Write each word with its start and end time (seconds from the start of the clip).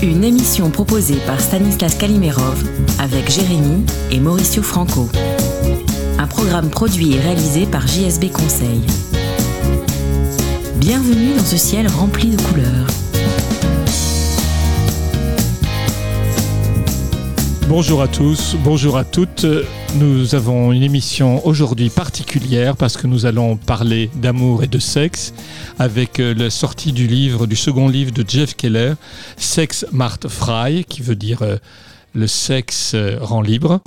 Une 0.00 0.22
émission 0.22 0.70
proposée 0.70 1.18
par 1.26 1.40
Stanislas 1.40 1.96
Kalimerov 1.96 2.62
avec 3.00 3.28
Jérémy 3.28 3.84
et 4.12 4.20
Mauricio 4.20 4.62
Franco. 4.62 5.08
Un 6.18 6.26
programme 6.28 6.70
produit 6.70 7.14
et 7.14 7.20
réalisé 7.20 7.66
par 7.66 7.84
JSB 7.88 8.30
Conseil. 8.30 8.80
Bienvenue 10.76 11.34
dans 11.36 11.44
ce 11.44 11.56
ciel 11.56 11.88
rempli 11.88 12.30
de 12.30 12.40
couleurs. 12.40 12.86
Bonjour 17.68 18.00
à 18.00 18.08
tous, 18.08 18.56
bonjour 18.64 18.96
à 18.96 19.04
toutes. 19.04 19.44
Nous 19.96 20.34
avons 20.34 20.72
une 20.72 20.82
émission 20.82 21.46
aujourd'hui 21.46 21.90
particulière 21.90 22.78
parce 22.78 22.96
que 22.96 23.06
nous 23.06 23.26
allons 23.26 23.58
parler 23.58 24.08
d'amour 24.14 24.62
et 24.62 24.68
de 24.68 24.78
sexe 24.78 25.34
avec 25.78 26.18
euh, 26.18 26.32
la 26.32 26.48
sortie 26.48 26.92
du 26.92 27.06
livre, 27.06 27.46
du 27.46 27.56
second 27.56 27.88
livre 27.88 28.10
de 28.10 28.24
Jeff 28.26 28.56
Keller, 28.56 28.94
Sex 29.36 29.84
Mart 29.92 30.28
Frei, 30.28 30.84
qui 30.88 31.02
veut 31.02 31.14
dire 31.14 31.42
euh, 31.42 31.56
le 32.14 32.26
sexe 32.26 32.92
euh, 32.94 33.18
rend 33.20 33.42
libre. 33.42 33.82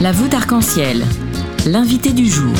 La 0.00 0.10
voûte 0.10 0.34
arc-en-ciel. 0.34 1.04
L'invité 1.66 2.12
du 2.12 2.28
jour. 2.28 2.56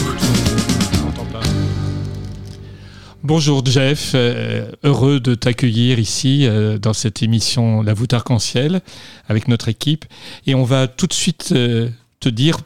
Bonjour 3.29 3.63
Jeff, 3.63 4.13
euh, 4.15 4.73
heureux 4.85 5.21
de 5.21 5.35
t'accueillir 5.35 5.99
ici 5.99 6.47
euh, 6.47 6.79
dans 6.79 6.95
cette 6.95 7.23
émission 7.23 7.83
La 7.83 7.93
voûte 7.93 8.15
arc-en-ciel 8.15 8.81
avec 9.29 9.49
notre 9.49 9.69
équipe. 9.69 10.07
Et 10.47 10.55
on 10.55 10.65
va 10.65 10.89
tout 10.89 11.07
de 11.07 11.13
suite 11.13 11.53
euh, 11.53 11.91
te 12.21 12.31
dire, 12.31 12.57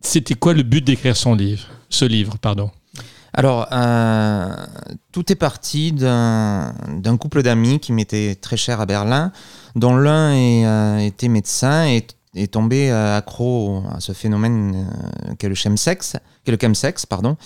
c'était 0.00 0.32
quoi 0.32 0.54
le 0.54 0.62
but 0.62 0.82
d'écrire 0.82 1.18
son 1.18 1.34
livre, 1.34 1.66
ce 1.90 2.06
livre, 2.06 2.38
pardon? 2.38 2.70
Alors, 3.34 3.68
tout 5.12 5.30
est 5.30 5.36
parti 5.36 5.92
d'un 5.92 6.72
couple 7.20 7.42
d'amis 7.42 7.78
qui 7.78 7.92
m'était 7.92 8.36
très 8.36 8.56
cher 8.56 8.80
à 8.80 8.86
Berlin, 8.86 9.32
dont 9.74 9.94
l'un 9.94 10.98
était 10.98 11.28
médecin 11.28 11.86
et 11.88 12.06
est 12.34 12.52
tombé 12.54 12.90
accro 12.90 13.82
à 13.90 14.00
ce 14.00 14.14
phénomène 14.14 14.88
qu'est 15.38 15.50
le 15.50 15.54
chemsex, 15.54 16.16
le 16.50 16.58
chemsex, 16.60 17.06
pardon. 17.06 17.36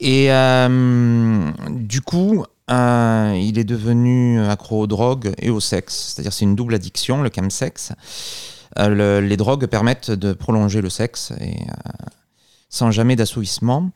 Et 0.00 0.32
euh, 0.32 1.50
du 1.70 2.00
coup, 2.00 2.44
euh, 2.70 3.38
il 3.40 3.58
est 3.58 3.64
devenu 3.64 4.40
accro 4.40 4.82
aux 4.82 4.86
drogues 4.86 5.32
et 5.38 5.50
au 5.50 5.60
sexe, 5.60 6.12
c'est-à-dire 6.14 6.32
c'est 6.32 6.44
une 6.44 6.56
double 6.56 6.74
addiction, 6.74 7.22
le 7.22 7.30
chemsex. 7.34 7.92
Euh, 8.78 8.88
le- 8.88 9.26
les 9.26 9.36
drogues 9.36 9.66
permettent 9.66 10.10
de 10.10 10.32
prolonger 10.32 10.80
le 10.80 10.88
sexe 10.88 11.32
euh, 11.40 11.44
sans 12.70 12.90
jamais 12.90 13.16
d'assouvissement. 13.16 13.90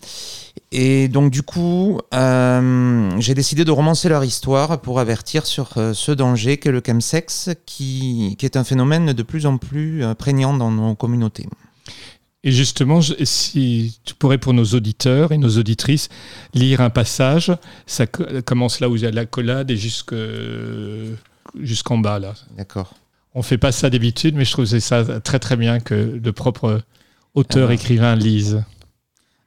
Et 0.71 1.09
donc 1.09 1.31
du 1.31 1.43
coup, 1.43 1.99
j'ai 2.13 3.35
décidé 3.35 3.65
de 3.65 3.71
romancer 3.71 4.11
leur 4.11 4.23
histoire 4.25 4.81
pour 4.83 5.01
avertir 5.01 5.47
sur 5.47 5.71
ce 5.95 6.13
danger 6.13 6.59
qu'est 6.59 6.73
le 6.73 6.83
chemsex, 6.85 7.49
qui, 7.65 8.37
qui 8.39 8.45
est 8.45 8.57
un 8.57 8.65
phénomène 8.65 9.15
de 9.15 9.23
plus 9.23 9.47
en 9.47 9.57
plus 9.57 10.03
prégnant 10.19 10.53
dans 10.53 10.71
nos 10.71 10.95
communautés. 10.95 11.47
Et 12.47 12.53
justement, 12.53 13.01
si 13.03 13.99
tu 14.05 14.15
pourrais 14.15 14.39
pour 14.39 14.55
nos 14.55 14.65
auditeurs 14.67 15.33
et 15.33 15.37
nos 15.39 15.59
auditrices 15.59 16.09
lire 16.55 16.81
un 16.81 16.91
passage, 16.91 17.51
ça 17.87 18.07
co- 18.07 18.23
commence 18.45 18.79
là 18.79 18.89
où 18.89 18.95
il 18.95 19.03
y 19.03 19.07
a 19.07 19.11
l'accolade 19.11 19.69
et 19.73 19.77
jusque- 19.77 20.15
jusqu'en 21.61 21.99
bas 21.99 22.21
là. 22.21 22.35
D'accord. 22.57 22.95
On 23.35 23.43
fait 23.43 23.59
pas 23.59 23.73
ça 23.73 23.91
d'habitude, 23.91 24.37
mais 24.37 24.45
je 24.45 24.53
trouvais 24.53 24.79
ça 24.79 25.21
très 25.21 25.41
très 25.41 25.57
bien 25.57 25.81
que 25.81 26.21
le 26.23 26.33
propre 26.33 26.83
auteur 27.35 27.73
écrivain 27.73 28.15
lise. 28.15 28.63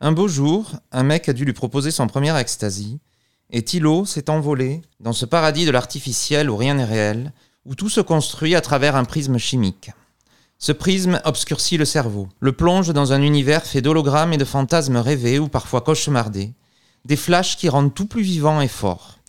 Un 0.02 0.12
beau 0.12 0.28
jour, 0.28 0.74
un 0.92 1.04
mec 1.04 1.30
a 1.30 1.34
dû 1.34 1.46
lui 1.46 1.54
proposer 1.54 1.92
son 1.92 2.06
premier 2.08 2.38
ecstasy, 2.38 3.00
et 3.50 3.64
Thilo 3.64 4.06
s'est 4.06 4.30
envolé 4.30 4.82
dans 5.00 5.14
ce 5.14 5.26
paradis 5.26 5.66
de 5.66 5.72
l'artificiel 5.72 6.50
où 6.50 6.58
rien 6.58 6.74
n'est 6.76 6.84
réel, 6.86 7.32
où 7.66 7.76
tout 7.76 7.90
se 7.90 8.02
construit 8.02 8.56
à 8.56 8.62
travers 8.62 8.98
un 8.98 9.06
prisme 9.06 9.38
chimique. 9.38 9.92
Ce 10.62 10.74
prisme 10.74 11.22
obscurcit 11.24 11.78
le 11.78 11.86
cerveau, 11.86 12.28
le 12.42 12.52
plonge 12.52 12.90
dans 12.90 13.14
un 13.14 13.22
univers 13.22 13.66
fait 13.66 13.82
d'hologrammes 13.82 14.34
et 14.34 14.38
de 14.38 14.44
fantasmes 14.44 14.98
rêvés 14.98 15.40
ou 15.40 15.48
parfois 15.48 15.80
cauchemardés, 15.80 16.52
des 17.06 17.16
flashs 17.16 17.56
qui 17.56 17.70
rendent 17.70 17.94
tout 17.94 18.08
plus 18.08 18.24
vivant 18.24 18.60
et 18.60 18.68
fort. 18.68 19.20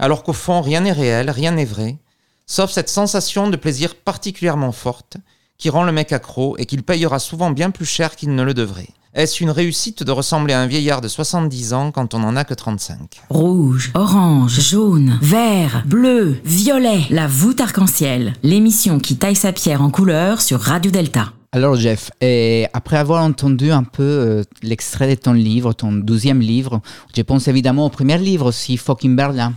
Alors 0.00 0.24
qu'au 0.24 0.32
fond, 0.32 0.60
rien 0.60 0.80
n'est 0.80 0.90
réel, 0.90 1.30
rien 1.30 1.52
n'est 1.52 1.64
vrai, 1.64 1.98
sauf 2.44 2.72
cette 2.72 2.88
sensation 2.88 3.48
de 3.48 3.56
plaisir 3.56 3.94
particulièrement 3.94 4.72
forte 4.72 5.16
qui 5.58 5.70
rend 5.70 5.84
le 5.84 5.92
mec 5.92 6.10
accro 6.10 6.56
et 6.58 6.66
qu'il 6.66 6.82
payera 6.82 7.20
souvent 7.20 7.52
bien 7.52 7.70
plus 7.70 7.86
cher 7.86 8.16
qu'il 8.16 8.34
ne 8.34 8.42
le 8.42 8.52
devrait. 8.52 8.90
Est-ce 9.12 9.42
une 9.42 9.50
réussite 9.50 10.04
de 10.04 10.12
ressembler 10.12 10.54
à 10.54 10.60
un 10.60 10.68
vieillard 10.68 11.00
de 11.00 11.08
70 11.08 11.72
ans 11.72 11.90
quand 11.90 12.14
on 12.14 12.20
n'en 12.20 12.36
a 12.36 12.44
que 12.44 12.54
35 12.54 13.22
Rouge, 13.28 13.90
orange, 13.94 14.60
jaune, 14.60 15.18
vert, 15.20 15.82
bleu, 15.84 16.36
violet. 16.44 17.00
La 17.10 17.26
voûte 17.26 17.60
arc-en-ciel. 17.60 18.34
L'émission 18.44 19.00
qui 19.00 19.16
taille 19.16 19.34
sa 19.34 19.52
pierre 19.52 19.82
en 19.82 19.90
couleurs 19.90 20.40
sur 20.40 20.60
Radio 20.60 20.92
Delta. 20.92 21.32
Alors 21.50 21.74
Jeff, 21.74 22.12
et 22.20 22.68
après 22.72 22.98
avoir 22.98 23.24
entendu 23.24 23.72
un 23.72 23.82
peu 23.82 24.04
euh, 24.04 24.44
l'extrait 24.62 25.16
de 25.16 25.20
ton 25.20 25.32
livre, 25.32 25.72
ton 25.72 25.90
douzième 25.90 26.40
livre, 26.40 26.80
je 27.16 27.22
pense 27.22 27.48
évidemment 27.48 27.86
au 27.86 27.90
premier 27.90 28.16
livre 28.16 28.46
aussi, 28.46 28.76
Fucking 28.76 29.16
Berlin. 29.16 29.54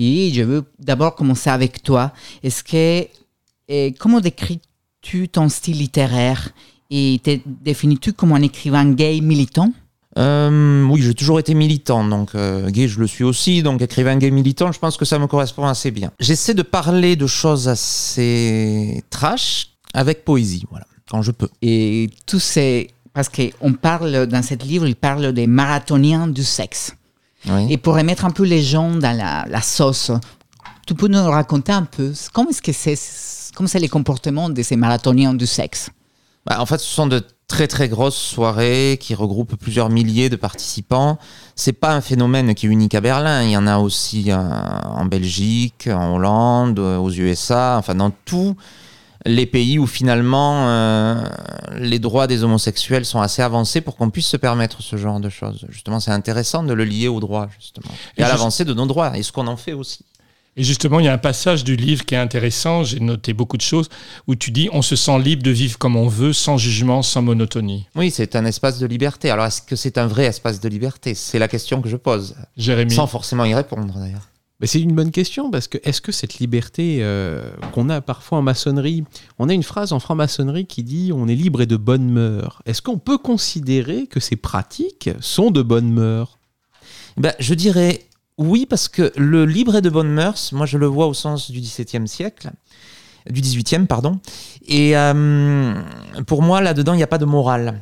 Et 0.00 0.32
je 0.34 0.42
veux 0.42 0.64
d'abord 0.80 1.14
commencer 1.14 1.48
avec 1.48 1.84
toi. 1.84 2.10
Est-ce 2.42 2.64
que, 2.64 3.06
et 3.68 3.92
comment 3.92 4.18
décris-tu 4.18 5.28
ton 5.28 5.48
style 5.48 5.78
littéraire 5.78 6.50
et 6.90 7.20
te 7.22 7.38
définis-tu 7.46 8.12
comme 8.12 8.32
un 8.32 8.42
écrivain 8.42 8.90
gay 8.92 9.20
militant? 9.20 9.72
Euh, 10.18 10.84
oui, 10.84 11.02
j'ai 11.02 11.12
toujours 11.12 11.38
été 11.38 11.52
militant, 11.52 12.02
donc 12.02 12.34
euh, 12.34 12.70
gay, 12.70 12.88
je 12.88 12.98
le 13.00 13.06
suis 13.06 13.24
aussi. 13.24 13.62
Donc 13.62 13.82
écrivain 13.82 14.16
gay 14.16 14.30
militant, 14.30 14.72
je 14.72 14.78
pense 14.78 14.96
que 14.96 15.04
ça 15.04 15.18
me 15.18 15.26
correspond 15.26 15.66
assez 15.66 15.90
bien. 15.90 16.10
J'essaie 16.18 16.54
de 16.54 16.62
parler 16.62 17.16
de 17.16 17.26
choses 17.26 17.68
assez 17.68 19.04
trash 19.10 19.72
avec 19.92 20.24
poésie, 20.24 20.64
voilà, 20.70 20.86
quand 21.10 21.22
je 21.22 21.32
peux. 21.32 21.48
Et 21.60 22.08
tous 22.24 22.40
ces... 22.40 22.90
Parce 23.12 23.28
qu'on 23.28 23.72
parle, 23.72 24.26
dans 24.26 24.42
ce 24.42 24.54
livre, 24.54 24.86
il 24.86 24.96
parle 24.96 25.32
des 25.32 25.46
marathoniens 25.46 26.28
du 26.28 26.44
sexe. 26.44 26.94
Oui. 27.48 27.66
Et 27.70 27.76
pour 27.76 27.94
remettre 27.94 28.24
un 28.24 28.30
peu 28.30 28.44
les 28.44 28.62
gens 28.62 28.90
dans 28.90 29.16
la, 29.16 29.46
la 29.48 29.62
sauce, 29.62 30.10
tu 30.86 30.94
peux 30.94 31.08
nous 31.08 31.22
raconter 31.24 31.72
un 31.72 31.84
peu 31.84 32.12
comment 32.32 32.50
est-ce 32.50 32.62
que 32.62 32.72
c'est, 32.72 32.98
comment 33.54 33.68
c'est 33.68 33.78
les 33.78 33.88
comportements 33.88 34.50
de 34.50 34.62
ces 34.62 34.76
marathoniens 34.76 35.34
du 35.34 35.46
sexe? 35.46 35.90
Bah, 36.46 36.60
en 36.60 36.66
fait, 36.66 36.78
ce 36.78 36.86
sont 36.86 37.06
de 37.06 37.22
très 37.48 37.68
très 37.68 37.88
grosses 37.88 38.16
soirées 38.16 38.98
qui 39.00 39.14
regroupent 39.14 39.56
plusieurs 39.56 39.88
milliers 39.88 40.28
de 40.28 40.36
participants. 40.36 41.18
C'est 41.54 41.72
pas 41.72 41.92
un 41.92 42.00
phénomène 42.00 42.54
qui 42.54 42.66
est 42.66 42.68
unique 42.68 42.94
à 42.94 43.00
Berlin. 43.00 43.42
Il 43.42 43.50
y 43.50 43.56
en 43.56 43.66
a 43.66 43.78
aussi 43.78 44.30
euh, 44.30 44.36
en 44.36 45.04
Belgique, 45.04 45.88
en 45.92 46.14
Hollande, 46.16 46.78
euh, 46.78 46.96
aux 46.98 47.10
USA, 47.10 47.76
enfin 47.78 47.94
dans 47.94 48.10
tous 48.24 48.56
les 49.24 49.46
pays 49.46 49.78
où 49.78 49.86
finalement 49.88 50.68
euh, 50.68 51.20
les 51.78 51.98
droits 51.98 52.28
des 52.28 52.44
homosexuels 52.44 53.04
sont 53.04 53.20
assez 53.20 53.42
avancés 53.42 53.80
pour 53.80 53.96
qu'on 53.96 54.10
puisse 54.10 54.28
se 54.28 54.36
permettre 54.36 54.82
ce 54.82 54.96
genre 54.96 55.18
de 55.18 55.28
choses. 55.28 55.66
Justement, 55.68 55.98
c'est 55.98 56.12
intéressant 56.12 56.62
de 56.62 56.72
le 56.72 56.84
lier 56.84 57.08
aux 57.08 57.18
droits, 57.18 57.48
justement. 57.58 57.92
Et, 58.16 58.20
Et 58.20 58.24
à 58.24 58.28
l'avancée 58.28 58.64
de 58.64 58.72
nos 58.72 58.86
droits, 58.86 59.16
et 59.16 59.22
ce 59.22 59.32
qu'on 59.32 59.48
en 59.48 59.56
fait 59.56 59.72
aussi. 59.72 60.04
Et 60.56 60.62
justement, 60.62 61.00
il 61.00 61.06
y 61.06 61.08
a 61.08 61.12
un 61.12 61.18
passage 61.18 61.64
du 61.64 61.76
livre 61.76 62.04
qui 62.04 62.14
est 62.14 62.18
intéressant, 62.18 62.82
j'ai 62.82 63.00
noté 63.00 63.34
beaucoup 63.34 63.58
de 63.58 63.62
choses, 63.62 63.90
où 64.26 64.34
tu 64.34 64.50
dis 64.50 64.70
on 64.72 64.80
se 64.80 64.96
sent 64.96 65.18
libre 65.18 65.42
de 65.42 65.50
vivre 65.50 65.76
comme 65.76 65.96
on 65.96 66.08
veut, 66.08 66.32
sans 66.32 66.56
jugement, 66.56 67.02
sans 67.02 67.20
monotonie. 67.20 67.86
Oui, 67.94 68.10
c'est 68.10 68.36
un 68.36 68.46
espace 68.46 68.78
de 68.78 68.86
liberté. 68.86 69.30
Alors, 69.30 69.44
est-ce 69.44 69.60
que 69.60 69.76
c'est 69.76 69.98
un 69.98 70.06
vrai 70.06 70.24
espace 70.24 70.60
de 70.60 70.68
liberté? 70.68 71.14
C'est 71.14 71.38
la 71.38 71.48
question 71.48 71.82
que 71.82 71.90
je 71.90 71.96
pose. 71.96 72.34
Jérémy. 72.56 72.94
Sans 72.94 73.06
forcément 73.06 73.44
y 73.44 73.54
répondre, 73.54 73.92
d'ailleurs. 73.98 74.28
Mais 74.60 74.66
c'est 74.66 74.80
une 74.80 74.94
bonne 74.94 75.10
question 75.10 75.50
parce 75.50 75.68
que 75.68 75.76
est-ce 75.84 76.00
que 76.00 76.12
cette 76.12 76.38
liberté 76.38 76.98
euh, 77.00 77.50
qu'on 77.72 77.90
a 77.90 78.00
parfois 78.00 78.38
en 78.38 78.42
maçonnerie, 78.42 79.04
on 79.38 79.50
a 79.50 79.52
une 79.52 79.62
phrase 79.62 79.92
en 79.92 80.00
franc-maçonnerie 80.00 80.64
qui 80.64 80.82
dit 80.82 81.12
on 81.14 81.28
est 81.28 81.34
libre 81.34 81.60
et 81.60 81.66
de 81.66 81.76
bonnes 81.76 82.08
mœurs. 82.08 82.62
Est-ce 82.64 82.80
qu'on 82.80 82.96
peut 82.96 83.18
considérer 83.18 84.06
que 84.06 84.18
ces 84.18 84.36
pratiques 84.36 85.10
sont 85.20 85.50
de 85.50 85.60
bonnes 85.60 85.90
mœurs 85.90 86.38
Ben, 87.18 87.34
je 87.38 87.52
dirais 87.52 88.05
oui, 88.38 88.66
parce 88.66 88.88
que 88.88 89.12
le 89.16 89.46
libre 89.46 89.76
et 89.76 89.80
de 89.80 89.88
bonnes 89.88 90.10
mœurs, 90.10 90.52
moi 90.52 90.66
je 90.66 90.76
le 90.76 90.86
vois 90.86 91.06
au 91.06 91.14
sens 91.14 91.50
du 91.50 91.60
XVIIe 91.60 92.06
siècle, 92.06 92.50
du 93.30 93.40
XVIIIe, 93.40 93.86
pardon. 93.86 94.20
Et 94.66 94.96
euh, 94.96 95.74
pour 96.26 96.42
moi, 96.42 96.60
là-dedans, 96.60 96.92
il 96.92 96.98
n'y 96.98 97.02
a 97.02 97.08
pas 97.08 97.18
de 97.18 97.24
morale. 97.24 97.80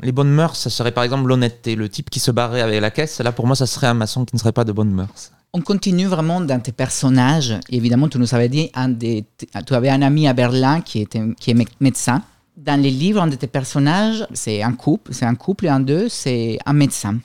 Les 0.00 0.12
bonnes 0.12 0.30
mœurs, 0.30 0.56
ça 0.56 0.70
serait 0.70 0.92
par 0.92 1.04
exemple 1.04 1.28
l'honnêteté. 1.28 1.76
Le 1.76 1.88
type 1.88 2.10
qui 2.10 2.18
se 2.18 2.30
barrait 2.30 2.60
avec 2.60 2.80
la 2.80 2.90
caisse, 2.90 3.20
là 3.20 3.32
pour 3.32 3.46
moi, 3.46 3.54
ça 3.54 3.66
serait 3.66 3.86
un 3.86 3.94
maçon 3.94 4.24
qui 4.24 4.34
ne 4.34 4.40
serait 4.40 4.52
pas 4.52 4.64
de 4.64 4.72
bonnes 4.72 4.90
mœurs. 4.90 5.30
on 5.52 5.60
continue 5.60 6.06
vraiment 6.06 6.40
dans 6.40 6.60
tes 6.60 6.72
personnages. 6.72 7.54
Évidemment, 7.70 8.08
tu 8.08 8.18
nous 8.18 8.34
avais 8.34 8.48
dit, 8.48 8.70
un 8.74 8.88
des, 8.88 9.24
tu 9.64 9.74
avais 9.74 9.90
un 9.90 10.02
ami 10.02 10.26
à 10.26 10.32
Berlin 10.32 10.80
qui, 10.80 11.00
était, 11.00 11.22
qui 11.38 11.52
est 11.52 11.66
médecin. 11.78 12.22
Dans 12.56 12.80
les 12.80 12.90
livres, 12.90 13.22
un 13.22 13.28
de 13.28 13.36
tes 13.36 13.46
personnages, 13.46 14.26
c'est 14.32 14.62
un 14.62 14.72
couple, 14.72 15.14
c'est 15.14 15.24
un 15.24 15.36
couple 15.36 15.66
et 15.66 15.68
un 15.68 15.80
d'eux, 15.80 16.08
c'est 16.08 16.58
un 16.66 16.72
médecin. 16.72 17.18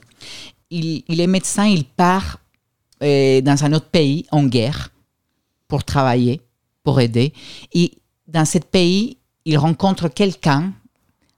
Il, 0.69 1.03
il, 1.07 1.19
est 1.19 1.27
médecin, 1.27 1.65
il 1.65 1.85
part 1.85 2.37
dans 3.01 3.63
un 3.63 3.73
autre 3.73 3.89
pays 3.89 4.25
en 4.31 4.45
guerre 4.45 4.91
pour 5.67 5.83
travailler, 5.83 6.41
pour 6.83 6.99
aider. 6.99 7.33
Et 7.73 7.91
dans 8.27 8.45
ce 8.45 8.57
pays, 8.57 9.17
il 9.45 9.57
rencontre 9.57 10.07
quelqu'un 10.09 10.73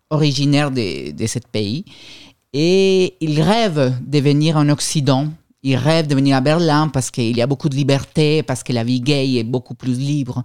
originaire 0.10 0.72
de, 0.72 1.12
de 1.12 1.28
ce 1.28 1.40
pays 1.40 1.86
et 2.54 3.16
il 3.22 3.42
rêve 3.42 3.94
de 4.06 4.20
venir 4.20 4.58
en 4.58 4.70
Occident 4.70 5.30
il 5.64 5.76
rêve 5.76 6.08
de 6.08 6.16
venir 6.16 6.36
à 6.36 6.42
Berlin 6.42 6.88
parce 6.88 7.12
qu'il 7.12 7.38
y 7.38 7.42
a 7.42 7.48
beaucoup 7.48 7.70
de 7.70 7.76
liberté, 7.76 8.42
parce 8.44 8.64
que 8.64 8.74
la 8.74 8.84
vie 8.84 9.02
gay 9.02 9.36
est 9.36 9.44
beaucoup 9.44 9.76
plus 9.76 9.98
libre. 9.98 10.44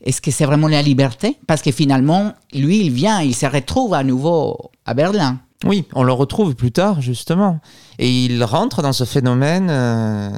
Est-ce 0.00 0.20
que 0.20 0.30
c'est 0.30 0.44
vraiment 0.44 0.68
la 0.68 0.82
liberté? 0.82 1.36
Parce 1.46 1.62
que 1.62 1.72
finalement, 1.72 2.32
lui, 2.52 2.86
il 2.86 2.92
vient, 2.92 3.20
il 3.22 3.34
se 3.34 3.46
retrouve 3.46 3.94
à 3.94 4.04
nouveau 4.04 4.70
à 4.84 4.94
Berlin. 4.94 5.40
Oui, 5.64 5.84
on 5.94 6.02
le 6.02 6.12
retrouve 6.12 6.54
plus 6.54 6.72
tard, 6.72 7.00
justement. 7.00 7.60
Et 7.98 8.24
il 8.24 8.42
rentre 8.44 8.82
dans 8.82 8.92
ce 8.92 9.04
phénomène 9.04 9.68
euh, 9.70 10.30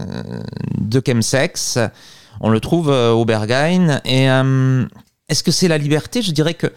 de 0.78 1.02
chemsex. 1.04 1.78
On 2.40 2.50
le 2.50 2.60
trouve 2.60 2.90
euh, 2.90 3.12
au 3.12 3.24
Berghain. 3.24 4.00
Et 4.04 4.30
euh, 4.30 4.84
est-ce 5.28 5.42
que 5.42 5.50
c'est 5.50 5.68
la 5.68 5.78
liberté? 5.78 6.22
Je 6.22 6.32
dirais 6.32 6.54
que 6.54 6.72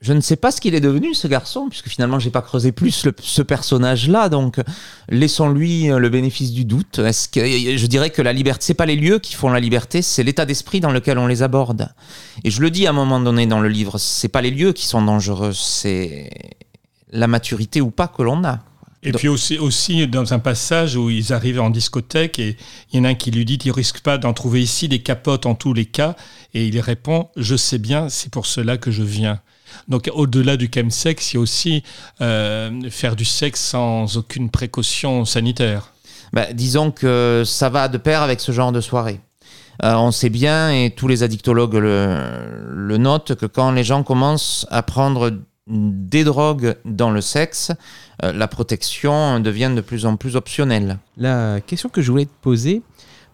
je 0.00 0.12
ne 0.12 0.20
sais 0.20 0.36
pas 0.36 0.52
ce 0.52 0.60
qu'il 0.60 0.76
est 0.76 0.80
devenu, 0.80 1.12
ce 1.12 1.26
garçon, 1.26 1.66
puisque 1.68 1.88
finalement, 1.88 2.20
j'ai 2.20 2.30
pas 2.30 2.42
creusé 2.42 2.70
plus 2.70 3.08
ce 3.20 3.42
personnage-là. 3.42 4.28
Donc, 4.28 4.60
laissons-lui 5.08 5.90
euh, 5.90 5.98
le 5.98 6.08
bénéfice 6.08 6.52
du 6.52 6.64
doute. 6.64 7.00
Est-ce 7.00 7.28
que 7.28 7.40
je 7.40 7.86
dirais 7.86 8.10
que 8.10 8.22
la 8.22 8.32
liberté, 8.32 8.66
c'est 8.66 8.74
pas 8.74 8.86
les 8.86 8.94
lieux 8.94 9.18
qui 9.18 9.34
font 9.34 9.48
la 9.48 9.58
liberté, 9.58 10.02
c'est 10.02 10.22
l'état 10.22 10.46
d'esprit 10.46 10.80
dans 10.80 10.92
lequel 10.92 11.18
on 11.18 11.26
les 11.26 11.42
aborde. 11.42 11.88
Et 12.44 12.50
je 12.50 12.60
le 12.60 12.70
dis 12.70 12.86
à 12.86 12.90
un 12.90 12.92
moment 12.92 13.18
donné 13.18 13.46
dans 13.46 13.60
le 13.60 13.68
livre, 13.68 13.98
c'est 13.98 14.28
pas 14.28 14.40
les 14.40 14.52
lieux 14.52 14.72
qui 14.72 14.86
sont 14.86 15.02
dangereux, 15.02 15.52
c'est 15.52 16.30
la 17.10 17.26
maturité 17.26 17.80
ou 17.80 17.90
pas 17.90 18.08
que 18.08 18.22
l'on 18.22 18.44
a. 18.44 18.60
Et 19.04 19.12
puis 19.12 19.28
aussi, 19.28 19.58
aussi 19.58 20.08
dans 20.08 20.34
un 20.34 20.40
passage 20.40 20.96
où 20.96 21.08
ils 21.08 21.32
arrivent 21.32 21.60
en 21.60 21.70
discothèque 21.70 22.40
et 22.40 22.56
il 22.92 22.98
y 22.98 23.00
en 23.00 23.04
a 23.04 23.10
un 23.10 23.14
qui 23.14 23.30
lui 23.30 23.44
dit 23.44 23.58
il 23.64 23.70
risque 23.70 24.00
pas 24.00 24.18
d'en 24.18 24.32
trouver 24.32 24.60
ici 24.60 24.88
des 24.88 24.98
capotes 24.98 25.46
en 25.46 25.54
tous 25.54 25.72
les 25.72 25.86
cas 25.86 26.16
et 26.52 26.66
il 26.66 26.80
répond 26.80 27.28
je 27.36 27.54
sais 27.54 27.78
bien 27.78 28.08
c'est 28.08 28.30
pour 28.30 28.46
cela 28.46 28.76
que 28.76 28.90
je 28.90 29.04
viens. 29.04 29.40
Donc 29.86 30.10
au-delà 30.12 30.56
du 30.56 30.68
chemsex, 30.72 31.32
il 31.32 31.36
y 31.36 31.38
a 31.38 31.40
aussi 31.40 31.82
euh, 32.20 32.90
faire 32.90 33.14
du 33.14 33.24
sexe 33.24 33.60
sans 33.60 34.16
aucune 34.16 34.50
précaution 34.50 35.24
sanitaire. 35.24 35.92
Bah, 36.32 36.52
disons 36.52 36.90
que 36.90 37.42
ça 37.46 37.68
va 37.68 37.88
de 37.88 37.98
pair 37.98 38.22
avec 38.22 38.40
ce 38.40 38.52
genre 38.52 38.72
de 38.72 38.80
soirée. 38.80 39.20
Euh, 39.84 39.94
on 39.94 40.10
sait 40.10 40.28
bien, 40.28 40.70
et 40.70 40.90
tous 40.90 41.06
les 41.06 41.22
addictologues 41.22 41.76
le, 41.76 42.96
notent, 42.98 43.34
que 43.36 43.46
quand 43.46 43.70
les 43.70 43.84
gens 43.84 44.02
commencent 44.02 44.66
à 44.70 44.82
prendre 44.82 45.38
des 45.68 46.24
drogues 46.24 46.76
dans 46.84 47.10
le 47.10 47.20
sexe, 47.20 47.72
euh, 48.22 48.32
la 48.32 48.48
protection 48.48 49.40
devient 49.40 49.72
de 49.74 49.80
plus 49.80 50.06
en 50.06 50.16
plus 50.16 50.36
optionnelle. 50.36 50.98
La 51.16 51.60
question 51.60 51.88
que 51.88 52.02
je 52.02 52.10
voulais 52.10 52.26
te 52.26 52.42
poser, 52.42 52.82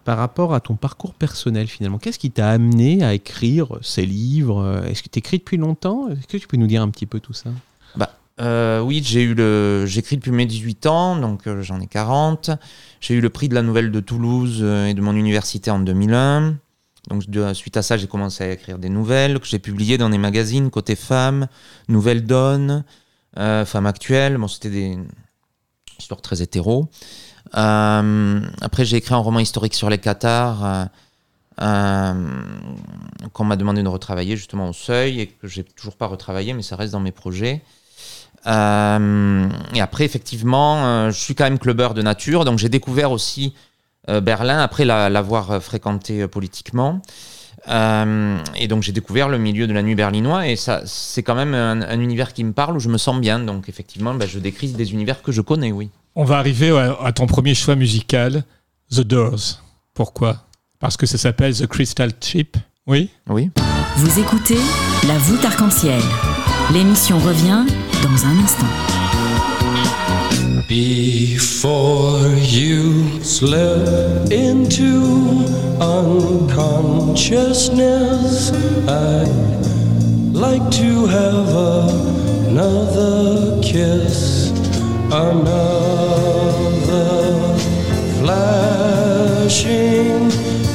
par 0.03 0.17
rapport 0.19 0.53
à 0.53 0.59
ton 0.59 0.75
parcours 0.75 1.15
personnel 1.15 1.65
finalement. 1.67 1.97
Qu'est-ce 1.97 2.19
qui 2.19 2.29
t'a 2.29 2.49
amené 2.49 3.03
à 3.03 3.15
écrire 3.15 3.79
ces 3.81 4.05
livres? 4.05 4.83
Est-ce 4.87 5.01
que 5.01 5.09
tu 5.09 5.17
écris 5.17 5.39
depuis 5.39 5.57
longtemps? 5.57 6.09
Est-ce 6.09 6.27
que 6.27 6.37
tu 6.37 6.47
peux 6.47 6.57
nous 6.57 6.67
dire 6.67 6.83
un 6.83 6.89
petit 6.89 7.07
peu 7.07 7.19
tout 7.19 7.33
ça? 7.33 7.49
Bah, 7.95 8.11
euh, 8.39 8.81
Oui, 8.81 9.01
j'ai 9.03 9.23
eu 9.23 9.33
le... 9.33 9.85
j'écris 9.87 10.17
depuis 10.17 10.31
mes 10.31 10.45
18 10.45 10.85
ans, 10.85 11.15
donc 11.15 11.47
euh, 11.47 11.63
j'en 11.63 11.79
ai 11.79 11.87
40. 11.87 12.51
J'ai 13.01 13.15
eu 13.15 13.21
le 13.21 13.31
prix 13.31 13.49
de 13.49 13.55
la 13.55 13.63
nouvelle 13.63 13.89
de 13.89 13.99
Toulouse 13.99 14.61
et 14.61 14.93
de 14.93 15.01
mon 15.01 15.15
université 15.15 15.71
en 15.71 15.79
2001. 15.79 16.55
Donc 17.09 17.23
suite 17.53 17.77
à 17.77 17.81
ça, 17.81 17.97
j'ai 17.97 18.07
commencé 18.07 18.43
à 18.43 18.51
écrire 18.51 18.79
des 18.79 18.89
nouvelles 18.89 19.39
que 19.39 19.45
j'ai 19.45 19.59
publiées 19.59 19.97
dans 19.97 20.09
des 20.09 20.17
magazines 20.17 20.69
côté 20.71 20.95
femmes, 20.95 21.47
Nouvelles 21.87 22.25
Donne, 22.25 22.83
Femmes 23.35 23.85
Actuelles. 23.85 24.37
Bon, 24.37 24.47
c'était 24.47 24.69
des 24.69 24.97
histoires 25.99 26.21
très 26.21 26.41
hétéro. 26.41 26.89
Euh, 27.55 28.41
après, 28.61 28.85
j'ai 28.85 28.97
écrit 28.97 29.13
un 29.13 29.19
roman 29.19 29.39
historique 29.39 29.75
sur 29.75 29.89
les 29.89 29.97
Qatars 29.97 30.65
euh, 30.65 30.85
euh, 31.61 32.13
qu'on 33.33 33.45
m'a 33.45 33.55
demandé 33.55 33.83
de 33.83 33.87
retravailler 33.87 34.35
justement 34.35 34.69
au 34.69 34.73
seuil 34.73 35.21
et 35.21 35.27
que 35.27 35.47
j'ai 35.47 35.63
toujours 35.63 35.95
pas 35.95 36.07
retravaillé, 36.07 36.53
mais 36.53 36.63
ça 36.63 36.75
reste 36.75 36.93
dans 36.93 36.99
mes 36.99 37.11
projets. 37.11 37.61
et 38.45 39.81
après, 39.81 40.05
effectivement, 40.05 41.09
je 41.09 41.17
suis 41.17 41.33
quand 41.33 41.45
même 41.45 41.59
clubbeur 41.59 41.93
de 41.93 42.01
nature, 42.01 42.45
donc 42.45 42.59
j'ai 42.59 42.69
découvert 42.69 43.11
aussi 43.11 43.53
Berlin 44.07 44.59
après 44.59 44.85
l'avoir 44.85 45.61
fréquenté 45.61 46.27
politiquement. 46.27 47.01
et 47.67 48.67
donc 48.67 48.83
j'ai 48.83 48.91
découvert 48.91 49.29
le 49.29 49.37
milieu 49.37 49.67
de 49.67 49.73
la 49.73 49.81
nuit 49.81 49.95
berlinois 49.95 50.47
et 50.47 50.55
ça 50.55 50.81
c'est 50.85 51.23
quand 51.23 51.35
même 51.35 51.53
un, 51.53 51.99
univers 51.99 52.33
qui 52.33 52.43
me 52.43 52.53
parle 52.53 52.77
où 52.77 52.79
je 52.79 52.89
me 52.89 52.97
sens 52.97 53.19
bien. 53.19 53.39
Donc 53.39 53.69
effectivement, 53.69 54.13
ben, 54.13 54.27
je 54.27 54.39
décris 54.39 54.69
des 54.69 54.93
univers 54.93 55.21
que 55.21 55.31
je 55.31 55.41
connais, 55.41 55.71
oui. 55.71 55.89
On 56.15 56.23
va 56.23 56.37
arriver 56.37 56.69
à, 57.03 57.11
ton 57.11 57.25
premier 57.25 57.55
choix 57.55 57.75
musical, 57.75 58.43
The 58.91 59.01
Doors. 59.01 59.61
Pourquoi? 59.93 60.45
Parce 60.79 60.97
que 60.97 61.05
ça 61.05 61.17
s'appelle 61.17 61.55
The 61.55 61.67
Crystal 61.67 62.11
Chip. 62.21 62.57
Oui? 62.87 63.09
Oui. 63.27 63.49
Vous 63.97 64.19
écoutez 64.19 64.57
La 65.07 65.17
voûte 65.17 65.43
arc-en-ciel. 65.43 66.01
L'émission 66.73 67.17
revient 67.19 67.65
dans 68.03 68.25
un 68.25 68.39
instant. 68.43 68.94
Before 70.67 72.27
you 72.37 73.23
slip 73.23 74.31
into 74.31 75.45
unconsciousness, 75.79 78.51
I'd 78.87 80.33
like 80.33 80.71
to 80.71 81.05
have 81.05 81.49
another 82.49 83.61
kiss. 83.61 84.45
another 85.11 86.47
flashing 88.19 90.29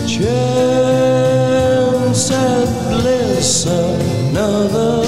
chance 0.06 2.30
at 2.30 2.90
bliss, 2.90 3.66
another 3.66 4.99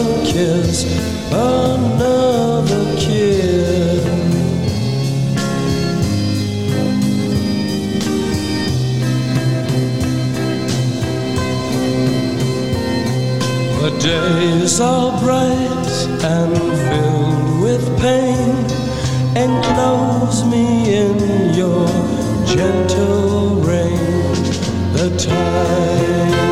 days 14.03 14.81
are 14.81 15.17
bright 15.21 15.93
and 16.25 16.57
filled 16.89 17.63
with 17.63 17.85
pain 18.01 18.57
enclose 19.37 20.45
me 20.45 20.93
in 20.93 21.55
your 21.55 21.87
gentle 22.45 23.61
rain. 23.61 24.35
The 24.93 25.09
time 25.17 26.52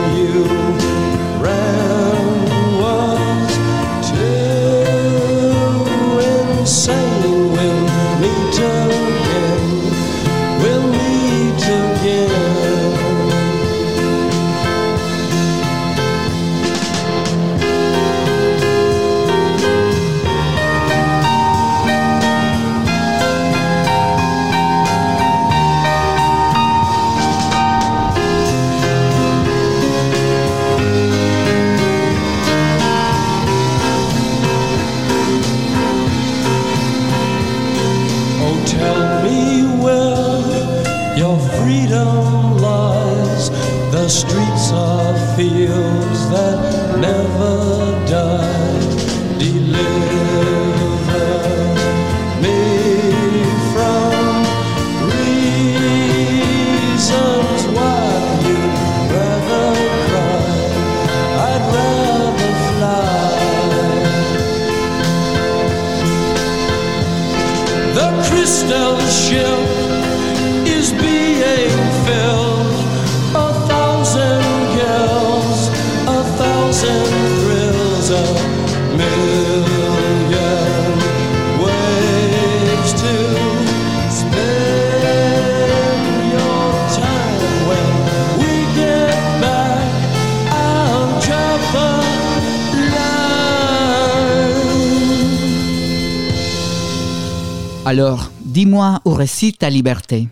réside 99.21 99.59
ta 99.59 99.69
liberté 99.69 100.29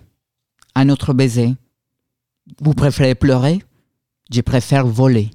Un 0.75 0.89
autre 0.89 1.13
baiser 1.13 1.53
Vous 2.63 2.73
préférez 2.73 3.15
pleurer? 3.15 3.59
Je 4.33 4.41
préfère 4.41 4.87
voler. 4.87 5.29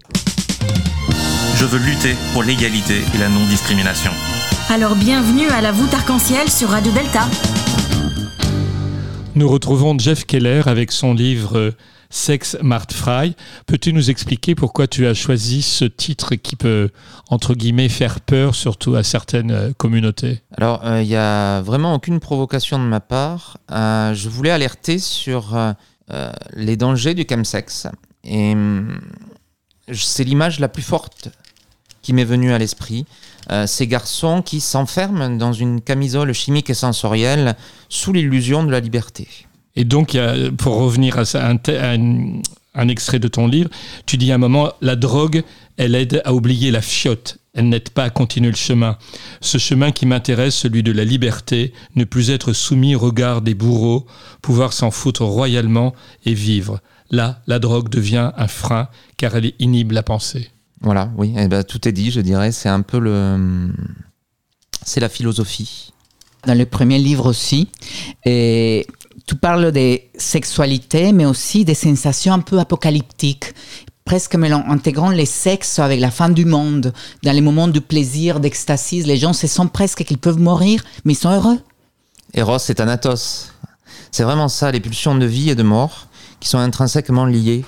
Je 1.57 1.65
veux 1.65 1.77
lutter 1.77 2.15
pour 2.31 2.41
l'égalité 2.41 3.03
et 3.13 3.17
la 3.19 3.29
non-discrimination. 3.29 4.09
Alors 4.69 4.95
bienvenue 4.95 5.47
à 5.49 5.61
la 5.61 5.71
voûte 5.71 5.93
arc-en-ciel 5.93 6.49
sur 6.49 6.69
Radio 6.69 6.91
Delta. 6.93 7.27
Nous 9.35 9.47
retrouvons 9.47 9.99
Jeff 9.99 10.25
Keller 10.25 10.63
avec 10.65 10.91
son 10.91 11.13
livre 11.13 11.55
euh, 11.59 11.71
Sex 12.09 12.57
Mart 12.63 12.91
Fry. 12.91 13.35
Peux-tu 13.73 13.91
nous 13.91 14.11
expliquer 14.11 14.53
pourquoi 14.53 14.85
tu 14.85 15.07
as 15.07 15.15
choisi 15.15 15.63
ce 15.63 15.85
titre 15.85 16.35
qui 16.35 16.55
peut, 16.55 16.91
entre 17.29 17.55
guillemets, 17.55 17.89
faire 17.89 18.19
peur, 18.19 18.53
surtout 18.53 18.93
à 18.93 19.01
certaines 19.01 19.49
euh, 19.49 19.71
communautés? 19.75 20.43
Alors, 20.55 20.85
euh, 20.85 21.01
il 21.01 21.07
n'y 21.07 21.15
a 21.15 21.59
vraiment 21.61 21.95
aucune 21.95 22.19
provocation 22.19 22.77
de 22.77 22.83
ma 22.83 22.99
part. 22.99 23.57
Euh, 23.71 24.13
je 24.13 24.29
voulais 24.29 24.51
alerter 24.51 24.99
sur 24.99 25.57
euh, 25.57 25.73
euh, 26.11 26.31
les 26.53 26.77
dangers 26.77 27.15
du 27.15 27.25
chemsex. 27.27 27.87
Et 28.23 28.51
hum, 28.51 29.01
c'est 29.91 30.23
l'image 30.23 30.59
la 30.59 30.67
plus 30.67 30.83
forte 30.83 31.29
qui 32.03 32.13
m'est 32.13 32.25
venue 32.25 32.53
à 32.53 32.59
l'esprit. 32.59 33.07
Euh, 33.49 33.65
ces 33.65 33.87
garçons 33.87 34.43
qui 34.43 34.61
s'enferment 34.61 35.35
dans 35.35 35.51
une 35.51 35.81
camisole 35.81 36.31
chimique 36.33 36.69
et 36.69 36.75
sensorielle 36.75 37.55
sous 37.89 38.13
l'illusion 38.13 38.63
de 38.63 38.69
la 38.69 38.81
liberté. 38.81 39.27
Et 39.75 39.83
donc, 39.83 40.15
pour 40.59 40.75
revenir 40.75 41.17
à, 41.17 41.25
ça, 41.25 41.47
à 41.47 41.49
un- 41.49 42.39
un 42.75 42.87
extrait 42.87 43.19
de 43.19 43.27
ton 43.27 43.47
livre, 43.47 43.69
tu 44.05 44.17
dis 44.17 44.31
à 44.31 44.35
un 44.35 44.39
moment, 44.39 44.71
la 44.81 44.95
drogue, 44.95 45.43
elle 45.77 45.95
aide 45.95 46.21
à 46.25 46.33
oublier 46.33 46.71
la 46.71 46.81
fiotte. 46.81 47.37
Elle 47.53 47.69
n'aide 47.69 47.89
pas 47.89 48.05
à 48.05 48.09
continuer 48.09 48.49
le 48.49 48.55
chemin. 48.55 48.97
Ce 49.39 49.59
chemin 49.59 49.91
qui 49.91 50.07
m'intéresse, 50.07 50.55
celui 50.55 50.81
de 50.81 50.91
la 50.91 51.03
liberté, 51.03 51.71
ne 51.95 52.03
plus 52.03 52.31
être 52.31 52.51
soumis 52.51 52.95
au 52.95 52.99
regard 52.99 53.41
des 53.41 53.53
bourreaux, 53.53 54.07
pouvoir 54.41 54.73
s'en 54.73 54.89
foutre 54.89 55.23
royalement 55.23 55.93
et 56.25 56.33
vivre. 56.33 56.79
Là, 57.11 57.41
la 57.45 57.59
drogue 57.59 57.89
devient 57.89 58.31
un 58.35 58.47
frein, 58.47 58.87
car 59.17 59.35
elle 59.35 59.53
inhibe 59.59 59.91
la 59.91 60.01
pensée. 60.01 60.49
Voilà, 60.81 61.11
oui, 61.15 61.33
eh 61.37 61.47
ben, 61.47 61.63
tout 61.63 61.87
est 61.87 61.91
dit, 61.91 62.09
je 62.09 62.21
dirais. 62.21 62.51
C'est 62.51 62.69
un 62.69 62.81
peu 62.81 62.97
le. 62.97 63.71
C'est 64.83 64.99
la 64.99 65.09
philosophie. 65.09 65.93
Dans 66.45 66.57
le 66.57 66.65
premier 66.65 66.97
livre 66.97 67.27
aussi, 67.27 67.69
et 68.25 68.85
tu 69.25 69.35
parles 69.35 69.71
de 69.71 69.99
sexualité, 70.17 71.11
mais 71.13 71.25
aussi 71.25 71.65
des 71.65 71.73
sensations 71.75 72.33
un 72.33 72.39
peu 72.39 72.59
apocalyptiques, 72.59 73.53
presque 74.05 74.35
intégrant 74.35 75.09
les 75.09 75.25
sexes 75.25 75.79
avec 75.79 75.99
la 75.99 76.11
fin 76.11 76.29
du 76.29 76.45
monde. 76.45 76.93
Dans 77.23 77.31
les 77.31 77.41
moments 77.41 77.67
de 77.67 77.79
plaisir, 77.79 78.39
d'extasie, 78.39 79.03
les 79.03 79.17
gens 79.17 79.33
se 79.33 79.47
sentent 79.47 79.71
presque 79.71 80.03
qu'ils 80.03 80.17
peuvent 80.17 80.39
mourir, 80.39 80.83
mais 81.05 81.13
ils 81.13 81.17
sont 81.17 81.31
heureux. 81.31 81.59
Eros 82.33 82.57
et 82.57 82.75
Thanatos. 82.75 83.51
C'est 84.11 84.23
vraiment 84.23 84.49
ça, 84.49 84.71
les 84.71 84.79
pulsions 84.79 85.15
de 85.15 85.25
vie 85.25 85.49
et 85.49 85.55
de 85.55 85.63
mort 85.63 86.07
qui 86.39 86.49
sont 86.49 86.57
intrinsèquement 86.57 87.25
liées. 87.25 87.63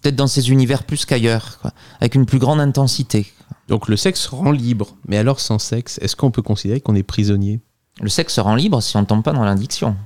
Peut-être 0.00 0.16
dans 0.16 0.26
ces 0.26 0.50
univers 0.50 0.84
plus 0.84 1.04
qu'ailleurs, 1.04 1.60
avec 2.00 2.14
une 2.14 2.26
plus 2.26 2.38
grande 2.38 2.60
intensité. 2.60 3.32
Donc 3.68 3.88
le 3.88 3.96
sexe 3.96 4.26
rend 4.26 4.50
libre, 4.50 4.96
mais 5.06 5.16
alors 5.16 5.40
sans 5.40 5.58
sexe, 5.58 5.98
est-ce 6.02 6.16
qu'on 6.16 6.30
peut 6.30 6.42
considérer 6.42 6.80
qu'on 6.80 6.94
est 6.94 7.02
prisonnier? 7.02 7.60
Le 8.00 8.08
sexe 8.08 8.38
rend 8.38 8.54
libre 8.54 8.82
si 8.82 8.96
on 8.96 9.00
ne 9.00 9.06
tombe 9.06 9.22
pas 9.22 9.32
dans 9.32 9.44
l'addiction. 9.44 9.96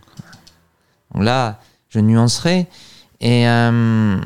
Là, 1.14 1.60
je 1.88 2.00
nuancerai. 2.00 2.66
Et 3.20 3.48
euh, 3.48 4.18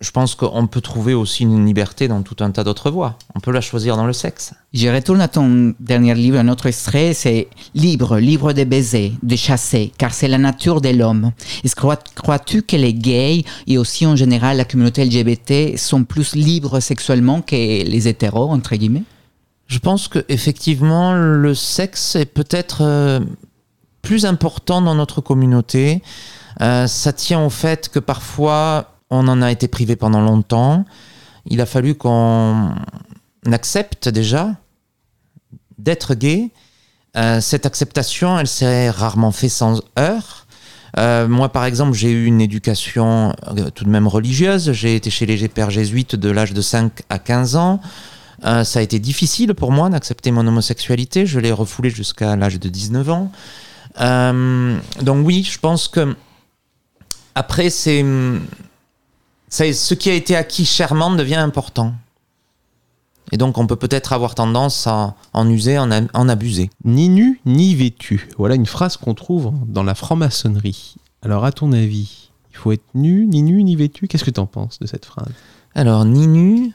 je 0.00 0.10
pense 0.10 0.34
qu'on 0.34 0.66
peut 0.66 0.82
trouver 0.82 1.14
aussi 1.14 1.44
une 1.44 1.64
liberté 1.64 2.06
dans 2.06 2.22
tout 2.22 2.36
un 2.40 2.50
tas 2.50 2.64
d'autres 2.64 2.90
voies. 2.90 3.16
On 3.34 3.40
peut 3.40 3.50
la 3.50 3.62
choisir 3.62 3.96
dans 3.96 4.06
le 4.06 4.12
sexe. 4.12 4.52
Je 4.74 4.88
retourne 4.88 5.20
à 5.22 5.28
ton 5.28 5.74
dernier 5.80 6.14
livre, 6.14 6.38
un 6.38 6.48
autre 6.48 6.66
extrait, 6.66 7.14
c'est 7.14 7.48
Libre, 7.74 8.18
libre 8.18 8.52
de 8.52 8.64
baiser, 8.64 9.14
de 9.22 9.36
chasser, 9.36 9.92
car 9.96 10.12
c'est 10.12 10.28
la 10.28 10.38
nature 10.38 10.80
de 10.82 10.90
l'homme. 10.90 11.32
Crois-tu 11.74 12.62
que 12.62 12.76
les 12.76 12.92
gays 12.92 13.44
et 13.66 13.78
aussi 13.78 14.06
en 14.06 14.16
général 14.16 14.58
la 14.58 14.64
communauté 14.64 15.04
LGBT 15.04 15.78
sont 15.78 16.04
plus 16.04 16.34
libres 16.34 16.80
sexuellement 16.80 17.40
que 17.40 17.54
les 17.54 18.08
hétéros, 18.08 18.50
entre 18.50 18.76
guillemets? 18.76 19.04
Je 19.66 19.78
pense 19.78 20.08
que 20.08 20.24
effectivement 20.28 21.14
le 21.14 21.54
sexe 21.54 22.16
est 22.16 22.26
peut-être 22.26 22.82
euh, 22.82 23.20
plus 24.06 24.24
important 24.24 24.80
dans 24.82 24.94
notre 24.94 25.20
communauté. 25.20 26.00
Euh, 26.60 26.86
ça 26.86 27.12
tient 27.12 27.44
au 27.44 27.50
fait 27.50 27.88
que 27.88 27.98
parfois 27.98 28.92
on 29.10 29.26
en 29.26 29.42
a 29.42 29.50
été 29.50 29.66
privé 29.66 29.96
pendant 29.96 30.20
longtemps. 30.20 30.84
Il 31.46 31.60
a 31.60 31.66
fallu 31.66 31.96
qu'on 31.96 32.70
accepte 33.50 34.08
déjà 34.08 34.52
d'être 35.78 36.14
gay. 36.14 36.50
Euh, 37.16 37.40
cette 37.40 37.66
acceptation, 37.66 38.38
elle 38.38 38.46
s'est 38.46 38.90
rarement 38.90 39.32
faite 39.32 39.50
sans 39.50 39.82
heurts. 39.98 40.46
Euh, 40.98 41.26
moi, 41.26 41.48
par 41.48 41.64
exemple, 41.64 41.94
j'ai 41.94 42.12
eu 42.12 42.26
une 42.26 42.40
éducation 42.40 43.34
tout 43.74 43.84
de 43.84 43.90
même 43.90 44.06
religieuse. 44.06 44.70
J'ai 44.70 44.94
été 44.94 45.10
chez 45.10 45.26
les 45.26 45.48
pères 45.48 45.70
jésuites 45.70 46.14
de 46.14 46.30
l'âge 46.30 46.54
de 46.54 46.60
5 46.60 47.02
à 47.10 47.18
15 47.18 47.56
ans. 47.56 47.80
Ça 48.42 48.78
a 48.78 48.82
été 48.82 49.00
difficile 49.00 49.54
pour 49.54 49.72
moi 49.72 49.88
d'accepter 49.88 50.30
mon 50.30 50.46
homosexualité. 50.46 51.26
Je 51.26 51.40
l'ai 51.40 51.52
refoulé 51.52 51.90
jusqu'à 51.90 52.36
l'âge 52.36 52.60
de 52.60 52.68
19 52.68 53.10
ans. 53.10 53.32
Euh, 54.00 54.78
donc 55.02 55.26
oui, 55.26 55.42
je 55.42 55.58
pense 55.58 55.88
que 55.88 56.14
après, 57.34 57.70
c'est 57.70 58.04
ce 59.50 59.94
qui 59.94 60.10
a 60.10 60.14
été 60.14 60.36
acquis 60.36 60.64
chèrement 60.64 61.10
devient 61.10 61.36
important. 61.36 61.94
Et 63.32 63.38
donc, 63.38 63.58
on 63.58 63.66
peut 63.66 63.76
peut-être 63.76 64.12
avoir 64.12 64.34
tendance 64.36 64.86
à 64.86 65.16
en 65.32 65.48
user, 65.50 65.78
en, 65.78 65.90
en 65.90 66.28
abuser. 66.28 66.70
Ni 66.84 67.08
nu, 67.08 67.40
ni 67.44 67.74
vêtu. 67.74 68.28
Voilà 68.38 68.54
une 68.54 68.66
phrase 68.66 68.96
qu'on 68.96 69.14
trouve 69.14 69.52
dans 69.66 69.82
la 69.82 69.94
franc-maçonnerie. 69.94 70.94
Alors 71.22 71.44
à 71.44 71.50
ton 71.50 71.72
avis, 71.72 72.30
il 72.52 72.56
faut 72.56 72.70
être 72.70 72.84
nu, 72.94 73.26
ni 73.26 73.42
nu, 73.42 73.64
ni 73.64 73.74
vêtu? 73.74 74.06
Qu'est-ce 74.06 74.24
que 74.24 74.30
tu 74.30 74.38
en 74.38 74.46
penses 74.46 74.78
de 74.78 74.86
cette 74.86 75.04
phrase? 75.04 75.32
Alors, 75.74 76.04
ni 76.04 76.28
nu, 76.28 76.72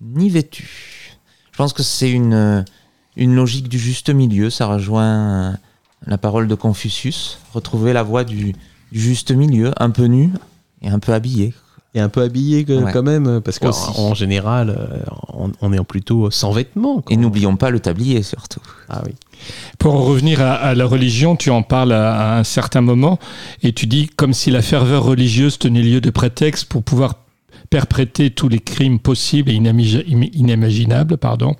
ni 0.00 0.28
vêtu. 0.28 1.16
Je 1.52 1.56
pense 1.56 1.72
que 1.72 1.84
c'est 1.84 2.10
une, 2.10 2.64
une 3.16 3.34
logique 3.34 3.68
du 3.68 3.78
juste 3.78 4.10
milieu. 4.10 4.50
Ça 4.50 4.66
rejoint 4.66 5.56
la 6.06 6.18
parole 6.18 6.48
de 6.48 6.54
Confucius. 6.54 7.38
Retrouver 7.54 7.92
la 7.92 8.02
voie 8.02 8.24
du, 8.24 8.52
du 8.92 9.00
juste 9.00 9.30
milieu, 9.32 9.72
un 9.78 9.90
peu 9.90 10.04
nu 10.04 10.30
et 10.82 10.88
un 10.88 10.98
peu 10.98 11.12
habillé. 11.12 11.54
Et 11.94 12.00
un 12.00 12.08
peu 12.08 12.22
habillé 12.22 12.64
que- 12.64 12.72
Ouais. 12.84 12.90
quand 12.90 13.02
même, 13.02 13.42
parce 13.42 13.58
qu'en 13.58 14.14
général, 14.14 14.70
euh, 14.70 14.98
on, 15.34 15.52
on 15.60 15.72
est 15.74 15.84
plutôt 15.84 16.30
sans 16.30 16.50
vêtements. 16.50 17.02
quoi. 17.02 17.12
Et 17.12 17.18
n'oublions 17.18 17.56
pas 17.56 17.68
le 17.68 17.80
tablier 17.80 18.22
surtout. 18.22 18.62
Ah 18.88 19.02
oui. 19.04 19.12
Pour 19.78 19.94
en 19.94 20.02
revenir 20.02 20.40
à, 20.40 20.54
à 20.54 20.74
la 20.74 20.86
religion, 20.86 21.36
tu 21.36 21.50
en 21.50 21.62
parles 21.62 21.92
à, 21.92 22.32
à 22.34 22.38
un 22.38 22.44
certain 22.44 22.80
moment 22.80 23.18
et 23.62 23.74
tu 23.74 23.86
dis 23.86 24.06
comme 24.08 24.32
si 24.32 24.50
la 24.50 24.62
ferveur 24.62 25.02
religieuse 25.04 25.58
tenait 25.58 25.82
lieu 25.82 26.00
de 26.00 26.08
prétexte 26.08 26.64
pour 26.64 26.82
pouvoir 26.82 27.16
perpréter 27.72 28.28
tous 28.28 28.50
les 28.50 28.58
crimes 28.60 28.98
possibles 28.98 29.50
et 29.50 29.54
inimaginables. 29.54 31.16
Pardon. 31.16 31.56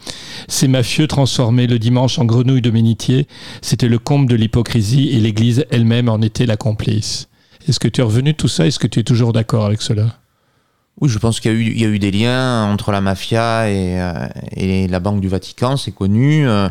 Ces 0.46 0.68
mafieux 0.68 1.06
transformés 1.06 1.66
le 1.66 1.78
dimanche 1.78 2.18
en 2.18 2.26
grenouilles 2.26 2.60
de 2.60 2.70
ménitier, 2.70 3.26
c'était 3.62 3.88
le 3.88 3.98
comble 3.98 4.28
de 4.28 4.36
l'hypocrisie 4.36 5.08
et 5.08 5.18
l'Église 5.20 5.64
elle-même 5.70 6.10
en 6.10 6.20
était 6.20 6.44
la 6.44 6.58
complice. 6.58 7.28
Est-ce 7.66 7.80
que 7.80 7.88
tu 7.88 8.02
es 8.02 8.04
revenu 8.04 8.32
de 8.32 8.36
tout 8.36 8.48
ça? 8.48 8.66
Est-ce 8.66 8.78
que 8.78 8.86
tu 8.86 9.00
es 9.00 9.04
toujours 9.04 9.32
d'accord 9.32 9.64
avec 9.64 9.80
cela? 9.80 10.18
Oui, 11.00 11.08
je 11.08 11.18
pense 11.18 11.40
qu'il 11.40 11.50
y, 11.50 11.54
a 11.54 11.58
eu- 11.58 11.72
il 11.72 11.80
y 11.80 11.84
a 11.86 11.88
eu 11.88 11.98
des 11.98 12.10
liens 12.10 12.64
entre 12.66 12.92
la 12.92 13.00
mafia 13.00 13.70
et, 13.70 13.98
euh, 13.98 14.28
et 14.54 14.88
la 14.88 15.00
Banque 15.00 15.22
du 15.22 15.28
Vatican, 15.28 15.78
c'est 15.78 15.92
connu. 15.92 16.46
euh, 16.46 16.68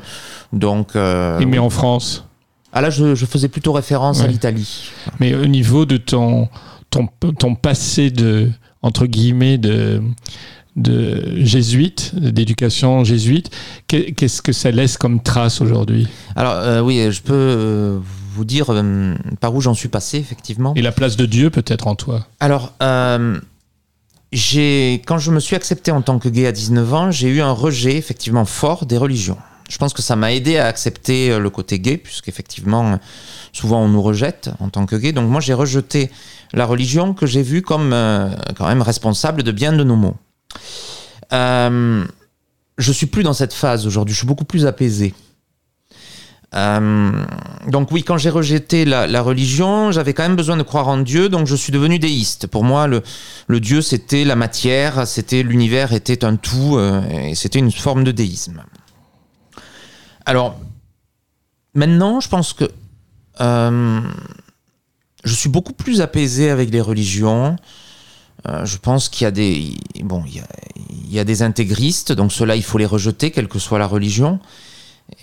donc, 0.53 0.95
euh, 0.95 1.39
Et 1.39 1.47
Mais 1.47 1.57
en 1.57 1.71
France? 1.71 2.25
Ah 2.73 2.81
là, 2.81 2.91
je, 2.91 3.15
je 3.15 3.25
faisais 3.25 3.47
plutôt 3.47 3.73
référence 3.73 4.21
à 4.21 4.27
l'Italie. 4.27 4.91
Mais 5.19 5.33
au 5.33 5.47
niveau 5.47 5.85
de 5.87 5.97
ton, 5.97 6.47
ton, 6.91 7.07
ton 7.39 7.55
passé 7.55 8.11
de, 8.11 8.51
entre 8.81 9.05
guillemets, 9.05 9.57
de, 9.57 10.01
de 10.75 11.43
jésuite, 11.43 12.15
d'éducation 12.15 13.03
jésuite, 13.03 13.49
qu'est- 13.87 14.11
qu'est-ce 14.13 14.41
que 14.41 14.51
ça 14.53 14.71
laisse 14.71 14.97
comme 14.97 15.21
trace 15.21 15.61
aujourd'hui? 15.61 16.07
Alors, 16.35 16.53
euh, 16.53 16.81
oui, 16.81 17.11
je 17.11 17.21
peux 17.21 17.33
euh, 17.33 17.99
vous 18.33 18.45
dire 18.45 18.67
euh, 18.69 19.13
par 19.39 19.53
où 19.53 19.61
j'en 19.61 19.73
suis 19.73 19.89
passé, 19.89 20.17
effectivement. 20.17 20.73
Et 20.75 20.81
la 20.81 20.91
place 20.91 21.17
de 21.17 21.25
Dieu 21.25 21.49
peut-être 21.49 21.87
en 21.87 21.95
toi? 21.95 22.25
Alors, 22.39 22.73
euh, 22.81 23.37
quand 25.05 25.17
je 25.17 25.31
me 25.31 25.39
suis 25.39 25.55
accepté 25.55 25.91
en 25.91 26.01
tant 26.01 26.19
que 26.19 26.29
gay 26.29 26.47
à 26.47 26.51
19 26.51 26.93
ans, 26.93 27.11
j'ai 27.11 27.27
eu 27.27 27.41
un 27.41 27.51
rejet 27.51 27.97
effectivement 27.97 28.45
fort 28.45 28.85
des 28.85 28.97
religions. 28.97 29.37
Je 29.71 29.77
pense 29.77 29.93
que 29.93 30.01
ça 30.01 30.17
m'a 30.17 30.33
aidé 30.33 30.57
à 30.57 30.67
accepter 30.67 31.31
euh, 31.31 31.39
le 31.39 31.49
côté 31.49 31.79
gay, 31.79 31.95
puisqu'effectivement, 31.95 32.99
souvent 33.53 33.81
on 33.81 33.87
nous 33.87 34.01
rejette 34.01 34.49
en 34.59 34.67
tant 34.67 34.85
que 34.85 34.97
gay. 34.97 35.13
Donc 35.13 35.29
moi, 35.29 35.39
j'ai 35.39 35.53
rejeté 35.53 36.11
la 36.51 36.65
religion 36.65 37.13
que 37.13 37.25
j'ai 37.25 37.41
vue 37.41 37.61
comme 37.61 37.93
euh, 37.93 38.29
quand 38.57 38.67
même 38.67 38.81
responsable 38.81 39.43
de 39.43 39.51
bien 39.53 39.71
de 39.71 39.83
nos 39.85 39.95
maux. 39.95 40.17
Euh, 41.31 42.03
je 42.77 42.91
suis 42.91 43.05
plus 43.05 43.23
dans 43.23 43.33
cette 43.33 43.53
phase 43.53 43.87
aujourd'hui. 43.87 44.13
Je 44.13 44.17
suis 44.17 44.27
beaucoup 44.27 44.43
plus 44.43 44.65
apaisé. 44.65 45.13
Euh, 46.53 47.11
donc 47.67 47.91
oui, 47.91 48.03
quand 48.03 48.17
j'ai 48.17 48.29
rejeté 48.29 48.83
la, 48.83 49.21
religion, 49.21 49.91
j'avais 49.91 50.13
quand 50.13 50.23
même 50.23 50.35
besoin 50.35 50.57
de 50.57 50.63
croire 50.63 50.89
en 50.89 50.97
Dieu, 50.97 51.29
donc 51.29 51.47
je 51.47 51.55
suis 51.55 51.71
devenu 51.71 51.97
déiste. 51.97 52.47
Pour 52.47 52.63
moi, 52.63 52.87
le, 52.87 53.59
Dieu, 53.59 53.81
c'était 53.81 54.25
la 54.25 54.35
matière, 54.35 55.07
c'était 55.07 55.43
l'univers 55.43 55.93
était 55.93 56.25
un 56.25 56.35
tout, 56.35 56.75
euh, 56.75 57.01
et 57.09 57.35
c'était 57.35 57.59
une 57.59 57.71
forme 57.71 58.03
de 58.03 58.11
déisme. 58.11 58.63
Alors, 60.25 60.55
maintenant, 61.73 62.19
je 62.19 62.29
pense 62.29 62.53
que 62.53 62.65
euh, 63.39 64.01
je 65.23 65.33
suis 65.33 65.49
beaucoup 65.49 65.73
plus 65.73 66.01
apaisé 66.01 66.49
avec 66.49 66.69
les 66.69 66.81
religions. 66.81 67.55
Euh, 68.47 68.65
je 68.65 68.77
pense 68.77 69.09
qu'il 69.09 69.25
y 69.25 69.27
a 69.27 69.31
des 69.31 69.75
bon, 70.03 70.23
il 70.25 71.13
y 71.13 71.19
a, 71.19 71.23
des 71.23 71.43
intégristes, 71.43 72.11
donc 72.11 72.31
ceux-là, 72.31 72.55
il 72.55 72.63
faut 72.63 72.77
les 72.77 72.85
rejeter, 72.85 73.31
quelle 73.31 73.47
que 73.47 73.59
soit 73.59 73.79
la 73.79 73.87
religion. 73.87 74.39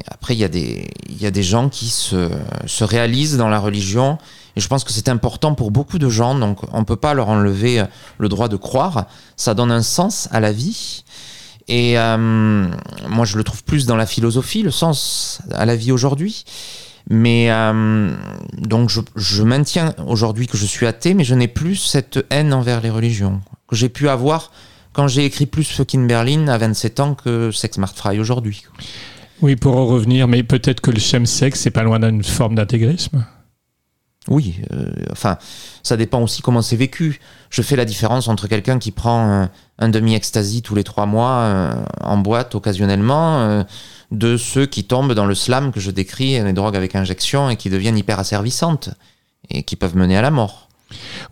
Après, 0.07 0.35
il 0.35 0.39
y 0.39 0.45
a 0.45 0.49
des, 0.49 0.89
il 1.09 1.21
y 1.21 1.27
a 1.27 1.31
des 1.31 1.43
gens 1.43 1.69
qui 1.69 1.89
se, 1.89 2.31
se 2.67 2.85
réalisent 2.85 3.39
dans 3.39 3.49
la 3.49 3.59
religion. 3.59 4.19
Et 4.55 4.61
je 4.61 4.69
pense 4.69 4.85
que 4.85 4.93
c'est 4.93 5.09
important 5.09 5.55
pour 5.55 5.71
beaucoup 5.71 5.99
de 5.99 6.09
gens. 6.09 6.35
Donc, 6.35 6.59
on 6.73 6.85
peut 6.85 6.97
pas 6.97 7.15
leur 7.15 7.29
enlever 7.29 7.85
le 8.19 8.29
droit 8.29 8.49
de 8.49 8.57
croire. 8.57 9.07
Ça 9.37 9.55
donne 9.55 9.73
un 9.73 9.83
sens 9.83 10.29
à 10.31 10.41
la 10.41 10.53
vie. 10.53 11.05
Et 11.69 11.99
euh, 11.99 12.67
moi, 13.09 13.25
je 13.25 13.37
le 13.37 13.45
trouve 13.45 13.63
plus 13.63 13.87
dans 13.87 13.97
la 13.97 14.07
philosophie, 14.07 14.63
le 14.63 14.71
sens 14.71 15.41
à 15.53 15.67
la 15.67 15.77
vie 15.77 15.93
aujourd'hui. 15.93 16.45
Mais 17.11 17.51
euh, 17.51 18.11
donc, 18.59 18.91
je, 19.17 19.43
maintiens 19.43 19.95
aujourd'hui 20.07 20.47
que 20.47 20.57
je 20.57 20.67
suis 20.67 20.87
athée, 20.87 21.15
mais 21.15 21.25
je 21.25 21.35
n'ai 21.35 21.49
plus 21.49 21.77
cette 21.77 22.25
haine 22.31 22.53
envers 22.53 22.81
les 22.81 22.91
religions 22.91 23.41
que 23.67 23.77
j'ai 23.77 23.89
pu 23.89 24.09
avoir 24.09 24.51
quand 24.93 25.09
j'ai 25.09 25.25
écrit 25.25 25.47
plus 25.47 25.65
Fucking 25.65 26.07
Berlin 26.07 26.49
à 26.49 26.59
27 26.59 27.01
ans 27.01 27.15
que 27.15 27.51
Sex 27.51 27.77
Smart 27.77 27.93
Fry 27.95 28.19
aujourd'hui. 28.19 28.65
Oui, 29.41 29.57
pour 29.57 29.77
en 29.77 29.87
revenir, 29.87 30.27
mais 30.27 30.43
peut-être 30.43 30.81
que 30.81 30.91
le 30.91 30.99
chemsex, 30.99 31.61
c'est 31.61 31.71
pas 31.71 31.83
loin 31.83 32.01
d'une 32.01 32.25
forme 32.25 32.57
d'intégrisme. 32.57 33.25
Oui, 34.29 34.61
euh, 34.73 34.91
enfin, 35.11 35.39
ça 35.83 35.97
dépend 35.97 36.21
aussi 36.21 36.43
comment 36.43 36.61
c'est 36.61 36.77
vécu. 36.77 37.19
Je 37.51 37.63
fais 37.63 37.77
la 37.77 37.87
différence 37.87 38.29
entre 38.29 38.47
quelqu'un 38.47 38.79
qui 38.79 38.91
prend 38.91 39.49
un, 39.79 39.89
demi-ecstasy 39.89 40.61
tous 40.61 40.75
les 40.75 40.85
trois 40.85 41.07
mois 41.07 41.31
euh, 41.31 41.73
en 42.03 42.19
boîte 42.19 42.55
occasionnellement, 42.55 43.41
euh, 43.41 43.63
de 44.11 44.37
ceux 44.37 44.67
qui 44.67 44.85
tombent 44.85 45.15
dans 45.15 45.25
le 45.25 45.35
slam 45.35 45.73
que 45.73 45.81
je 45.81 45.91
décris, 45.91 46.43
les 46.43 46.53
drogues 46.53 46.77
avec 46.77 46.95
injection, 46.95 47.49
et 47.49 47.57
qui 47.57 47.71
deviennent 47.71 47.97
hyper 47.97 48.19
asservissantes 48.19 48.91
et 49.51 49.63
qui 49.63 49.77
peuvent 49.77 49.97
mener 49.97 50.17
à 50.17 50.23
la 50.23 50.31
mort. 50.31 50.68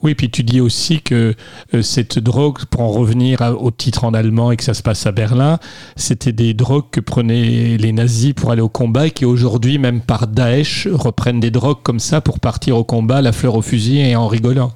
Oui, 0.03 0.15
puis 0.15 0.31
tu 0.31 0.43
dis 0.43 0.61
aussi 0.61 1.01
que 1.01 1.35
euh, 1.75 1.83
cette 1.83 2.19
drogue, 2.19 2.65
pour 2.67 2.83
en 2.83 2.91
revenir 2.91 3.41
au 3.59 3.71
titre 3.71 4.05
en 4.05 4.15
allemand 4.15 4.51
et 4.51 4.57
que 4.57 4.65
ça 4.65 4.75
se 4.75 4.83
passe 4.83 5.07
à 5.07 5.13
Berlin, 5.13 5.59
c'était 5.97 6.33
des 6.33 6.55
drogues 6.55 6.91
que 6.91 7.01
prenaient 7.01 7.77
les 7.77 7.93
nazis 7.93 8.33
pour 8.35 8.51
aller 8.51 8.63
au 8.63 8.69
combat 8.69 9.07
et 9.07 9.11
qui 9.11 9.25
aujourd'hui, 9.25 9.79
même 9.79 10.01
par 10.01 10.27
Daesh, 10.27 10.89
reprennent 10.91 11.41
des 11.41 11.51
drogues 11.51 11.83
comme 11.83 12.01
ça 12.01 12.21
pour 12.21 12.41
partir 12.41 12.77
au 12.77 12.85
combat, 12.85 13.23
la 13.23 13.33
fleur 13.33 13.55
au 13.55 13.63
fusil 13.63 14.01
et 14.01 14.17
en 14.17 14.29
rigolant. 14.29 14.73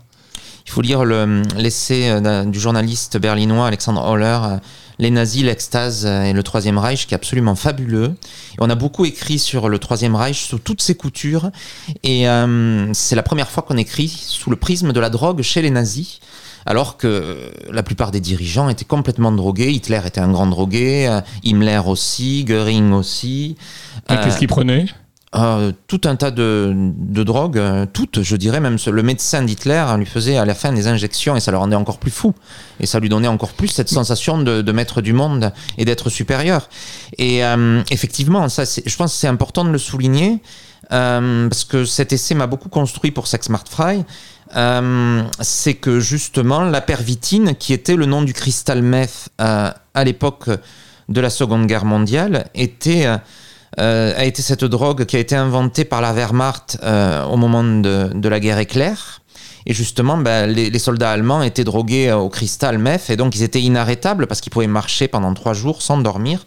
Il 0.67 0.71
faut 0.71 0.83
lire 0.83 1.05
le- 1.05 1.43
l'essai 1.57 2.09
euh, 2.11 2.21
d'un- 2.21 2.47
du 2.47 2.61
journaliste 2.61 3.19
berlinois 3.19 3.67
Alexandre 3.67 4.02
Holler, 4.07 4.38
euh, 4.45 4.57
Les 4.99 5.11
nazis, 5.11 5.43
l'extase 5.45 6.05
euh, 6.05 6.25
et 6.25 6.35
le 6.35 6.43
Troisième 6.43 6.76
Reich, 6.76 7.07
qui 7.07 7.14
est 7.14 7.17
absolument 7.17 7.55
fabuleux. 7.55 8.12
Et 8.52 8.57
on 8.59 8.69
a 8.69 8.75
beaucoup 8.75 9.07
écrit 9.07 9.38
sur 9.38 9.71
le 9.71 9.79
Troisième 9.79 10.14
Reich, 10.14 10.37
sous 10.45 10.59
toutes 10.59 10.83
ses 10.83 10.95
coutures. 10.95 11.50
Et 12.02 12.29
euh, 12.29 12.93
c'est 12.93 13.17
la 13.17 13.23
première 13.23 13.49
fois 13.50 13.62
qu'on 13.62 13.79
écrit 13.79 14.09
sous 14.09 14.50
le 14.50 14.57
prisme 14.57 14.93
de 14.93 15.00
la 15.00 15.09
drogue 15.09 15.40
chez 15.40 15.62
les 15.62 15.71
nazis. 15.71 16.21
Alors 16.67 16.99
que 16.99 17.07
euh, 17.07 17.50
la 17.73 17.83
plupart 17.83 18.11
des 18.11 18.21
dirigeants 18.21 18.69
étaient 18.69 18.85
complètement 18.85 19.33
drogués. 19.33 19.73
Hitler 19.73 20.02
était 20.05 20.21
un 20.21 20.31
grand 20.31 20.47
drogué, 20.47 21.09
euh, 21.09 21.23
Himmler 21.45 21.81
aussi, 21.87 22.45
Göring 22.45 22.93
aussi. 22.93 23.57
Et 24.11 24.13
Euh, 24.13 24.23
Qu'est-ce 24.23 24.37
qu'ils 24.39 24.49
prenaient 24.49 24.84
euh, 25.36 25.71
tout 25.86 26.00
un 26.06 26.16
tas 26.16 26.32
de, 26.32 26.75
drogues, 27.23 27.58
euh, 27.58 27.86
toutes, 27.86 28.23
je 28.23 28.34
dirais 28.34 28.58
même 28.58 28.78
le 28.84 29.02
médecin 29.04 29.43
d'Hitler 29.43 29.84
lui 29.97 30.06
faisait 30.06 30.36
à 30.36 30.45
la 30.45 30.54
fin 30.54 30.73
des 30.73 30.88
injections 30.88 31.36
et 31.36 31.40
ça 31.40 31.52
le 31.52 31.58
rendait 31.58 31.76
encore 31.76 31.99
plus 31.99 32.10
fou. 32.10 32.34
Et 32.80 32.86
ça 32.86 32.99
lui 32.99 33.08
donnait 33.08 33.28
encore 33.28 33.52
plus 33.52 33.69
cette 33.69 33.88
sensation 33.88 34.43
de, 34.43 34.73
maître 34.73 35.00
du 35.00 35.12
monde 35.12 35.52
et 35.78 35.84
d'être 35.84 36.10
supérieur. 36.10 36.69
Et 37.16 37.45
euh, 37.45 37.80
effectivement, 37.93 38.49
ça, 38.49 38.64
je 38.64 38.97
pense 38.97 39.12
que 39.12 39.19
c'est 39.19 39.28
important 39.28 39.64
de 39.64 39.71
le 39.71 39.78
souligner 39.78 40.40
euh, 40.93 41.49
parce 41.49 41.62
que 41.64 41.84
cet 41.84 42.12
essai 42.12 42.34
m'a 42.34 42.49
beaucoup 42.49 42.69
construit 42.69 43.12
pour 43.12 43.28
Sex 43.28 43.47
Smart 43.47 43.64
Fry. 43.71 44.04
C'est 45.40 45.75
que 45.75 46.00
justement 46.00 46.62
la 46.62 46.80
pervitine, 46.80 47.54
qui 47.54 47.73
était 47.73 47.95
le 47.95 48.06
nom 48.06 48.23
du 48.23 48.32
crystal 48.32 48.82
meth 48.82 49.28
à 49.38 50.04
l'époque 50.04 50.50
de 51.08 51.21
la 51.21 51.30
Seconde 51.30 51.69
Guerre 51.69 51.84
mondiale, 51.84 52.47
était 52.56 53.06
euh, 53.78 54.13
a 54.17 54.25
été 54.25 54.43
cette 54.43 54.65
drogue 54.65 55.04
qui 55.04 55.17
a 55.17 55.21
été 55.21 55.37
inventée 55.37 55.85
par 55.85 56.00
la 56.00 56.13
Wehrmacht 56.13 56.78
euh, 56.83 57.25
au 57.25 57.37
moment 57.37 57.63
de, 57.63 58.28
la 58.28 58.41
guerre 58.41 58.59
éclair. 58.59 59.21
Et 59.67 59.75
justement, 59.75 60.17
ben, 60.17 60.50
les, 60.50 60.78
soldats 60.78 61.13
allemands 61.13 61.43
étaient 61.43 61.65
drogués 61.65 62.09
euh, 62.09 62.17
au 62.17 62.28
cristal 62.28 62.78
meth 62.78 63.11
et 63.11 63.17
donc 63.17 63.37
ils 63.37 63.43
étaient 63.43 63.61
inarrêtables 63.61 64.26
parce 64.26 64.41
qu'ils 64.41 64.50
pouvaient 64.50 64.67
marcher 64.67 65.06
pendant 65.06 65.33
trois 65.35 65.52
jours 65.52 65.83
sans 65.83 65.99
dormir. 65.99 66.47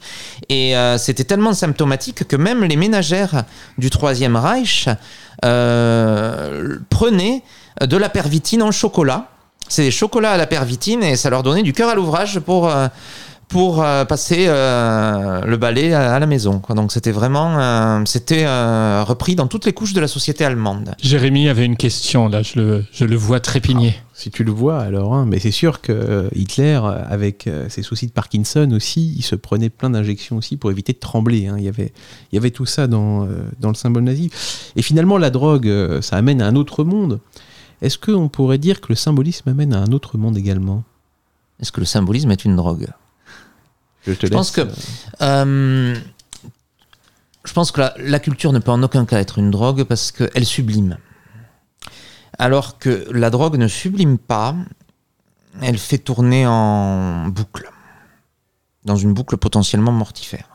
Et 0.49 0.73
c'était 0.97 1.23
tellement 1.23 1.53
symptomatique 1.53 2.27
que 2.27 2.35
même 2.35 2.63
les 2.63 2.75
ménagères 2.75 3.43
du 3.77 3.89
Troisième 3.89 4.35
Reich 4.35 4.89
prenaient 5.41 7.43
de 7.81 7.97
la 7.97 8.09
pervitine 8.09 8.63
en 8.63 8.71
chocolat. 8.71 9.27
C'est 9.69 9.83
des 9.83 9.91
chocolats 9.91 10.31
à 10.31 10.37
la 10.37 10.45
pervitine 10.45 11.03
et 11.03 11.15
ça 11.15 11.29
leur 11.29 11.43
donnait 11.43 11.63
du 11.63 11.71
cœur 11.71 11.89
à 11.89 11.95
l'ouvrage 11.95 12.39
pour, 12.39 12.69
pour 13.53 13.83
euh, 13.83 14.03
passer 14.03 14.45
euh, 14.47 15.41
le 15.41 15.57
balai 15.57 15.93
à, 15.93 16.15
à 16.15 16.19
la 16.19 16.25
maison. 16.25 16.59
quoi. 16.59 16.75
Donc 16.75 16.91
c'était 16.91 17.11
vraiment 17.11 17.57
euh, 17.59 18.01
c'était 18.05 18.45
euh, 18.45 19.03
repris 19.05 19.35
dans 19.35 19.47
toutes 19.47 19.65
les 19.65 19.73
couches 19.73 19.93
de 19.93 20.01
la 20.01 20.07
société 20.07 20.43
allemande. 20.43 20.95
Jérémy 21.01 21.47
avait 21.47 21.65
une 21.65 21.77
question, 21.77 22.27
là, 22.27 22.41
je 22.41 22.59
le, 22.59 22.85
je 22.91 23.05
le 23.05 23.15
vois 23.15 23.39
trépigner. 23.39 23.93
Si 24.15 24.29
tu 24.31 24.43
le 24.43 24.51
vois, 24.51 24.79
alors, 24.79 25.13
hein, 25.13 25.25
mais 25.27 25.39
c'est 25.39 25.51
sûr 25.51 25.81
que 25.81 26.29
Hitler, 26.35 26.79
avec 27.09 27.47
euh, 27.47 27.67
ses 27.69 27.81
soucis 27.83 28.07
de 28.07 28.11
Parkinson 28.11 28.69
aussi, 28.71 29.13
il 29.17 29.21
se 29.23 29.35
prenait 29.35 29.69
plein 29.69 29.89
d'injections 29.89 30.37
aussi 30.37 30.57
pour 30.57 30.71
éviter 30.71 30.93
de 30.93 30.99
trembler. 30.99 31.47
hein. 31.47 31.55
Il, 31.57 31.63
y 31.63 31.67
avait, 31.67 31.93
il 32.31 32.35
y 32.35 32.37
avait 32.37 32.51
tout 32.51 32.65
ça 32.65 32.87
dans, 32.87 33.25
euh, 33.25 33.43
dans 33.59 33.69
le 33.69 33.75
symbole 33.75 34.03
nazi. 34.03 34.29
Et 34.75 34.81
finalement, 34.81 35.17
la 35.17 35.29
drogue, 35.29 35.71
ça 36.01 36.15
amène 36.17 36.41
à 36.41 36.47
un 36.47 36.55
autre 36.55 36.83
monde. 36.83 37.19
Est-ce 37.81 37.97
qu'on 37.97 38.29
pourrait 38.29 38.59
dire 38.59 38.81
que 38.81 38.87
le 38.89 38.95
symbolisme 38.95 39.49
amène 39.49 39.73
à 39.73 39.79
un 39.79 39.91
autre 39.91 40.17
monde 40.17 40.37
également? 40.37 40.83
Est-ce 41.59 41.71
que 41.71 41.81
le 41.81 41.85
symbolisme 41.85 42.31
est 42.31 42.45
une 42.45 42.55
drogue? 42.55 42.87
Je 44.05 44.13
te 44.13 44.25
Je 44.27 44.31
pense 44.31 44.51
que 44.51 44.61
euh, 45.21 45.95
je 47.45 47.53
pense 47.53 47.71
que 47.71 47.81
la, 47.81 47.93
la 47.99 48.19
culture 48.19 48.53
ne 48.53 48.59
peut 48.59 48.71
en 48.71 48.81
aucun 48.83 49.05
cas 49.05 49.19
être 49.19 49.39
une 49.39 49.51
drogue 49.51 49.83
parce 49.83 50.11
qu'elle 50.11 50.45
sublime. 50.45 50.97
Alors 52.39 52.77
que 52.79 53.07
la 53.11 53.29
drogue 53.29 53.57
ne 53.57 53.67
sublime 53.67 54.17
pas, 54.17 54.55
elle 55.61 55.77
fait 55.77 55.99
tourner 55.99 56.45
en 56.47 57.27
boucle, 57.27 57.69
dans 58.85 58.95
une 58.95 59.13
boucle 59.13 59.37
potentiellement 59.37 59.91
mortifère. 59.91 60.47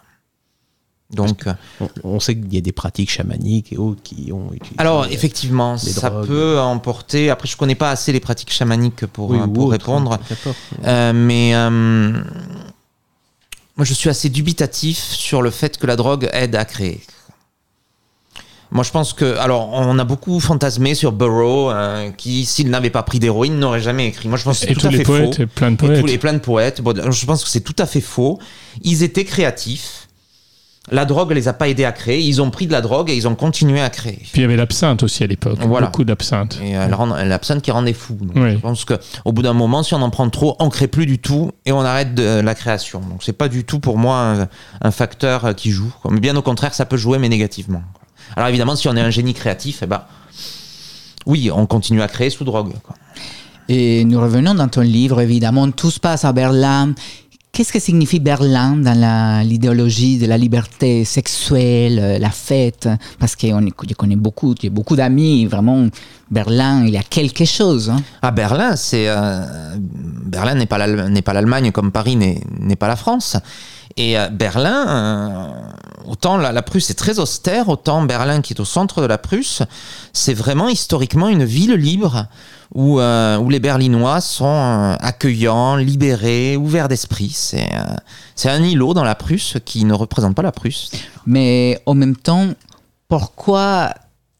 Donc, 1.10 1.46
on, 1.80 1.88
on 2.04 2.20
sait 2.20 2.34
qu'il 2.36 2.52
y 2.52 2.58
a 2.58 2.60
des 2.60 2.72
pratiques 2.72 3.10
chamaniques 3.10 3.72
et 3.72 3.78
autres 3.78 4.02
qui 4.02 4.30
ont 4.30 4.52
utilisé. 4.52 4.74
alors 4.76 5.04
euh, 5.04 5.08
effectivement, 5.10 5.78
ça 5.78 6.10
drogues. 6.10 6.26
peut 6.26 6.60
emporter. 6.60 7.30
Après, 7.30 7.48
je 7.48 7.56
connais 7.56 7.74
pas 7.76 7.90
assez 7.90 8.12
les 8.12 8.20
pratiques 8.20 8.52
chamaniques 8.52 9.06
pour, 9.06 9.30
oui, 9.30 9.38
euh, 9.40 9.46
pour 9.46 9.70
répondre. 9.70 10.12
hein. 10.12 10.52
Euh, 10.84 11.12
mais 11.14 11.54
euh, 11.54 12.12
moi, 13.78 13.84
je 13.84 13.94
suis 13.94 14.10
assez 14.10 14.28
dubitatif 14.28 14.98
sur 14.98 15.40
le 15.40 15.50
fait 15.50 15.78
que 15.78 15.86
la 15.86 15.96
drogue 15.96 16.28
aide 16.32 16.54
à 16.56 16.64
créer. 16.64 17.00
Moi, 18.70 18.84
je 18.84 18.90
pense 18.90 19.14
que. 19.14 19.38
Alors, 19.38 19.70
on 19.72 19.98
a 19.98 20.04
beaucoup 20.04 20.40
fantasmé 20.40 20.94
sur 20.94 21.12
Burroughs, 21.12 21.72
qui, 22.18 22.44
s'il 22.44 22.68
n'avait 22.68 22.90
pas 22.90 23.02
pris 23.02 23.18
d'héroïne, 23.18 23.58
n'aurait 23.58 23.80
jamais 23.80 24.08
écrit. 24.08 24.28
Moi, 24.28 24.36
je 24.36 24.44
pense 24.44 24.58
que 24.60 24.66
c'est 24.66 24.72
Et 24.72 24.74
tout 24.74 24.86
à 24.88 24.90
les 24.90 24.98
fait 24.98 25.02
poètes, 25.04 25.36
faux. 25.36 25.42
et 25.42 25.46
plein 25.46 25.70
de 25.70 25.74
Et 25.74 25.76
poètes. 25.78 26.00
tous 26.00 26.06
les 26.06 26.18
plein 26.18 26.32
de 26.34 26.38
poètes. 26.38 26.80
Bon, 26.82 27.10
je 27.10 27.24
pense 27.26 27.44
que 27.44 27.48
c'est 27.50 27.60
tout 27.62 27.76
à 27.78 27.86
fait 27.86 28.00
faux. 28.02 28.38
Ils 28.82 29.02
étaient 29.02 29.24
créatifs. 29.24 30.07
La 30.90 31.04
drogue 31.04 31.32
les 31.32 31.48
a 31.48 31.52
pas 31.52 31.68
aidés 31.68 31.84
à 31.84 31.92
créer. 31.92 32.20
Ils 32.20 32.40
ont 32.40 32.50
pris 32.50 32.66
de 32.66 32.72
la 32.72 32.80
drogue 32.80 33.10
et 33.10 33.14
ils 33.16 33.28
ont 33.28 33.34
continué 33.34 33.80
à 33.80 33.90
créer. 33.90 34.16
Puis 34.16 34.30
il 34.36 34.40
y 34.40 34.44
avait 34.44 34.56
l'absinthe 34.56 35.02
aussi 35.02 35.22
à 35.22 35.26
l'époque, 35.26 35.58
Voilà. 35.60 35.86
beaucoup 35.88 36.04
d'absinthe. 36.04 36.58
Et 36.62 36.78
rend- 36.78 37.06
l'absinthe 37.06 37.62
qui 37.62 37.70
rendait 37.70 37.92
fou. 37.92 38.14
Donc, 38.20 38.32
Oui. 38.36 38.52
Je 38.52 38.58
pense 38.58 38.84
qu'au 38.84 39.32
bout 39.32 39.42
d'un 39.42 39.52
moment, 39.52 39.82
si 39.82 39.94
on 39.94 40.02
en 40.02 40.10
prend 40.10 40.28
trop, 40.30 40.56
on 40.60 40.68
crée 40.70 40.88
plus 40.88 41.06
du 41.06 41.18
tout 41.18 41.50
et 41.66 41.72
on 41.72 41.80
arrête 41.80 42.14
de 42.14 42.40
la 42.40 42.54
création. 42.54 43.00
Donc 43.00 43.22
c'est 43.22 43.32
pas 43.32 43.48
du 43.48 43.64
tout 43.64 43.80
pour 43.80 43.98
moi 43.98 44.16
un, 44.20 44.48
un 44.80 44.90
facteur 44.90 45.44
euh, 45.44 45.52
qui 45.52 45.70
joue. 45.70 45.92
Mais 46.10 46.20
bien 46.20 46.34
au 46.36 46.42
contraire, 46.42 46.72
ça 46.74 46.86
peut 46.86 46.96
jouer, 46.96 47.18
mais 47.18 47.28
négativement. 47.28 47.82
Alors 48.36 48.48
évidemment, 48.48 48.76
si 48.76 48.88
on 48.88 48.96
est 48.96 49.00
un 49.00 49.10
génie 49.10 49.34
créatif, 49.34 49.80
eh 49.82 49.86
ben, 49.86 50.02
oui, 51.26 51.50
on 51.54 51.66
continue 51.66 52.02
à 52.02 52.08
créer 52.08 52.30
sous 52.30 52.44
drogue. 52.44 52.72
quoi. 52.82 52.96
Et 53.68 54.04
nous 54.04 54.18
revenons 54.20 54.54
dans 54.54 54.68
ton 54.68 54.80
livre, 54.80 55.20
évidemment, 55.20 55.70
tout 55.70 55.90
se 55.90 56.00
passe 56.00 56.24
à 56.24 56.32
Berlin. 56.32 56.94
Qu'est-ce 57.58 57.72
que 57.72 57.80
signifie 57.80 58.20
Berlin 58.20 58.76
dans 58.76 59.44
l'idéologie 59.44 60.16
de 60.18 60.26
la 60.26 60.38
liberté 60.38 61.04
sexuelle, 61.04 61.98
euh, 61.98 62.16
la 62.20 62.30
fête? 62.30 62.88
Parce 63.18 63.34
que 63.34 63.48
on, 63.52 63.66
je 63.66 63.94
connais 63.94 64.14
beaucoup, 64.14 64.54
j'ai 64.62 64.70
beaucoup 64.70 64.94
d'amis, 64.94 65.44
vraiment, 65.44 65.88
Berlin, 66.30 66.84
il 66.86 66.90
y 66.90 66.96
a 66.96 67.02
quelque 67.02 67.44
chose. 67.44 67.90
hein. 67.90 68.00
À 68.22 68.30
Berlin, 68.30 68.76
c'est 68.76 69.08
euh, 69.08 69.74
Berlin 69.76 70.54
n'est 70.54 70.66
pas 70.66 70.78
l'Allemagne 71.34 71.72
comme 71.72 71.90
Paris 71.90 72.14
n'est 72.14 72.76
pas 72.76 72.86
la 72.86 72.94
France. 72.94 73.36
Et 73.98 74.16
euh, 74.16 74.28
Berlin, 74.28 74.86
euh, 74.88 76.08
autant 76.08 76.36
la, 76.36 76.62
Prusse 76.62 76.88
est 76.88 76.94
très 76.94 77.18
austère, 77.18 77.68
autant 77.68 78.02
Berlin 78.02 78.40
qui 78.40 78.54
est 78.54 78.60
au 78.60 78.64
centre 78.64 79.02
de 79.02 79.06
la 79.06 79.18
Prusse, 79.18 79.62
c'est 80.12 80.34
vraiment 80.34 80.68
historiquement 80.68 81.28
une 81.28 81.44
ville 81.44 81.74
libre 81.74 82.26
où, 82.72 83.00
euh, 83.00 83.44
les 83.50 83.58
Berlinois 83.58 84.20
sont 84.20 84.96
accueillants, 85.00 85.74
libérés, 85.74 86.56
ouverts 86.56 86.86
d'esprit. 86.86 87.30
C'est 87.34 88.48
un 88.48 88.62
îlot 88.62 88.94
dans 88.94 89.04
la 89.04 89.16
Prusse 89.16 89.56
qui 89.64 89.84
ne 89.84 89.94
représente 89.94 90.36
pas 90.36 90.42
la 90.42 90.52
Prusse. 90.52 90.92
Mais 91.26 91.82
en 91.84 91.94
même 91.94 92.14
temps, 92.14 92.46
pourquoi 93.08 93.92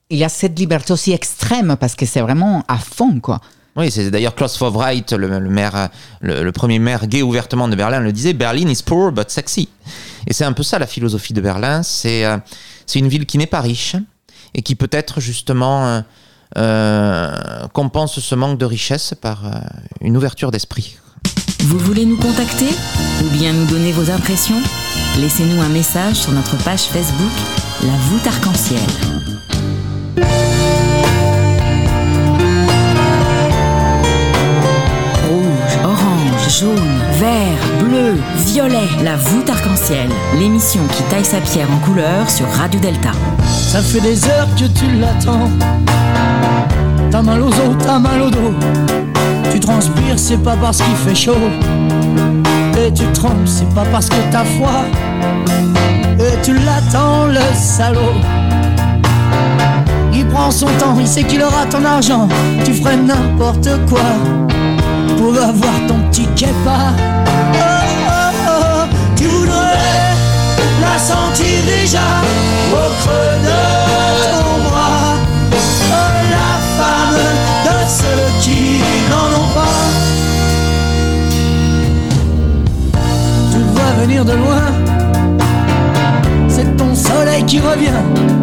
il 0.09 0.19
y 0.19 0.25
a 0.25 0.29
cette 0.29 0.57
liberté 0.57 0.93
aussi 0.93 1.11
extrême? 1.11 1.77
Parce 1.81 1.97
que 1.97 2.07
c'est 2.07 2.21
vraiment 2.21 2.63
à 2.69 2.79
fond, 2.79 3.19
quoi. 3.19 3.41
Oui, 3.79 3.93
c'est 3.93 4.11
d'ailleurs 4.11 4.35
Klaus 4.35 4.59
Vovreit, 4.59 5.05
le, 5.13 6.51
premier 6.51 6.81
maire 6.81 7.07
gay 7.07 7.23
ouvertement 7.23 7.69
de 7.69 7.77
Berlin, 7.77 8.01
le 8.01 8.11
disait 8.11 8.33
Berlin 8.33 8.69
is 8.69 8.83
poor 8.85 9.13
but 9.13 9.31
sexy. 9.31 9.69
Et 10.27 10.33
c'est 10.33 10.45
un 10.45 10.53
peu 10.53 10.65
ça 10.65 10.81
la 10.81 10.87
philosophie 10.89 11.33
de 11.33 11.41
Berlin. 11.41 11.85
C'est 11.85 12.25
euh, 12.25 12.39
une 12.97 13.07
ville 13.07 13.25
qui 13.25 13.39
n'est 13.39 13.47
pas 13.47 13.61
riche 13.61 13.95
et 14.53 14.63
qui 14.63 14.75
peut-être 14.75 15.21
justement 15.21 15.87
euh, 15.87 16.01
euh, 16.57 17.69
compense 17.73 18.19
ce 18.19 18.35
manque 18.35 18.59
de 18.59 18.65
richesse 18.65 19.15
par 19.21 19.45
une 20.01 20.17
ouverture 20.17 20.51
d'esprit. 20.51 20.99
Vous 21.61 21.79
voulez 21.79 22.05
nous 22.05 22.17
contacter 22.17 22.71
ou 23.23 23.29
bien 23.31 23.53
nous 23.53 23.67
donner 23.67 23.93
vos 23.93 24.11
impressions? 24.11 24.61
Laissez-nous 25.21 25.61
un 25.61 25.69
message 25.69 26.17
sur 26.17 26.33
notre 26.33 26.57
page 26.65 26.83
Facebook 26.83 27.33
La 27.85 27.93
voûte 27.93 28.27
arc-en-ciel. 28.27 29.38
Jaune, 36.49 36.77
vert, 37.19 37.85
bleu, 37.85 38.15
violet. 38.47 38.89
La 39.05 39.17
voûte 39.17 39.49
arc-en-ciel. 39.51 40.09
L'émission 40.39 40.81
qui 40.97 41.03
taille 41.05 41.25
sa 41.25 41.39
pierre 41.41 41.69
en 41.71 41.79
couleur 41.85 42.29
sur 42.31 42.49
Radio 42.49 42.81
Delta. 42.81 43.11
Ça 43.47 43.81
fait 43.83 44.01
des 44.01 44.25
heures 44.25 44.49
que 44.57 44.65
tu 44.65 44.87
l'attends. 44.99 45.51
T'as 47.11 47.23
mal 47.23 47.43
aux 47.43 47.49
os, 47.49 47.77
t'as 47.79 47.99
mal 47.99 48.23
au 48.23 48.31
dos. 48.31 48.55
Tu 49.51 49.61
transpires, 49.61 50.19
c'est 50.19 50.43
pas 50.43 50.57
parce 50.57 50.79
qu'il 50.79 50.97
fait 50.97 51.15
chaud. 51.15 51.51
Et 52.79 52.93
tu 52.93 53.05
trembles, 53.13 53.47
c'est 53.47 53.69
pas 53.75 53.85
parce 53.93 54.09
que 54.09 54.17
t'as 54.31 54.45
froid. 54.45 54.85
Et 56.19 56.43
tu 56.43 56.55
l'attends, 56.55 57.27
le 57.27 57.41
salaud. 57.55 58.15
Il 60.15 60.27
prend 60.27 60.51
son 60.51 60.67
temps, 60.79 60.97
il 60.99 61.07
sait 61.07 61.25
qu'il 61.25 61.43
aura 61.43 61.67
ton 61.67 61.85
argent. 61.85 62.27
Tu 62.65 62.73
ferais 62.73 62.97
n'importe 62.97 63.69
quoi 63.89 64.01
pour 65.19 65.35
avoir 65.37 65.75
ton 65.89 65.99
petit 66.11 66.27
kepa. 66.37 66.95
Oh, 66.95 67.67
oh, 68.09 68.31
oh, 68.49 68.95
tu 69.17 69.25
voudrais 69.25 70.15
la 70.81 70.97
sentir 70.99 71.59
déjà 71.67 72.07
au 72.73 72.87
creux 73.01 73.37
de 73.49 73.61
ton 74.33 74.55
bras. 74.69 75.15
Oh, 75.91 76.11
la 76.37 76.51
femme 76.79 77.21
de 77.67 77.77
ceux 77.99 78.27
qui 78.41 78.81
n'en 79.11 79.29
ont 79.41 79.51
pas. 79.59 79.87
Tu 83.51 83.59
le 83.59 83.65
vois 83.75 83.93
venir 84.03 84.25
de 84.25 84.33
loin. 84.33 84.67
C'est 86.49 86.77
ton 86.77 86.95
soleil 86.95 87.43
qui 87.45 87.59
revient. 87.59 88.38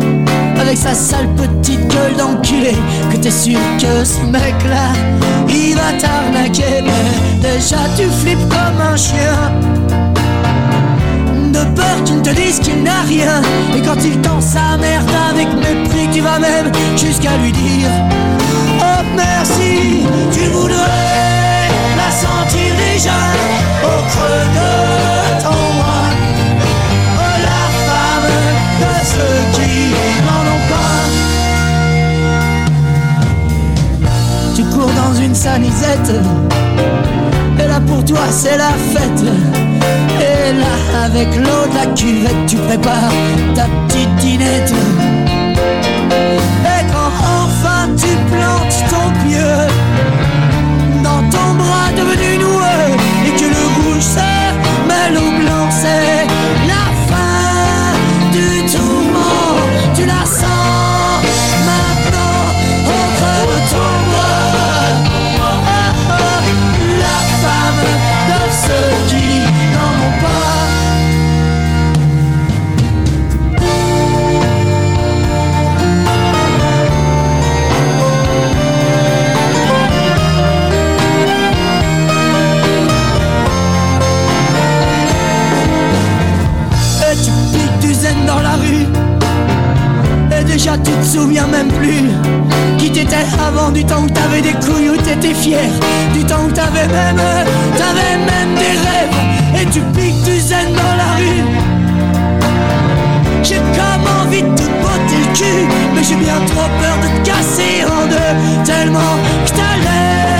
Sa 0.75 0.93
sale 0.93 1.27
petite 1.35 1.87
gueule 1.87 2.15
d'enculé. 2.17 2.75
Que 3.09 3.17
t'es 3.17 3.31
sûr 3.31 3.59
que 3.79 4.03
ce 4.03 4.21
mec-là 4.21 4.89
Il 5.49 5.75
va 5.75 5.93
t'arnaquer. 5.99 6.83
Mais 6.83 7.39
déjà 7.41 7.77
tu 7.97 8.03
flippes 8.21 8.47
comme 8.49 8.81
un 8.81 8.95
chien. 8.95 9.51
De 11.51 11.63
peur 11.75 12.03
qu'il 12.03 12.17
ne 12.17 12.21
te 12.21 12.29
dise 12.29 12.59
qu'il 12.59 12.83
n'a 12.83 13.01
rien. 13.07 13.41
Et 13.75 13.81
quand 13.81 14.03
il 14.03 14.19
tend 14.21 14.41
sa 14.41 14.77
merde 14.77 15.09
avec 15.31 15.47
mépris 15.55 16.09
Tu 16.11 16.21
vas 16.21 16.39
même 16.39 16.71
jusqu'à 16.97 17.35
lui 17.37 17.51
dire 17.51 17.89
Oh 18.79 19.03
merci 19.15 20.03
Tu 20.33 20.49
voudrais 20.49 21.69
la 21.97 22.11
sentir 22.11 22.73
déjà 22.93 23.17
Au 23.83 24.01
creux 24.09 24.45
de 24.53 24.94
une 35.35 35.41
sanisette 35.41 36.13
Et 37.59 37.67
là 37.67 37.79
pour 37.85 38.05
toi 38.05 38.21
c'est 38.31 38.57
la 38.57 38.69
fête 38.69 39.23
et 40.17 40.53
là, 40.53 41.03
avec 41.05 41.27
l'eau 41.35 41.67
de 41.69 41.75
la 41.75 41.87
cuvette, 41.93 42.45
tu 42.47 42.55
prépares 42.55 43.11
ta 43.53 43.65
petite 43.87 44.15
dînette. 44.15 44.73
Et 46.09 46.83
quand 46.91 47.11
enfin 47.43 47.89
tu 47.97 48.07
plantes 48.31 48.83
ton 48.89 49.27
pieu 49.27 49.53
dans 51.03 51.21
ton 51.29 51.53
bras 51.55 51.91
devenu 51.95 52.37
noueux, 52.37 52.95
et 53.27 53.31
que 53.39 53.45
le 53.45 53.65
rouge 53.75 54.01
dans 88.27 88.41
la 88.41 88.55
rue. 88.55 88.87
Et 90.37 90.43
déjà 90.43 90.77
tu 90.77 90.91
te 90.91 91.05
souviens 91.05 91.47
même 91.47 91.69
plus 91.69 92.03
Qui 92.77 92.91
t'étais 92.91 93.25
avant. 93.47 93.71
Du 93.71 93.83
temps 93.85 94.03
où 94.03 94.09
t'avais 94.09 94.41
des 94.41 94.53
couilles 94.53 94.89
où 94.89 94.97
t'étais 94.97 95.33
fier. 95.33 95.69
Du 96.13 96.23
temps 96.23 96.45
où 96.47 96.51
t'avais 96.51 96.87
même 96.87 97.21
T'avais 97.77 98.17
même 98.17 98.55
des 98.55 98.77
rêves. 98.85 99.61
Et 99.61 99.65
tu 99.67 99.81
piques 99.95 100.23
du 100.23 100.39
zen 100.39 100.73
dans 100.73 100.95
la 100.97 101.11
rue. 101.17 101.43
J'ai 103.43 103.57
comme 103.57 104.05
envie 104.21 104.41
de 104.41 104.55
te 104.55 104.63
botter 104.63 105.21
le 105.21 105.35
cul 105.37 105.67
Mais 105.93 106.03
j'ai 106.03 106.15
bien 106.15 106.39
trop 106.47 106.69
peur 106.81 106.97
de 107.01 107.07
te 107.19 107.29
casser 107.29 107.85
en 107.85 108.07
deux. 108.07 108.63
Tellement 108.65 109.15
que 109.45 109.51
t'as 109.51 109.77
l'air 109.83 110.34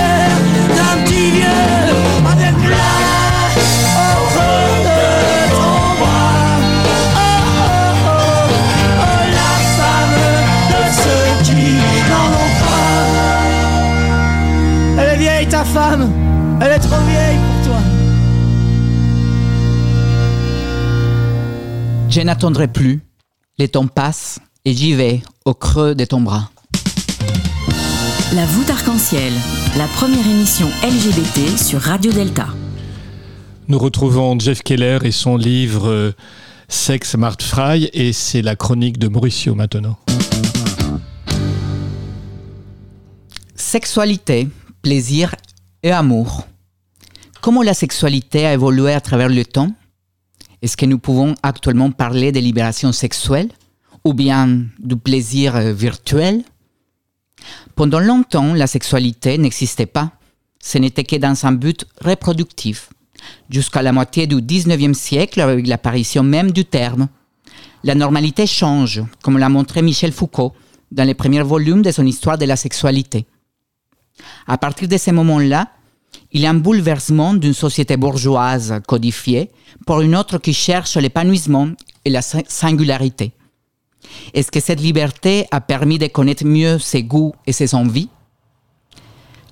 ta 15.65 15.79
femme 15.79 16.11
Elle 16.61 16.71
est 16.71 16.79
trop 16.79 17.01
vieille 17.07 17.37
pour 17.37 17.67
toi 17.67 17.81
Je 22.09 22.21
n'attendrai 22.21 22.67
plus. 22.67 23.01
Les 23.57 23.67
temps 23.67 23.87
passent 23.87 24.39
et 24.63 24.73
j'y 24.73 24.93
vais 24.93 25.21
au 25.45 25.53
creux 25.53 25.95
de 25.95 26.05
ton 26.05 26.21
bras. 26.21 26.49
La 28.33 28.45
voûte 28.45 28.69
arc-en-ciel. 28.69 29.33
La 29.77 29.87
première 29.87 30.25
émission 30.27 30.67
LGBT 30.83 31.57
sur 31.57 31.81
Radio 31.81 32.11
Delta. 32.11 32.47
Nous 33.67 33.79
retrouvons 33.79 34.37
Jeff 34.39 34.61
Keller 34.61 34.99
et 35.03 35.11
son 35.11 35.37
livre 35.37 35.89
euh, 35.89 36.11
Sex 36.69 37.15
Mart 37.15 37.41
Fry 37.41 37.89
et 37.93 38.13
c'est 38.13 38.41
la 38.41 38.55
chronique 38.55 38.97
de 38.97 39.07
Mauricio 39.07 39.55
maintenant. 39.55 39.97
Sexualité, 43.55 44.47
plaisir 44.81 45.35
et 45.85 45.91
amour. 45.91 46.47
Comment 47.41 47.61
la 47.61 47.75
sexualité 47.75 48.47
a 48.47 48.53
évolué 48.53 48.91
à 48.91 49.01
travers 49.01 49.29
le 49.29 49.45
temps? 49.45 49.71
Est-ce 50.63 50.75
que 50.75 50.87
nous 50.87 50.97
pouvons 50.97 51.35
actuellement 51.43 51.91
parler 51.91 52.31
de 52.31 52.39
libération 52.39 52.91
sexuelle 52.91 53.49
ou 54.03 54.15
bien 54.15 54.65
du 54.79 54.95
plaisir 54.97 55.55
euh, 55.55 55.73
virtuel? 55.73 56.43
Pendant 57.75 57.99
longtemps, 57.99 58.55
la 58.55 58.65
sexualité 58.65 59.37
n'existait 59.37 59.85
pas. 59.85 60.11
Ce 60.59 60.79
n'était 60.79 61.03
que 61.03 61.17
dans 61.17 61.45
un 61.45 61.51
but 61.51 61.85
reproductif. 62.03 62.89
jusqu'à 63.49 63.83
la 63.83 63.91
moitié 63.91 64.25
du 64.25 64.37
19e 64.37 64.95
siècle 64.95 65.39
avec 65.39 65.67
l'apparition 65.67 66.23
même 66.23 66.51
du 66.51 66.65
terme. 66.65 67.07
La 67.83 67.93
normalité 67.93 68.47
change, 68.47 69.03
comme 69.21 69.37
l'a 69.37 69.49
montré 69.49 69.83
Michel 69.83 70.11
Foucault 70.11 70.53
dans 70.91 71.03
les 71.03 71.13
premiers 71.13 71.43
volumes 71.43 71.83
de 71.83 71.91
son 71.91 72.07
histoire 72.07 72.39
de 72.39 72.45
la 72.45 72.55
sexualité. 72.55 73.27
À 74.47 74.57
partir 74.57 74.87
de 74.87 74.97
ce 74.97 75.11
moment-là, 75.11 75.69
il 76.31 76.41
y 76.41 76.45
a 76.45 76.49
un 76.49 76.55
bouleversement 76.55 77.33
d'une 77.33 77.53
société 77.53 77.97
bourgeoise 77.97 78.81
codifiée 78.87 79.51
pour 79.85 80.01
une 80.01 80.15
autre 80.15 80.37
qui 80.37 80.53
cherche 80.53 80.97
l'épanouissement 80.97 81.69
et 82.03 82.09
la 82.09 82.21
singularité. 82.21 83.31
Est-ce 84.33 84.51
que 84.51 84.59
cette 84.59 84.81
liberté 84.81 85.47
a 85.51 85.61
permis 85.61 85.97
de 85.97 86.07
connaître 86.07 86.45
mieux 86.45 86.77
ses 86.79 87.03
goûts 87.03 87.33
et 87.45 87.51
ses 87.51 87.73
envies? 87.73 88.09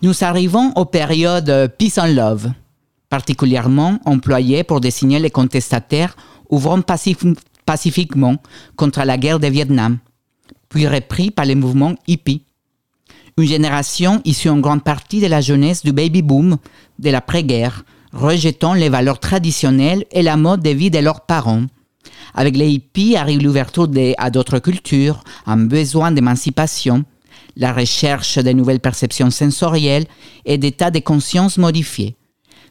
Nous 0.02 0.24
arrivons 0.24 0.72
aux 0.76 0.86
périodes 0.86 1.74
Peace 1.78 1.98
and 1.98 2.14
Love, 2.14 2.52
particulièrement 3.10 4.00
employées 4.06 4.64
pour 4.64 4.82
désigner 4.82 5.20
les 5.20 5.32
contestataires 5.32 6.16
ouvrant 6.50 6.82
pacifiquement 7.66 8.36
contre 8.76 9.04
la 9.04 9.18
guerre 9.18 9.40
de 9.40 9.48
Vietnam, 9.48 10.00
puis 10.70 10.88
repris 10.88 11.32
par 11.32 11.46
les 11.46 11.56
mouvements 11.56 11.96
hippies. 12.08 12.44
Une 13.38 13.48
génération 13.48 14.22
issue 14.26 14.50
en 14.50 14.60
grande 14.60 14.84
partie 14.84 15.20
de 15.20 15.26
la 15.28 15.42
jeunesse 15.42 15.84
du 15.84 15.92
baby-boom 15.92 16.58
de 17.00 17.10
l'après-guerre, 17.10 17.84
rejetant 18.12 18.76
les 18.76 18.90
valeurs 18.90 19.20
traditionnelles 19.20 20.06
et 20.12 20.22
la 20.22 20.38
mode 20.38 20.62
de 20.62 20.70
vie 20.70 20.92
de 20.92 21.00
leurs 21.00 21.22
parents. 21.22 21.64
Avec 22.36 22.56
les 22.56 22.70
hippies 22.70 23.16
arrive 23.16 23.42
l'ouverture 23.42 23.90
à 24.18 24.30
d'autres 24.30 24.60
cultures, 24.60 25.24
un 25.48 25.58
besoin 25.58 26.12
d'émancipation, 26.12 27.06
la 27.56 27.74
recherche 27.74 28.38
de 28.38 28.52
nouvelles 28.52 28.80
perceptions 28.80 29.32
sensorielles 29.32 30.06
et 30.46 30.60
d'états 30.60 30.92
de 30.92 31.00
conscience 31.00 31.58
modifiés. 31.58 32.16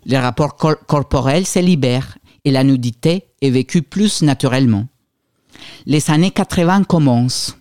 Les 0.04 0.18
rapports 0.18 0.56
corporels 0.56 1.46
se 1.46 1.58
libèrent 1.58 2.18
et 2.44 2.52
la 2.52 2.64
nudité 2.64 3.24
est 3.40 3.50
vécue 3.50 3.82
plus 3.82 4.22
naturellement. 4.22 4.86
Les 5.86 6.10
années 6.10 6.30
80 6.30 6.84
commencent 6.84 7.56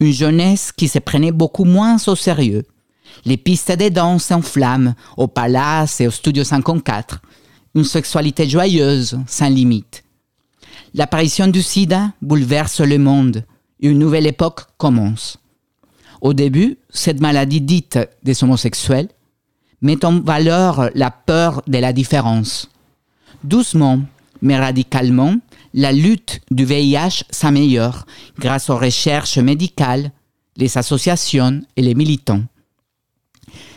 une 0.00 0.12
jeunesse 0.12 0.72
qui 0.72 0.88
se 0.88 0.98
prenait 0.98 1.32
beaucoup 1.32 1.64
moins 1.64 1.96
au 2.06 2.16
sérieux. 2.16 2.64
Les 3.24 3.36
pistes 3.36 3.72
de 3.72 3.88
danse 3.88 4.24
s'enflamment 4.24 4.94
au 5.16 5.28
Palace 5.28 6.00
et 6.00 6.06
au 6.06 6.10
Studio 6.10 6.42
54. 6.42 7.20
Une 7.74 7.84
sexualité 7.84 8.48
joyeuse, 8.48 9.18
sans 9.26 9.48
limite. 9.48 10.02
L'apparition 10.94 11.46
du 11.46 11.62
sida 11.62 12.12
bouleverse 12.20 12.80
le 12.80 12.98
monde 12.98 13.44
une 13.88 13.98
nouvelle 13.98 14.26
époque 14.26 14.62
commence. 14.76 15.38
Au 16.20 16.34
début, 16.34 16.78
cette 16.90 17.20
maladie 17.20 17.60
dite 17.60 17.98
des 18.22 18.44
homosexuels 18.44 19.08
met 19.80 20.04
en 20.04 20.20
valeur 20.20 20.90
la 20.94 21.10
peur 21.10 21.62
de 21.66 21.78
la 21.78 21.92
différence. 21.92 22.68
Doucement, 23.42 24.00
mais 24.42 24.58
radicalement, 24.58 25.36
la 25.74 25.92
lutte 25.92 26.40
du 26.50 26.64
VIH 26.64 27.24
s'améliore 27.30 28.06
grâce 28.38 28.70
aux 28.70 28.76
recherches 28.76 29.38
médicales, 29.38 30.10
les 30.56 30.76
associations 30.76 31.62
et 31.76 31.82
les 31.82 31.94
militants. 31.94 32.42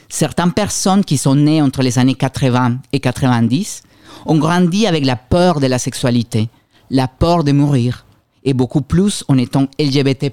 Certaines 0.10 0.54
personnes 0.54 1.06
qui 1.06 1.18
sont 1.18 1.36
nées 1.36 1.62
entre 1.62 1.82
les 1.82 2.00
années 2.00 2.16
80 2.16 2.80
et 2.92 3.00
90 3.00 3.84
ont 4.26 4.38
grandi 4.38 4.88
avec 4.88 5.06
la 5.06 5.16
peur 5.16 5.60
de 5.60 5.68
la 5.68 5.80
sexualité, 5.80 6.50
la 6.90 7.08
peur 7.08 7.44
de 7.44 7.52
mourir, 7.52 8.06
et 8.44 8.54
beaucoup 8.54 8.82
plus 8.82 9.24
en 9.28 9.38
étant 9.38 9.68
LGBT. 9.80 10.32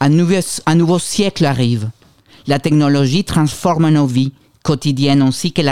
Un 0.00 0.08
nouveau, 0.08 0.98
siècle 0.98 1.44
arrive. 1.44 1.90
La 2.46 2.58
technologie 2.58 3.24
transforme 3.24 3.90
nos 3.90 4.06
vies 4.06 4.32
quotidiennes 4.62 5.22
ainsi 5.22 5.52
que 5.52 5.62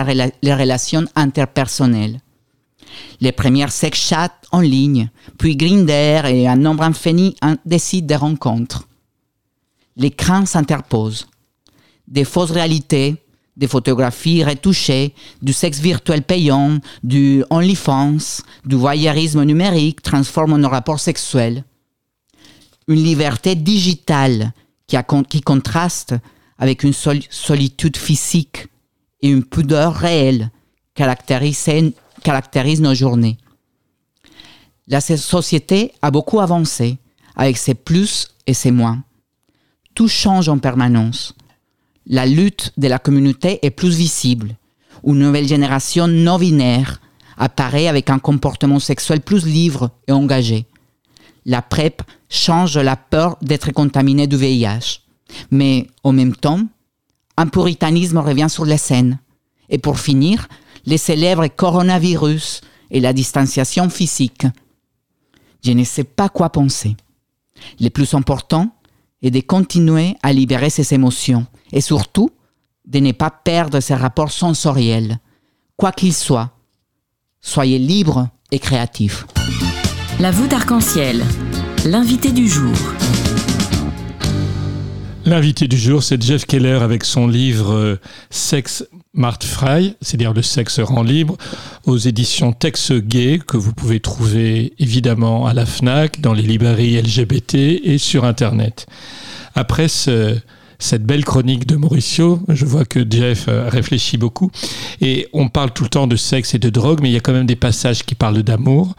les 0.43 0.55
relations 0.55 1.05
interpersonnelles 1.15 2.21
les 3.21 3.33
premières 3.33 3.73
sex 3.73 3.99
chats 3.99 4.41
en 4.53 4.61
ligne, 4.61 5.11
puis 5.39 5.57
Grinder 5.57 6.23
et 6.27 6.49
un 6.49 6.57
nombre 6.57 6.83
infini 6.83 7.37
de 7.65 7.79
sites 7.79 8.07
de 8.07 8.15
rencontres. 8.15 8.87
L'écran 9.97 10.47
s'interpose. 10.47 11.27
Des 12.07 12.25
fausses 12.25 12.51
réalités, 12.51 13.17
des 13.57 13.67
photographies 13.67 14.45
retouchées, 14.45 15.15
du 15.43 15.53
sexe 15.53 15.81
virtuel 15.81 16.23
payant, 16.23 16.79
du 17.03 17.43
OnlyFans, 17.51 18.43
du 18.65 18.77
voyeurisme 18.77 19.43
numérique 19.45 20.03
transforment 20.03 20.59
nos 20.59 20.69
rapports 20.69 21.01
sexuels. 21.01 21.65
Une 22.89 23.03
liberté 23.03 23.55
digitale 23.55 24.53
qui, 24.87 24.97
qui 25.29 25.41
contraste 25.41 26.15
avec 26.59 26.85
une 26.85 26.93
solitude 26.93 27.97
physique 27.97 28.69
et 29.23 29.29
une 29.29 29.45
pudeur 29.45 29.95
réelle 29.95 30.51
caractérisée 30.95 31.95
caractérise 32.27 32.81
nos 32.81 32.93
journées. 32.93 33.39
La 34.89 35.01
société 35.01 35.93
a 36.03 36.11
beaucoup 36.11 36.41
avancé, 36.41 36.99
avec 37.37 37.57
ses 37.57 37.75
plus 37.75 38.27
et 38.49 38.55
ses 38.55 38.73
moins. 38.73 39.05
Tout 39.95 40.09
change 40.09 40.49
en 40.49 40.59
permanence. 40.59 41.35
La 42.05 42.27
lutte 42.27 42.73
de 42.79 42.89
la 42.89 42.99
communauté 42.99 43.61
est 43.65 43.71
plus 43.71 43.97
visible. 43.97 44.57
Une 45.05 45.21
nouvelle 45.21 45.47
génération 45.47 46.09
non 46.09 46.37
binaire 46.37 47.01
apparaît 47.39 47.87
avec 47.87 48.11
un 48.11 48.19
comportement 48.19 48.81
sexuel 48.81 49.21
plus 49.21 49.47
libre 49.47 49.91
et 50.09 50.13
engagé. 50.13 50.67
La 51.45 51.63
PrEP 51.63 52.03
change 52.29 52.77
la 52.77 52.97
peur 52.97 53.37
d'être 53.41 53.71
contaminé 53.71 54.27
du 54.27 54.37
VIH. 54.37 55.03
Mais 55.53 55.87
en 56.03 56.13
même 56.13 56.35
temps, 56.35 56.63
un 57.37 57.47
puritanisme 57.47 58.19
revient 58.19 58.51
sur 58.51 58.65
la 58.65 58.79
scène. 58.79 59.21
Et 59.69 59.79
pour 59.79 60.01
finir, 60.01 60.49
les 60.87 60.99
célèbres 60.99 61.49
coronavirus 61.49 62.61
et 62.91 63.01
la 63.01 63.13
distanciation 63.13 63.91
physique. 63.91 64.47
Je 65.65 65.73
ne 65.73 65.85
sais 65.85 66.05
pas 66.05 66.29
quoi 66.29 66.51
penser. 66.51 66.97
Le 67.81 67.89
plus 67.89 68.15
important 68.15 68.71
est 69.23 69.31
de 69.31 69.41
continuer 69.41 70.17
à 70.23 70.33
libérer 70.33 70.71
ses 70.71 70.95
émotions 70.95 71.47
et 71.73 71.81
surtout 71.81 72.31
de 72.87 73.01
ne 73.01 73.13
pas 73.13 73.31
perdre 73.31 73.81
ses 73.81 73.95
rapports 73.95 74.31
sensoriels, 74.31 75.19
quoi 75.77 75.91
qu'il 75.91 76.15
soit. 76.15 76.51
Soyez 77.41 77.79
libre 77.79 78.29
et 78.53 78.59
créatif. 78.59 79.27
La 80.21 80.31
voûte 80.31 80.53
arc-en-ciel, 80.53 81.25
l'invité 81.85 82.31
du 82.31 82.49
jour. 82.49 82.75
L'invité 85.25 85.67
du 85.67 85.77
jour, 85.77 86.05
c'est 86.05 86.23
Jeff 86.23 86.47
Keller 86.47 86.79
avec 86.83 87.05
son 87.05 87.27
livre 87.27 87.73
euh, 87.73 88.01
Sex 88.31 88.85
Mart 89.17 89.43
Frey, 89.43 89.95
c'est-à-dire 90.01 90.35
le 90.35 90.43
sexe 90.43 90.79
rend 90.79 91.03
libre, 91.03 91.37
aux 91.85 91.97
éditions 91.97 92.53
Tex 92.53 92.93
Gay, 92.93 93.41
que 93.45 93.57
vous 93.57 93.73
pouvez 93.73 93.99
trouver 94.01 94.75
évidemment 94.79 95.47
à 95.47 95.55
la 95.55 95.67
FNAC, 95.67 96.21
dans 96.21 96.35
les 96.35 96.43
librairies 96.43 97.01
LGBT 97.01 97.55
et 97.55 97.99
sur 97.99 98.25
Internet. 98.25 98.87
Après 99.55 99.89
ce, 99.89 100.37
cette 100.79 101.05
belle 101.05 101.25
chronique 101.25 101.67
de 101.67 101.77
Mauricio. 101.77 102.41
Je 102.49 102.65
vois 102.65 102.85
que 102.85 103.05
Jeff 103.09 103.47
euh, 103.49 103.69
réfléchit 103.69 104.19
beaucoup. 104.19 104.51
Et 105.01 105.29
on 105.33 105.49
parle 105.49 105.73
tout 105.73 105.85
le 105.85 105.89
temps 105.89 106.07
de 106.07 106.17
sexe 106.17 106.55
et 106.55 106.59
de 106.59 106.71
drogue, 106.71 107.01
mais 107.03 107.09
il 107.09 107.13
y 107.13 107.17
a 107.17 107.21
quand 107.21 107.33
même 107.33 107.47
des 107.47 107.57
passages 107.57 108.03
qui 108.05 108.15
parlent 108.15 108.43
d'amour. 108.43 108.95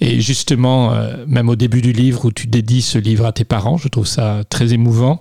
Et 0.00 0.20
justement, 0.20 0.92
euh, 0.92 1.24
même 1.26 1.48
au 1.48 1.56
début 1.56 1.80
du 1.80 1.92
livre 1.92 2.26
où 2.26 2.32
tu 2.32 2.46
dédies 2.46 2.82
ce 2.82 2.98
livre 2.98 3.26
à 3.26 3.32
tes 3.32 3.44
parents, 3.44 3.76
je 3.76 3.88
trouve 3.88 4.06
ça 4.06 4.42
très 4.48 4.72
émouvant. 4.72 5.20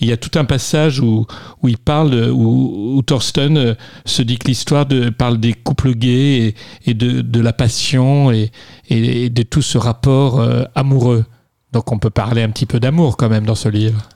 Il 0.00 0.08
y 0.08 0.12
a 0.12 0.16
tout 0.16 0.38
un 0.38 0.44
passage 0.44 1.00
où, 1.00 1.26
où 1.62 1.68
il 1.68 1.78
parle, 1.78 2.30
où, 2.32 3.00
Thorsten 3.06 3.56
euh, 3.56 3.74
se 4.06 4.22
dit 4.22 4.38
que 4.38 4.48
l'histoire 4.48 4.86
parle 5.18 5.38
des 5.38 5.52
couples 5.52 5.94
gays 5.94 6.48
et, 6.48 6.54
et 6.86 6.94
de, 6.94 7.20
de, 7.20 7.40
la 7.40 7.52
passion 7.52 8.30
et, 8.30 8.50
et, 8.88 9.28
de 9.28 9.42
tout 9.42 9.62
ce 9.62 9.78
rapport 9.78 10.44
amoureux. 10.74 11.24
Donc 11.72 11.92
on 11.92 11.98
peut 11.98 12.10
parler 12.10 12.42
un 12.42 12.50
petit 12.50 12.66
peu 12.66 12.80
d'amour 12.80 13.16
quand 13.16 13.28
même 13.28 13.44
dans 13.44 13.54
ce 13.54 13.68
livre. 13.68 14.08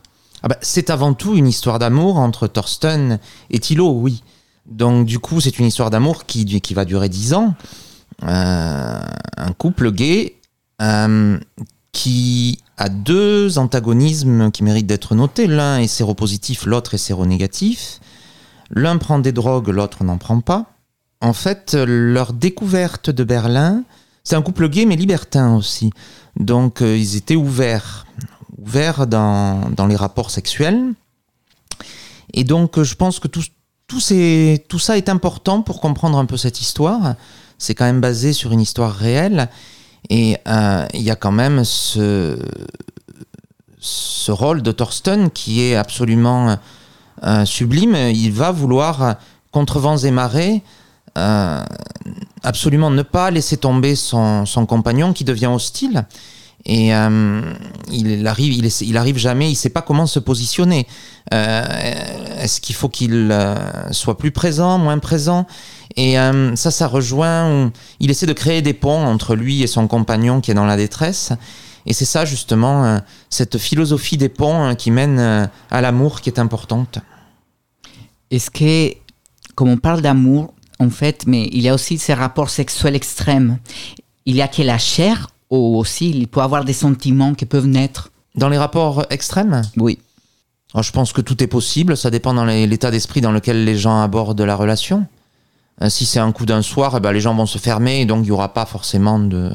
Ah 0.42 0.48
bah, 0.48 0.56
c'est 0.60 0.90
avant 0.90 1.14
tout 1.14 1.34
une 1.34 1.46
histoire 1.46 1.78
d'amour 1.78 2.18
entre 2.18 2.46
Thorsten 2.46 3.18
et 3.50 3.58
Thilo, 3.58 3.90
oui. 3.90 4.22
Donc 4.66 5.06
du 5.06 5.18
coup, 5.18 5.40
c'est 5.40 5.58
une 5.58 5.66
histoire 5.66 5.90
d'amour 5.90 6.26
qui, 6.26 6.60
va 6.74 6.84
durer 6.84 7.08
dix 7.08 7.34
ans. 7.34 7.54
Euh, 8.24 9.00
un 9.36 9.52
couple 9.52 9.92
gay 9.92 10.34
euh, 10.82 11.38
qui 11.92 12.58
a 12.76 12.88
deux 12.88 13.58
antagonismes 13.58 14.50
qui 14.50 14.62
méritent 14.62 14.86
d'être 14.86 15.14
notés. 15.14 15.46
L'un 15.46 15.78
est 15.78 15.88
séropositif, 15.88 16.66
l'autre 16.66 16.94
est 16.94 16.98
séronégatif. 16.98 18.00
L'un 18.70 18.98
prend 18.98 19.18
des 19.18 19.32
drogues, 19.32 19.68
l'autre 19.68 20.04
n'en 20.04 20.18
prend 20.18 20.40
pas. 20.40 20.66
En 21.20 21.32
fait, 21.32 21.74
leur 21.74 22.32
découverte 22.32 23.10
de 23.10 23.24
Berlin, 23.24 23.82
c'est 24.22 24.36
un 24.36 24.42
couple 24.42 24.68
gay 24.68 24.84
mais 24.84 24.96
libertin 24.96 25.56
aussi. 25.56 25.90
Donc 26.36 26.82
euh, 26.82 26.96
ils 26.96 27.16
étaient 27.16 27.36
ouverts 27.36 28.06
ouvert 28.58 29.06
dans, 29.06 29.86
les 29.88 29.96
rapports 29.96 30.30
sexuels. 30.30 30.92
Et 32.34 32.44
donc, 32.44 32.82
je 32.82 32.94
pense 32.94 33.20
que 33.20 33.28
tout, 33.28 33.42
tout, 33.86 34.00
ces, 34.00 34.64
tout 34.68 34.78
ça 34.78 34.96
est 34.96 35.08
important 35.08 35.62
pour 35.62 35.80
comprendre 35.80 36.18
un 36.18 36.26
peu 36.26 36.36
cette 36.36 36.60
histoire. 36.60 37.14
C'est 37.58 37.74
quand 37.74 37.84
même 37.84 38.00
basé 38.00 38.32
sur 38.32 38.52
une 38.52 38.60
histoire 38.60 38.94
réelle. 38.94 39.48
Et 40.10 40.36
euh, 40.46 40.86
il 40.94 41.02
y 41.02 41.10
a 41.10 41.16
quand 41.16 41.32
même 41.32 41.64
ce, 41.64 42.38
ce 43.78 44.30
rôle 44.30 44.62
de 44.62 44.72
Thorsten 44.72 45.30
qui 45.30 45.62
est 45.62 45.76
absolument 45.76 46.56
euh, 47.24 47.44
sublime. 47.44 47.94
Il 47.94 48.32
va 48.32 48.50
vouloir, 48.50 49.16
contre 49.50 49.80
vents 49.80 49.98
et 49.98 50.10
marées, 50.10 50.62
euh, 51.16 51.64
absolument 52.42 52.90
ne 52.90 53.02
pas 53.02 53.30
laisser 53.30 53.56
tomber 53.56 53.96
son, 53.96 54.46
son 54.46 54.66
compagnon 54.66 55.12
qui 55.12 55.24
devient 55.24 55.46
hostile. 55.46 56.06
Et 56.68 56.94
euh, 56.94 57.40
il 57.90 58.26
arrive, 58.26 58.52
il, 58.52 58.70
il 58.82 58.96
arrive 58.98 59.16
jamais, 59.16 59.50
il 59.50 59.54
sait 59.54 59.70
pas 59.70 59.80
comment 59.80 60.06
se 60.06 60.18
positionner. 60.18 60.86
Euh, 61.32 61.64
Est-ce 62.38 62.60
qu'il 62.60 62.74
faut 62.74 62.90
qu'il 62.90 63.30
euh, 63.32 63.90
soit 63.90 64.18
plus 64.18 64.30
présent, 64.30 64.78
moins 64.78 64.98
présent? 64.98 65.46
Et 65.96 66.14
ça, 66.54 66.70
ça 66.70 66.86
rejoint. 66.86 67.72
il 67.98 68.10
essaie 68.10 68.26
de 68.26 68.32
créer 68.32 68.62
des 68.62 68.74
ponts 68.74 69.04
entre 69.04 69.34
lui 69.34 69.62
et 69.62 69.66
son 69.66 69.88
compagnon 69.88 70.40
qui 70.40 70.52
est 70.52 70.54
dans 70.54 70.66
la 70.66 70.76
détresse. 70.76 71.32
Et 71.86 71.92
c'est 71.92 72.04
ça 72.04 72.24
justement, 72.24 73.00
cette 73.30 73.58
philosophie 73.58 74.16
des 74.18 74.28
ponts 74.28 74.66
euh, 74.66 74.74
qui 74.74 74.90
mène 74.90 75.18
à 75.70 75.80
l'amour 75.80 76.20
qui 76.20 76.28
est 76.28 76.38
importante. 76.38 76.98
Est-ce 78.30 78.50
que, 78.50 78.94
comme 79.54 79.70
on 79.70 79.76
parle 79.78 80.02
d'amour, 80.02 80.52
en 80.78 80.90
fait, 80.90 81.24
mais 81.26 81.48
il 81.50 81.62
y 81.62 81.68
a 81.68 81.74
aussi 81.74 81.98
ces 81.98 82.14
rapports 82.14 82.50
sexuels 82.50 82.94
extrêmes. 82.94 83.58
Il 84.26 84.36
y 84.36 84.42
a 84.42 84.46
que 84.46 84.62
la 84.62 84.78
chair, 84.78 85.28
ou 85.50 85.76
aussi 85.78 86.10
il 86.10 86.28
peut 86.28 86.40
avoir 86.42 86.64
des 86.64 86.72
sentiments 86.72 87.34
qui 87.34 87.46
peuvent 87.46 87.66
naître. 87.66 88.10
Dans 88.34 88.48
les 88.48 88.58
rapports 88.58 89.04
extrêmes, 89.10 89.62
Oui. 89.76 89.98
Alors, 90.74 90.82
je 90.82 90.92
pense 90.92 91.12
que 91.14 91.22
tout 91.22 91.42
est 91.42 91.46
possible, 91.46 91.96
ça 91.96 92.10
dépend 92.10 92.34
dans 92.34 92.44
l'état 92.44 92.90
d'esprit 92.90 93.22
dans 93.22 93.32
lequel 93.32 93.64
les 93.64 93.76
gens 93.78 94.02
abordent 94.02 94.40
la 94.42 94.54
relation. 94.54 95.06
Euh, 95.80 95.88
si 95.88 96.04
c'est 96.04 96.18
un 96.18 96.30
coup 96.30 96.44
d'un 96.44 96.60
soir, 96.60 96.92
eh 96.96 97.00
ben, 97.00 97.10
les 97.12 97.20
gens 97.20 97.34
vont 97.34 97.46
se 97.46 97.56
fermer 97.58 98.00
et 98.02 98.04
donc 98.06 98.18
il 98.18 98.26
n'y 98.26 98.30
aura 98.32 98.52
pas 98.52 98.66
forcément 98.66 99.18
de, 99.18 99.50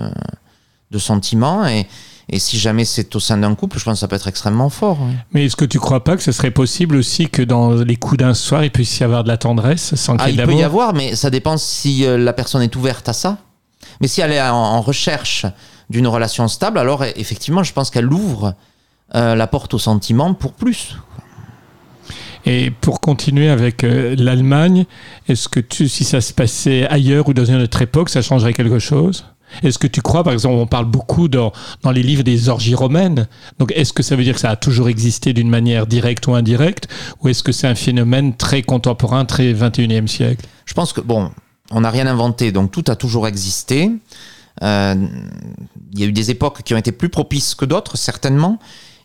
de 0.90 0.98
sentiments. 0.98 1.68
Et, 1.68 1.86
et 2.30 2.40
si 2.40 2.58
jamais 2.58 2.84
c'est 2.84 3.16
au 3.16 3.20
sein 3.20 3.38
d'un 3.38 3.54
couple, 3.54 3.78
je 3.78 3.84
pense 3.84 3.94
que 3.96 4.00
ça 4.00 4.08
peut 4.08 4.16
être 4.16 4.28
extrêmement 4.28 4.70
fort. 4.70 4.98
oui. 5.02 5.14
Mais 5.34 5.46
est-ce 5.46 5.56
que 5.56 5.66
tu 5.66 5.80
crois 5.80 6.04
pas 6.04 6.18
que 6.18 6.24
ce 6.24 6.32
serait 6.32 6.50
possible 6.52 6.96
aussi 6.96 7.30
que 7.30 7.44
dans 7.44 7.74
les 7.74 7.96
coups 7.96 8.18
d'un 8.18 8.34
soir, 8.34 8.64
il 8.64 8.72
puisse 8.72 8.98
y 9.00 9.04
avoir 9.04 9.24
de 9.24 9.28
la 9.30 9.38
tendresse 9.38 9.94
sans 9.94 10.16
Ah, 10.16 10.26
qu'il 10.26 10.32
y 10.32 10.34
il 10.38 10.40
ait 10.40 10.46
peut 10.46 10.54
y 10.56 10.64
avoir, 10.64 10.94
mais 10.96 11.16
ça 11.16 11.30
dépend 11.30 11.58
si 11.58 12.06
euh, 12.06 12.18
la 12.18 12.34
personne 12.34 12.64
est 12.64 12.76
ouverte 12.76 13.08
à 13.08 13.14
ça. 13.14 13.38
Mais 14.02 14.08
si 14.08 14.22
elle 14.22 14.32
est 14.32 14.42
en, 14.42 14.56
en 14.56 14.82
recherche 14.82 15.46
d'une 15.90 16.08
relation 16.08 16.48
stable, 16.48 16.78
alors 16.78 17.04
eh, 17.04 17.14
effectivement, 17.18 17.64
je 17.64 17.74
pense 17.74 17.90
qu'elle 17.90 18.12
ouvre 18.12 18.56
euh, 19.16 19.36
la 19.36 19.48
porte 19.48 19.74
aux 19.74 19.80
sentiments 19.80 20.34
pour 20.34 20.54
plus. 20.54 20.98
Et 22.46 22.72
pour 22.72 23.00
continuer 23.00 23.50
avec 23.50 23.84
euh, 23.84 24.16
l'Allemagne, 24.18 24.86
est-ce 25.30 25.48
que 25.48 25.60
tu, 25.60 25.88
si 25.88 26.04
ça 26.04 26.20
se 26.20 26.34
passait 26.34 26.88
ailleurs 26.88 27.30
ou 27.30 27.34
dans 27.34 27.46
une 27.46 27.62
autre 27.62 27.82
époque, 27.82 28.10
ça 28.10 28.22
changerait 28.22 28.54
quelque 28.54 28.80
chose? 28.80 29.26
Est-ce 29.62 29.78
que 29.78 29.88
tu 29.88 30.02
crois, 30.02 30.24
par 30.24 30.34
exemple, 30.34 30.56
on 30.56 30.66
parle 30.66 30.86
beaucoup 30.86 31.28
dans, 31.28 31.54
dans 31.84 31.92
les 31.92 32.02
livres 32.02 32.24
des 32.24 32.50
orgies 32.50 32.74
romaines, 32.74 33.28
donc 33.60 33.72
est-ce 33.76 33.94
que 33.94 34.02
ça 34.02 34.16
veut 34.16 34.24
dire 34.24 34.34
que 34.34 34.40
ça 34.40 34.50
a 34.50 34.56
toujours 34.56 34.90
existé 34.90 35.32
d'une 35.34 35.50
manière 35.50 35.86
directe 35.86 36.26
ou 36.28 36.34
indirecte, 36.34 36.88
ou 37.22 37.30
est-ce 37.30 37.44
que 37.44 37.52
c'est 37.52 37.68
un 37.68 37.76
phénomène 37.76 38.36
très 38.36 38.64
contemporain, 38.64 39.26
très 39.26 39.54
21e 39.54 40.08
siècle? 40.08 40.46
Je 40.66 40.74
pense 40.74 40.92
que, 40.92 41.02
bon, 41.02 41.30
on 41.72 41.82
n'a 41.82 41.92
rien 41.92 42.08
inventé, 42.08 42.52
donc 42.52 42.72
tout 42.72 42.86
a 42.88 42.96
toujours 42.96 43.28
existé. 43.28 43.92
Euh, 44.62 44.96
Il 45.94 46.00
y 46.00 46.04
a 46.04 46.06
eu 46.06 46.12
des 46.12 46.32
époques 46.32 46.64
qui 46.64 46.74
ont 46.74 46.78
été 46.78 46.92
plus 46.92 47.10
propices 47.10 47.56
que 47.56 47.66
d'autres, 47.66 47.98
certainement. 47.98 48.60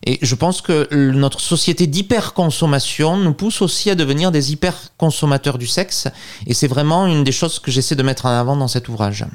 Et 0.04 0.18
je 0.22 0.34
pense 0.34 0.62
que 0.62 0.88
notre 1.12 1.40
société 1.40 1.86
d'hyperconsommation 1.86 3.16
nous 3.16 3.34
pousse 3.34 3.62
aussi 3.62 3.90
à 3.90 3.94
devenir 3.94 4.30
des 4.30 4.52
hyperconsommateurs 4.52 5.58
du 5.58 5.66
sexe. 5.66 6.08
Et 6.46 6.54
c'est 6.54 6.68
vraiment 6.68 7.06
une 7.06 7.24
des 7.24 7.32
choses 7.32 7.58
que 7.58 7.70
j'essaie 7.70 7.96
de 7.96 8.02
mettre 8.02 8.26
en 8.26 8.30
avant 8.30 8.56
dans 8.56 8.68
cet 8.68 8.88
ouvrage. 8.88 9.26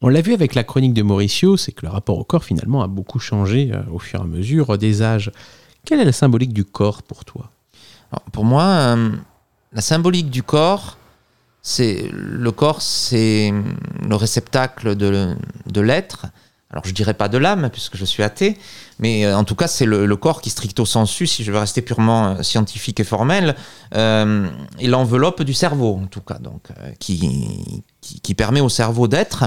On 0.00 0.08
l'a 0.08 0.20
vu 0.20 0.32
avec 0.32 0.54
la 0.54 0.64
chronique 0.64 0.94
de 0.94 1.02
Mauricio, 1.02 1.56
c'est 1.56 1.72
que 1.72 1.86
le 1.86 1.92
rapport 1.92 2.18
au 2.18 2.24
corps 2.24 2.42
finalement 2.42 2.82
a 2.82 2.88
beaucoup 2.88 3.20
changé 3.20 3.70
euh, 3.72 3.82
au 3.92 4.00
fur 4.00 4.18
et 4.18 4.22
à 4.22 4.26
mesure 4.26 4.76
des 4.76 5.02
âges. 5.02 5.30
Quelle 5.84 6.00
est 6.00 6.04
la 6.04 6.12
symbolique 6.12 6.52
du 6.52 6.64
corps 6.64 7.02
pour 7.02 7.24
toi? 7.24 7.50
Alors, 8.10 8.22
pour 8.32 8.44
moi, 8.44 8.64
euh, 8.64 9.10
la 9.72 9.80
symbolique 9.80 10.30
du 10.30 10.42
corps, 10.42 10.96
c'est 11.62 12.10
le 12.12 12.52
corps, 12.52 12.82
c'est 12.82 13.52
le 14.06 14.16
réceptacle 14.16 14.96
de, 14.96 15.36
de 15.66 15.80
l'être. 15.80 16.26
Alors 16.70 16.84
je 16.86 16.92
dirais 16.92 17.12
pas 17.12 17.28
de 17.28 17.36
l'âme 17.36 17.68
puisque 17.70 17.96
je 17.96 18.04
suis 18.06 18.22
athée, 18.22 18.56
mais 18.98 19.26
euh, 19.26 19.36
en 19.36 19.44
tout 19.44 19.54
cas 19.54 19.68
c'est 19.68 19.84
le, 19.84 20.06
le 20.06 20.16
corps 20.16 20.40
qui 20.40 20.48
stricto 20.48 20.86
sensu, 20.86 21.26
si 21.26 21.44
je 21.44 21.52
veux 21.52 21.58
rester 21.58 21.82
purement 21.82 22.28
euh, 22.28 22.42
scientifique 22.42 22.98
et 22.98 23.04
formel, 23.04 23.54
euh, 23.94 24.48
est 24.80 24.86
l'enveloppe 24.86 25.42
du 25.42 25.52
cerveau 25.52 26.00
en 26.02 26.06
tout 26.06 26.22
cas, 26.22 26.38
donc 26.38 26.68
euh, 26.70 26.92
qui, 26.98 27.84
qui 28.00 28.20
qui 28.20 28.34
permet 28.34 28.60
au 28.62 28.70
cerveau 28.70 29.06
d'être. 29.06 29.44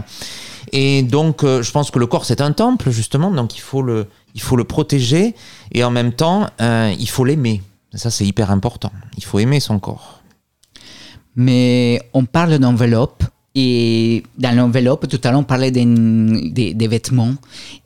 Et 0.71 1.01
donc 1.01 1.43
euh, 1.43 1.63
je 1.63 1.71
pense 1.71 1.89
que 1.89 1.97
le 1.97 2.06
corps 2.06 2.25
c'est 2.25 2.41
un 2.41 2.51
temple 2.51 2.91
justement, 2.91 3.32
donc 3.32 3.56
il 3.56 3.62
faut 3.62 3.82
le 3.82 4.08
il 4.36 4.41
faut 4.41 4.56
le 4.56 4.63
protéger 4.63 5.34
et 5.71 5.84
en 5.84 5.89
même 5.91 6.13
temps 6.13 6.47
euh, 6.62 6.93
il 6.99 7.10
faut 7.10 7.25
l'aimer. 7.25 7.63
Ça, 7.95 8.12
c'est 8.12 8.25
hyper 8.25 8.51
important. 8.51 8.91
Il 9.17 9.23
faut 9.23 9.39
aimer 9.39 9.62
son 9.62 9.80
corps. 9.80 10.21
Mais 11.35 12.01
on 12.13 12.25
parle 12.25 12.59
d'enveloppe. 12.59 13.23
Et 13.57 14.21
dans 14.37 14.53
l'enveloppe, 14.53 15.07
tout 15.07 15.21
à 15.23 15.31
l'heure, 15.31 15.39
on 15.39 15.45
parlait 15.45 15.71
des, 15.71 15.85
des, 15.85 16.73
des 16.73 16.87
vêtements. 16.89 17.35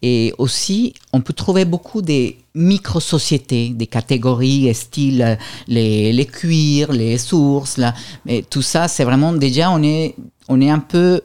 Et 0.02 0.34
aussi, 0.40 0.96
on 1.14 1.22
peut 1.22 1.34
trouver 1.34 1.64
beaucoup 1.64 2.02
de 2.02 2.34
micro-sociétés, 2.56 3.70
des 3.70 3.86
catégories, 3.86 4.74
style 4.74 5.22
euh, 5.22 5.36
les, 5.68 6.12
les 6.12 6.26
cuirs, 6.26 6.92
les 6.92 7.20
sources. 7.20 7.78
Là. 7.78 7.94
Mais 8.26 8.44
tout 8.50 8.64
ça, 8.64 8.88
c'est 8.88 9.04
vraiment 9.04 9.32
déjà, 9.32 9.70
on 9.70 9.84
est, 9.84 10.16
on 10.48 10.60
est 10.60 10.72
un 10.72 10.80
peu 10.80 11.22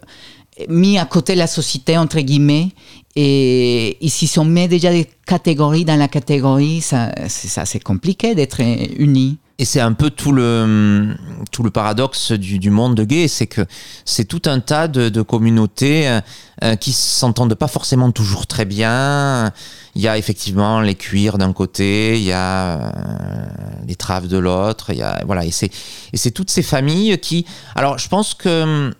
mis 0.68 0.98
à 0.98 1.06
côté 1.06 1.32
de 1.32 1.38
la 1.38 1.46
société, 1.46 1.96
entre 1.96 2.20
guillemets. 2.20 2.68
Et, 3.16 3.96
et 4.04 4.08
si 4.10 4.38
on 4.38 4.44
met 4.44 4.68
déjà 4.68 4.90
des 4.90 5.08
catégories 5.26 5.86
dans 5.86 5.96
la 5.96 6.08
catégorie, 6.08 6.82
ça, 6.82 7.12
c'est 7.28 7.82
compliqué 7.82 8.34
d'être 8.34 8.60
unis. 8.60 9.38
Et 9.60 9.64
c'est 9.64 9.80
un 9.80 9.92
peu 9.92 10.10
tout 10.10 10.32
le, 10.32 11.14
tout 11.52 11.62
le 11.62 11.70
paradoxe 11.70 12.32
du, 12.32 12.58
du 12.58 12.70
monde 12.70 13.00
gay, 13.02 13.28
c'est 13.28 13.46
que 13.46 13.60
c'est 14.04 14.24
tout 14.24 14.42
un 14.46 14.58
tas 14.58 14.88
de, 14.88 15.08
de 15.08 15.22
communautés 15.22 16.08
euh, 16.08 16.20
euh, 16.64 16.74
qui 16.74 16.92
s'entendent 16.92 17.54
pas 17.54 17.68
forcément 17.68 18.10
toujours 18.10 18.48
très 18.48 18.64
bien. 18.64 19.52
Il 19.94 20.02
y 20.02 20.08
a 20.08 20.18
effectivement 20.18 20.80
les 20.80 20.96
cuirs 20.96 21.38
d'un 21.38 21.52
côté, 21.52 22.18
il 22.18 22.24
y 22.24 22.32
a 22.32 22.78
euh, 22.80 23.46
les 23.86 23.94
traves 23.94 24.26
de 24.26 24.38
l'autre, 24.38 24.86
il 24.90 24.96
y 24.98 25.02
a 25.02 25.22
voilà 25.24 25.44
et 25.44 25.52
c'est 25.52 25.70
et 26.12 26.16
c'est 26.16 26.32
toutes 26.32 26.50
ces 26.50 26.62
familles 26.64 27.16
qui. 27.18 27.46
Alors 27.76 27.96
je 27.98 28.08
pense 28.08 28.34
que 28.34 28.92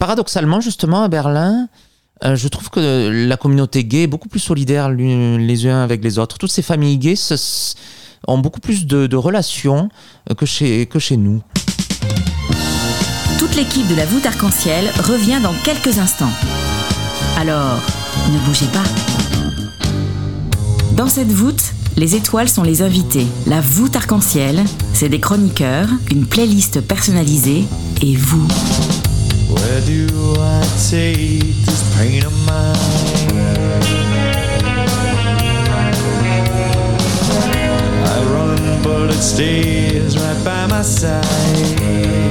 paradoxalement 0.00 0.60
justement 0.60 1.04
à 1.04 1.08
Berlin. 1.08 1.68
euh, 2.24 2.34
je 2.34 2.48
trouve 2.48 2.68
que 2.70 3.10
la 3.28 3.36
communauté 3.36 3.84
gay 3.84 4.02
est 4.02 4.06
beaucoup 4.08 4.28
plus 4.28 4.40
solidaire 4.40 4.88
les 4.90 5.66
uns 5.68 5.84
avec 5.84 6.02
les 6.02 6.18
autres. 6.18 6.36
Toutes 6.36 6.50
ces 6.50 6.62
familles 6.62 6.98
gays 6.98 7.14
se- 7.16 7.74
ont 8.26 8.38
beaucoup 8.38 8.60
plus 8.60 8.86
de, 8.86 9.06
de 9.06 9.16
relations 9.16 9.88
euh, 10.30 10.34
que 10.34 10.46
chez, 10.46 10.86
que 10.86 10.98
chez 10.98 11.16
nous. 11.16 11.42
Toute 13.38 13.56
l'équipe 13.56 13.88
de 13.88 13.94
la 13.94 14.06
voûte 14.06 14.26
arc-en-ciel 14.26 14.90
revient 15.04 15.40
dans 15.42 15.54
quelques 15.64 15.98
instants. 15.98 16.32
Alors, 17.38 17.80
ne 18.30 18.38
bougez 18.40 18.66
pas. 18.66 18.84
Dans 20.94 21.08
cette 21.08 21.32
voûte, 21.32 21.72
les 21.96 22.14
étoiles 22.14 22.48
sont 22.48 22.62
les 22.62 22.82
invités. 22.82 23.26
La 23.46 23.60
voûte 23.60 23.96
arc-en-ciel, 23.96 24.62
c'est 24.92 25.08
des 25.08 25.20
chroniqueurs, 25.20 25.88
une 26.10 26.26
playlist 26.26 26.80
personnalisée 26.80 27.64
et 28.02 28.16
vous. 28.16 28.46
Where 29.48 29.80
do 29.86 30.34
I 30.40 30.60
take 30.90 31.54
this 31.64 31.82
pain 31.96 32.26
of 32.26 32.32
mine? 32.46 33.09
Stays 39.20 40.16
right 40.16 40.44
by 40.44 40.66
my 40.66 40.82
side. 40.82 42.29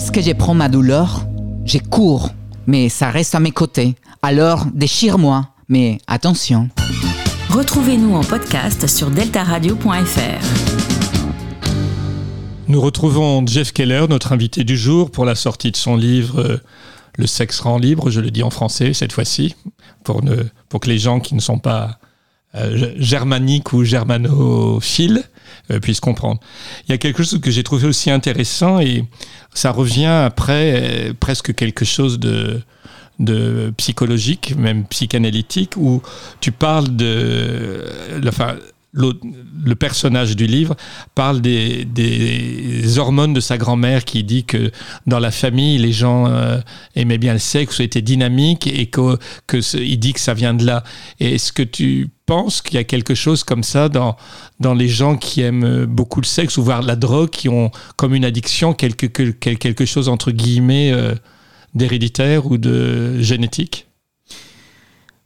Est-ce 0.00 0.12
que 0.12 0.22
je 0.22 0.32
prends 0.32 0.54
ma 0.54 0.70
douleur? 0.70 1.26
Je 1.66 1.76
cours, 1.76 2.30
mais 2.66 2.88
ça 2.88 3.10
reste 3.10 3.34
à 3.34 3.38
mes 3.38 3.50
côtés. 3.50 3.96
Alors 4.22 4.64
déchire-moi, 4.72 5.50
mais 5.68 5.98
attention. 6.06 6.70
Retrouvez-nous 7.50 8.14
en 8.14 8.24
podcast 8.24 8.86
sur 8.86 9.10
deltaradio.fr. 9.10 10.40
Nous 12.68 12.80
retrouvons 12.80 13.46
Jeff 13.46 13.74
Keller, 13.74 14.06
notre 14.08 14.32
invité 14.32 14.64
du 14.64 14.78
jour, 14.78 15.10
pour 15.10 15.26
la 15.26 15.34
sortie 15.34 15.70
de 15.70 15.76
son 15.76 15.96
livre 15.96 16.40
euh, 16.40 16.56
Le 17.18 17.26
sexe 17.26 17.60
rend 17.60 17.76
libre, 17.76 18.08
je 18.08 18.22
le 18.22 18.30
dis 18.30 18.42
en 18.42 18.48
français 18.48 18.94
cette 18.94 19.12
fois-ci, 19.12 19.54
pour, 20.02 20.24
ne, 20.24 20.44
pour 20.70 20.80
que 20.80 20.88
les 20.88 20.98
gens 20.98 21.20
qui 21.20 21.34
ne 21.34 21.40
sont 21.40 21.58
pas 21.58 21.98
euh, 22.54 22.94
germaniques 22.96 23.74
ou 23.74 23.84
germanophiles 23.84 25.18
euh, 25.18 25.39
puissent 25.80 26.00
comprendre. 26.00 26.40
Il 26.86 26.90
y 26.90 26.94
a 26.94 26.98
quelque 26.98 27.22
chose 27.22 27.40
que 27.40 27.50
j'ai 27.50 27.62
trouvé 27.62 27.86
aussi 27.86 28.10
intéressant 28.10 28.80
et 28.80 29.04
ça 29.54 29.70
revient 29.70 30.06
après 30.06 31.08
euh, 31.10 31.12
presque 31.18 31.54
quelque 31.54 31.84
chose 31.84 32.18
de, 32.18 32.62
psychologique, 33.76 34.54
même 34.56 34.84
psychanalytique, 34.86 35.76
où 35.76 36.02
tu 36.40 36.52
parles 36.52 36.96
de... 36.96 37.84
Enfin, 38.26 38.56
l'autre- 38.56 38.72
le 38.92 39.74
personnage 39.74 40.34
du 40.34 40.46
livre 40.46 40.74
parle 41.14 41.40
des, 41.40 41.86
hormones 42.98 43.32
de 43.32 43.40
sa 43.40 43.56
grand-mère 43.56 44.04
qui 44.04 44.24
dit 44.24 44.44
que 44.44 44.70
dans 45.06 45.18
la 45.20 45.30
famille, 45.30 45.78
les 45.78 45.92
gens 45.92 46.26
euh, 46.26 46.58
aimaient 46.96 47.18
bien 47.18 47.32
le 47.34 47.38
sexe, 47.38 47.80
étaient 47.80 48.02
dynamiques 48.02 48.66
et 48.66 48.86
que, 48.86 49.16
que 49.46 49.60
ce- 49.60 49.76
il 49.78 49.98
dit 49.98 50.12
que 50.12 50.20
ça 50.20 50.34
vient 50.34 50.54
de 50.54 50.64
là. 50.66 50.82
Est-ce 51.20 51.52
que 51.52 51.62
tu 51.62 52.08
penses 52.26 52.62
qu'il 52.62 52.74
y 52.74 52.78
a 52.78 52.84
quelque 52.84 53.14
chose 53.14 53.44
comme 53.44 53.62
ça 53.62 53.88
dans, 53.88 54.16
dans 54.58 54.74
les 54.74 54.88
gens 54.88 55.16
qui 55.16 55.40
aiment 55.40 55.84
beaucoup 55.86 56.20
le 56.20 56.26
sexe 56.26 56.56
ou 56.58 56.62
voire 56.64 56.82
la 56.82 56.96
drogue, 56.96 57.30
qui 57.30 57.48
ont 57.48 57.70
comme 57.96 58.14
une 58.14 58.24
addiction 58.24 58.72
quelque, 58.74 59.06
que- 59.06 59.30
quel- 59.30 59.58
quelque 59.58 59.84
chose 59.84 60.08
entre 60.08 60.30
guillemets 60.32 60.92
euh, 60.92 61.14
d'héréditaire 61.74 62.46
ou 62.46 62.58
de 62.58 63.20
génétique? 63.20 63.86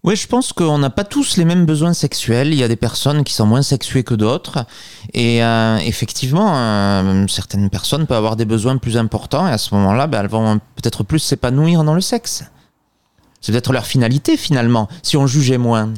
Oui, 0.04 0.16
je 0.16 0.26
pense 0.26 0.52
qu'on 0.52 0.76
n'a 0.76 0.90
pas 0.90 1.04
tous 1.04 1.38
les 1.38 1.46
mêmes 1.46 1.64
besoins 1.64 1.94
sexuels. 1.94 2.48
Il 2.48 2.58
y 2.58 2.62
a 2.62 2.68
des 2.68 2.76
personnes 2.76 3.24
qui 3.24 3.32
sont 3.32 3.46
moins 3.46 3.62
sexuées 3.62 4.04
que 4.04 4.14
d'autres. 4.14 4.66
Et 5.14 5.42
euh, 5.42 5.78
effectivement, 5.78 6.52
euh, 6.54 7.26
certaines 7.26 7.70
personnes 7.70 8.06
peuvent 8.06 8.18
avoir 8.18 8.36
des 8.36 8.44
besoins 8.44 8.76
plus 8.76 8.98
importants. 8.98 9.48
Et 9.48 9.50
à 9.50 9.56
ce 9.56 9.74
moment-là, 9.74 10.06
ben, 10.06 10.20
elles 10.20 10.28
vont 10.28 10.58
peut-être 10.76 11.04
plus 11.04 11.20
s'épanouir 11.20 11.84
dans 11.84 11.94
le 11.94 12.02
sexe. 12.02 12.44
C'est 13.40 13.52
peut-être 13.52 13.72
leur 13.72 13.86
finalité 13.86 14.36
finalement, 14.36 14.88
si 15.02 15.16
on 15.16 15.26
jugeait 15.26 15.56
moins. 15.56 15.94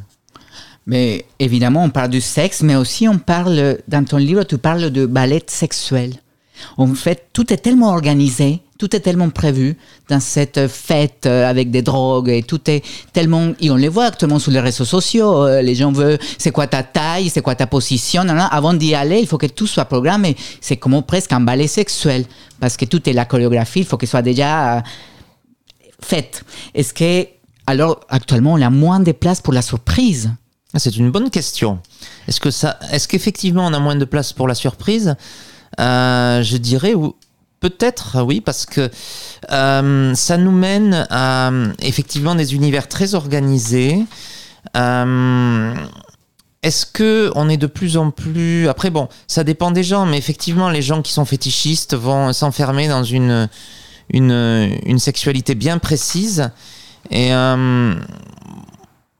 Mais 0.87 1.27
évidemment, 1.41 1.83
on 1.83 1.91
parle 1.91 2.11
du 2.11 2.21
sexe, 2.21 2.63
mais 2.63 2.77
aussi 2.77 3.09
on 3.09 3.19
parle, 3.19 3.79
dans 3.89 4.05
ton 4.05 4.19
livre, 4.19 4.45
tu 4.45 4.57
parles 4.57 4.91
de 4.91 5.05
ballet 5.05 5.43
sexuel. 5.49 6.13
En 6.77 6.95
fait, 6.95 7.29
tout 7.33 7.53
est 7.53 7.59
tellement 7.59 7.91
organisé, 7.91 8.61
tout 8.79 8.95
est 8.95 9.01
tellement 9.01 9.31
prévu 9.31 9.77
dans 10.09 10.21
cette 10.21 10.69
fête 10.69 11.25
euh, 11.27 11.49
avec 11.49 11.71
des 11.71 11.83
drogues 11.83 12.29
et 12.29 12.43
tout 12.43 12.61
est 12.71 12.85
tellement, 13.13 13.53
et 13.61 13.71
on 13.71 13.77
les 13.77 13.89
voit 13.89 14.07
actuellement 14.07 14.39
sur 14.39 14.53
les 14.53 14.61
réseaux 14.61 14.85
sociaux, 14.85 15.45
euh, 15.45 15.63
les 15.63 15.75
gens 15.75 15.93
veulent, 15.93 16.19
c'est 16.39 16.51
quoi 16.51 16.67
ta 16.67 16.83
taille, 16.83 17.31
c'est 17.31 17.43
quoi 17.43 17.55
ta 17.55 17.67
position, 17.67 18.23
avant 18.29 18.75
d'y 18.75 18.95
aller, 18.95 19.21
il 19.21 19.27
faut 19.27 19.39
que 19.39 19.47
tout 19.47 19.67
soit 19.67 19.87
programmé. 19.87 20.37
C'est 20.61 20.77
comme 20.77 21.03
presque 21.03 21.33
un 21.33 21.41
ballet 21.41 21.67
sexuel, 21.67 22.25
parce 22.61 22.77
que 22.77 22.85
tout 22.85 23.09
est 23.09 23.13
la 23.13 23.25
chorégraphie, 23.25 23.81
il 23.81 23.87
faut 23.87 23.97
qu'elle 23.97 24.09
soit 24.09 24.23
déjà 24.23 24.77
euh, 24.77 24.81
faite. 26.03 26.45
Est-ce 26.75 26.93
que, 26.93 27.27
alors, 27.67 28.01
actuellement, 28.09 28.53
on 28.53 28.63
a 28.63 28.71
moins 28.71 29.01
de 29.01 29.13
place 29.13 29.41
pour 29.41 29.53
la 29.53 29.63
surprise? 29.63 30.31
Ah, 30.75 30.79
C'est 30.79 30.97
une 30.97 31.11
bonne 31.11 31.31
question. 31.31 31.81
Est-ce 32.29 32.41
que 32.41 32.51
est-ce 32.93 33.09
qu'effectivement 33.09 33.67
on 33.67 33.73
a 33.73 33.79
moins 33.79 33.97
de 33.97 34.05
place 34.05 34.33
pour 34.33 34.47
la 34.47 34.55
surprise? 34.55 35.17
Euh, 35.81 36.43
Je 36.43 36.57
dirais 36.57 36.95
peut-être 37.61 38.23
oui 38.23 38.41
parce 38.41 38.67
que 38.67 38.91
euh, 39.51 40.15
ça 40.15 40.37
nous 40.37 40.53
mène 40.53 41.07
à 41.11 41.51
effectivement 41.81 42.35
des 42.35 42.55
univers 42.55 42.89
très 42.89 43.15
organisés. 43.15 44.05
Euh, 44.77 45.75
est-ce 46.63 46.87
que 46.87 47.31
on 47.35 47.49
est 47.49 47.57
de 47.57 47.67
plus 47.67 47.97
en 47.97 48.11
plus 48.11 48.69
après 48.69 48.91
bon 48.91 49.09
ça 49.29 49.45
dépend 49.45 49.71
des 49.71 49.85
gens 49.85 50.05
mais 50.07 50.19
effectivement 50.19 50.69
les 50.69 50.83
gens 50.83 51.01
qui 51.01 51.13
sont 51.13 51.25
fétichistes 51.25 51.95
vont 51.95 52.33
s'enfermer 52.33 52.89
dans 52.89 53.05
une 53.05 53.49
une, 54.11 54.99
sexualité 54.99 55.55
bien 55.55 55.79
précise 55.79 56.51
et 57.11 57.31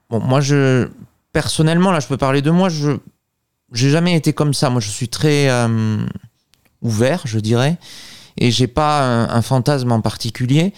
bon 0.09 0.19
moi 0.19 0.41
je 0.41 0.89
personnellement, 1.37 1.91
là, 1.91 1.99
je 1.99 2.07
peux 2.07 2.17
parler 2.17 2.41
de 2.41 2.49
moi, 2.49 2.67
je 2.67 2.93
j'ai 3.71 3.91
jamais 3.91 4.15
été 4.15 4.33
comme 4.33 4.55
ça. 4.55 4.71
Moi, 4.71 4.81
je 4.81 4.89
suis 4.89 5.07
très 5.07 5.49
ouvert, 6.81 7.21
je 7.25 7.39
dirais, 7.39 7.77
et 8.37 8.51
j'ai 8.51 8.67
pas 8.67 9.25
un, 9.25 9.41
fantasme 9.41 9.91
en 9.91 10.01
particulier. 10.01 10.73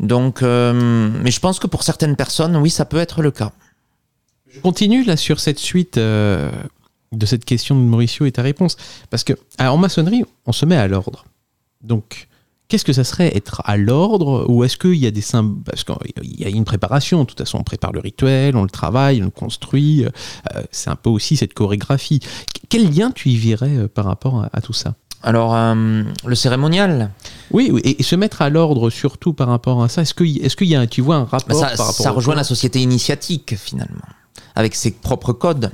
Donc, 0.00 0.42
euh, 0.42 1.10
mais 1.22 1.30
je 1.30 1.40
pense 1.40 1.58
que 1.58 1.66
pour 1.66 1.82
certaines 1.82 2.16
personnes, 2.16 2.56
oui, 2.56 2.70
ça 2.70 2.84
peut 2.84 2.98
être 2.98 3.22
le 3.22 3.30
cas. 3.30 3.52
Je 4.48 4.60
continue 4.60 5.04
là 5.04 5.16
sur 5.16 5.40
cette 5.40 5.58
suite 5.58 5.98
euh, 5.98 6.50
de 7.12 7.26
cette 7.26 7.44
question 7.44 7.76
de 7.76 7.80
Mauricio 7.80 8.26
et 8.26 8.32
ta 8.32 8.42
réponse. 8.42 8.76
Parce 9.10 9.24
que 9.24 9.34
alors, 9.58 9.74
en 9.74 9.78
maçonnerie, 9.78 10.24
on 10.46 10.52
se 10.52 10.66
met 10.66 10.76
à 10.76 10.88
l'ordre. 10.88 11.24
Donc, 11.82 12.28
Qu'est-ce 12.68 12.84
que 12.84 12.94
ça 12.94 13.04
serait 13.04 13.36
être 13.36 13.60
à 13.66 13.76
l'ordre? 13.76 14.46
Ou 14.48 14.64
est-ce 14.64 14.78
qu'il 14.78 14.94
y 14.94 15.06
a 15.06 15.10
des 15.10 15.20
symboles 15.20 15.62
Parce 15.64 15.84
qu'il 15.84 16.40
y 16.40 16.44
a 16.46 16.48
une 16.48 16.64
préparation, 16.64 17.20
de 17.20 17.24
toute 17.26 17.38
façon, 17.38 17.58
on 17.58 17.62
prépare 17.62 17.92
le 17.92 18.00
rituel, 18.00 18.56
on 18.56 18.62
le 18.62 18.70
travaille, 18.70 19.20
on 19.20 19.26
le 19.26 19.30
construit. 19.30 20.04
euh, 20.04 20.62
c'est 20.70 20.88
un 20.88 20.96
peu 20.96 21.10
aussi 21.10 21.36
cette 21.36 21.52
chorégraphie. 21.52 22.20
Quel 22.70 22.90
lien 22.90 23.10
tu 23.10 23.28
y 23.28 23.36
verrais 23.36 23.86
par 23.88 24.06
rapport 24.06 24.48
à 24.50 24.60
tout 24.62 24.72
ça? 24.72 24.94
Alors, 25.24 25.54
euh, 25.54 26.02
le 26.26 26.34
cérémonial, 26.34 27.10
Oui, 27.50 27.70
oui, 27.72 27.80
et, 27.82 28.00
et 28.00 28.02
se 28.04 28.14
mettre 28.14 28.42
à 28.42 28.50
l'ordre 28.50 28.90
surtout 28.90 29.32
par 29.32 29.48
rapport 29.48 29.82
à 29.82 29.88
ça. 29.88 30.02
Est-ce 30.02 30.14
qu'il 30.14 30.44
est 30.44 30.54
qu'il 30.54 30.68
y 30.68 30.76
a, 30.76 30.86
tu 30.86 31.00
vois, 31.00 31.16
un 31.16 31.24
rapport 31.24 31.60
bah, 31.60 31.70
ça, 31.70 31.76
par 31.76 31.86
rapport 31.86 31.94
ça 32.04 32.12
au- 32.12 32.16
rejoint 32.16 32.34
la 32.34 32.44
société 32.44 32.80
initiatique, 32.80 33.56
finalement, 33.56 34.04
avec 34.54 34.74
ses 34.74 34.90
propres 34.92 35.32
codes. 35.32 35.72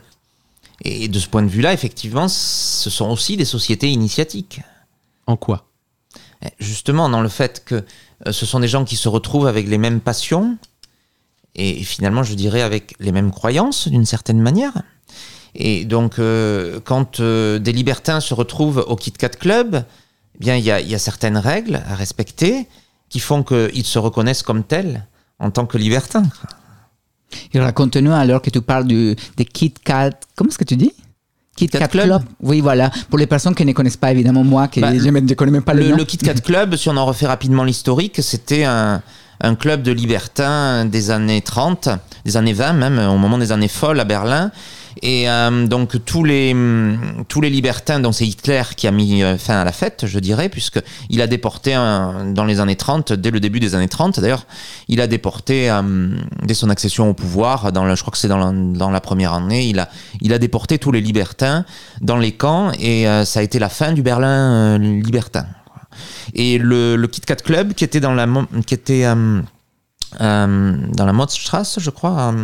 Et 0.82 1.08
de 1.08 1.18
ce 1.18 1.28
point 1.28 1.42
de 1.42 1.48
vue-là, 1.48 1.72
effectivement, 1.74 2.28
ce 2.28 2.88
sont 2.90 3.10
aussi 3.10 3.36
des 3.36 3.44
sociétés 3.44 3.90
initiatiques. 3.90 4.60
En 5.26 5.36
quoi? 5.36 5.66
Eh, 6.42 6.48
Justement, 6.58 7.08
dans 7.10 7.20
le 7.20 7.28
fait 7.28 7.64
que 7.64 7.84
euh, 8.26 8.32
ce 8.32 8.46
sont 8.46 8.60
des 8.60 8.68
gens 8.68 8.84
qui 8.84 8.96
se 8.96 9.08
retrouvent 9.08 9.46
avec 9.46 9.68
les 9.68 9.78
mêmes 9.78 10.00
passions 10.00 10.56
et 11.56 11.82
finalement, 11.82 12.22
je 12.22 12.34
dirais, 12.34 12.62
avec 12.62 12.94
les 13.00 13.10
mêmes 13.12 13.30
croyances, 13.32 13.88
d'une 13.88 14.06
certaine 14.06 14.40
manière. 14.40 14.72
Et 15.54 15.84
donc, 15.84 16.18
euh, 16.18 16.80
quand 16.84 17.20
euh, 17.20 17.58
des 17.58 17.72
libertins 17.72 18.20
se 18.20 18.34
retrouvent 18.34 18.84
au 18.86 18.96
Kit 18.96 19.12
Kat 19.12 19.30
Club, 19.30 19.84
eh 20.34 20.38
bien, 20.38 20.56
il 20.56 20.64
y 20.64 20.70
a, 20.70 20.80
il 20.80 20.88
y 20.88 20.94
a 20.94 20.98
certaines 20.98 21.36
règles 21.36 21.82
à 21.88 21.94
respecter 21.94 22.66
qui 23.08 23.20
font 23.20 23.42
qu'ils 23.42 23.84
se 23.84 23.98
reconnaissent 23.98 24.42
comme 24.42 24.62
tels 24.62 25.06
en 25.38 25.50
tant 25.50 25.66
que 25.66 25.76
libertins. 25.78 26.24
Et 27.52 27.60
raconte-nous 27.60 28.12
alors 28.12 28.42
que 28.42 28.50
tu 28.50 28.60
parles 28.60 28.86
du, 28.86 29.16
des 29.36 29.44
Kit 29.44 29.74
Kat. 29.84 30.10
Comment 30.36 30.50
est-ce 30.50 30.58
que 30.58 30.64
tu 30.64 30.76
dis? 30.76 30.92
Kit 31.56 31.68
Kat 31.68 31.80
Kat 31.80 31.88
Club. 31.88 32.06
Club. 32.06 32.22
Oui, 32.40 32.60
voilà. 32.60 32.90
Pour 33.08 33.18
les 33.18 33.26
personnes 33.26 33.54
qui 33.54 33.64
ne 33.64 33.72
connaissent 33.72 33.96
pas, 33.96 34.12
évidemment, 34.12 34.44
moi, 34.44 34.68
qui 34.68 34.80
Bah, 34.80 34.96
je 34.96 35.08
ne 35.08 35.34
connais 35.34 35.52
même 35.52 35.62
pas 35.62 35.74
le, 35.74 35.82
Le, 35.82 35.88
nom. 35.90 35.96
le 35.96 36.04
Kit 36.04 36.18
Kat 36.18 36.34
Club, 36.34 36.76
si 36.76 36.88
on 36.88 36.96
en 36.96 37.04
refait 37.06 37.26
rapidement 37.26 37.64
l'historique, 37.64 38.20
c'était 38.22 38.64
un, 38.64 39.02
un 39.40 39.54
club 39.54 39.82
de 39.82 39.92
libertins 39.92 40.84
des 40.84 41.10
années 41.10 41.42
30, 41.42 41.88
des 42.24 42.36
années 42.36 42.52
20 42.52 42.72
même, 42.74 42.98
au 42.98 43.18
moment 43.18 43.38
des 43.38 43.52
années 43.52 43.68
folles 43.68 44.00
à 44.00 44.04
Berlin. 44.04 44.50
Et 45.02 45.28
euh, 45.28 45.66
donc 45.66 46.04
tous 46.04 46.24
les, 46.24 46.54
tous 47.28 47.40
les 47.40 47.50
libertins, 47.50 48.00
donc 48.00 48.14
c'est 48.14 48.26
Hitler 48.26 48.62
qui 48.76 48.86
a 48.86 48.90
mis 48.90 49.22
euh, 49.22 49.36
fin 49.38 49.60
à 49.60 49.64
la 49.64 49.72
fête, 49.72 50.04
je 50.06 50.18
dirais, 50.18 50.48
puisqu'il 50.48 51.20
a 51.22 51.26
déporté 51.26 51.74
dans 51.74 52.44
les 52.44 52.60
années 52.60 52.76
30, 52.76 53.12
dès 53.12 53.30
le 53.30 53.40
début 53.40 53.60
des 53.60 53.74
années 53.74 53.88
30 53.88 54.20
d'ailleurs, 54.20 54.46
il 54.88 55.00
a 55.00 55.06
déporté, 55.06 55.70
euh, 55.70 55.82
dès 56.42 56.54
son 56.54 56.70
accession 56.70 57.08
au 57.08 57.14
pouvoir, 57.14 57.72
dans 57.72 57.94
je 57.94 58.00
crois 58.00 58.12
que 58.12 58.18
c'est 58.18 58.28
dans 58.28 58.38
la, 58.38 58.52
dans 58.52 58.90
la 58.90 59.00
première 59.00 59.32
année, 59.32 59.66
il 59.66 59.78
a, 59.78 59.88
il 60.20 60.32
a 60.32 60.38
déporté 60.38 60.78
tous 60.78 60.92
les 60.92 61.00
libertins 61.00 61.64
dans 62.00 62.16
les 62.16 62.32
camps 62.32 62.72
et 62.78 63.04
ça 63.24 63.40
a 63.40 63.42
été 63.42 63.58
la 63.58 63.68
fin 63.68 63.92
du 63.92 64.02
Berlin 64.02 64.78
libertin. 64.78 65.46
Et 66.34 66.58
le, 66.58 66.96
le 66.96 67.08
Kit 67.08 67.20
Kat 67.22 67.36
Club, 67.36 67.74
qui 67.74 67.84
était 67.84 68.00
dans 68.00 68.14
la, 68.14 68.26
qui 68.66 68.74
était, 68.74 69.04
euh, 70.20 70.76
dans 70.88 71.06
la 71.06 71.12
Motzstrasse, 71.12 71.78
je 71.78 71.90
crois, 71.90 72.34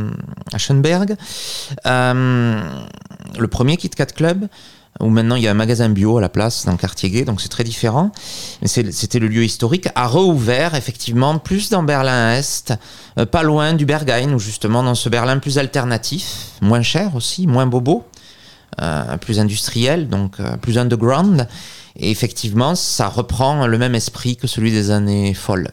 à, 0.53 0.59
Schönberg, 0.59 1.17
euh, 1.87 2.61
le 3.39 3.49
premier 3.49 3.77
Kit 3.77 3.91
Kat 3.91 4.07
Club, 4.07 4.49
où 5.01 5.11
maintenant 5.11 5.37
il 5.37 5.43
y 5.43 5.49
a 5.49 5.51
un 5.51 5.55
magasin 5.55 5.89
bio 5.89 6.17
à 6.17 6.21
la 6.21 6.29
place, 6.29 6.65
dans 6.65 6.73
le 6.73 6.79
quartier 6.79 7.11
gay, 7.11 7.25
donc 7.25 7.41
c'est 7.41 7.49
très 7.49 7.65
différent. 7.65 8.13
Mais 8.63 8.69
c'était 8.69 9.19
le 9.19 9.29
lieu 9.29 9.45
historique, 9.45 9.89
a 9.95 10.07
rouvert 10.07 10.75
effectivement 10.75 11.39
plus 11.39 11.69
dans 11.71 11.83
Berlin-Est, 11.83 12.75
euh, 13.19 13.27
pas 13.27 13.43
loin 13.43 13.75
du 13.75 13.85
Berghain, 13.85 14.33
ou 14.33 14.39
justement 14.39 14.83
dans 14.83 14.95
ce 14.95 15.09
Berlin 15.09 15.39
plus 15.39 15.59
alternatif, 15.59 16.53
moins 16.61 16.83
cher 16.83 17.15
aussi, 17.15 17.47
moins 17.47 17.67
bobo, 17.67 18.05
plus 19.23 19.39
industriel, 19.41 20.09
donc 20.09 20.37
plus 20.61 20.77
underground. 20.77 21.49
Et 21.99 22.11
effectivement, 22.11 22.75
ça 22.75 23.09
reprend 23.09 23.67
le 23.67 23.79
même 23.79 23.95
esprit 23.95 24.37
que 24.37 24.47
celui 24.47 24.71
des 24.71 24.91
années 24.91 25.33
folles. 25.33 25.71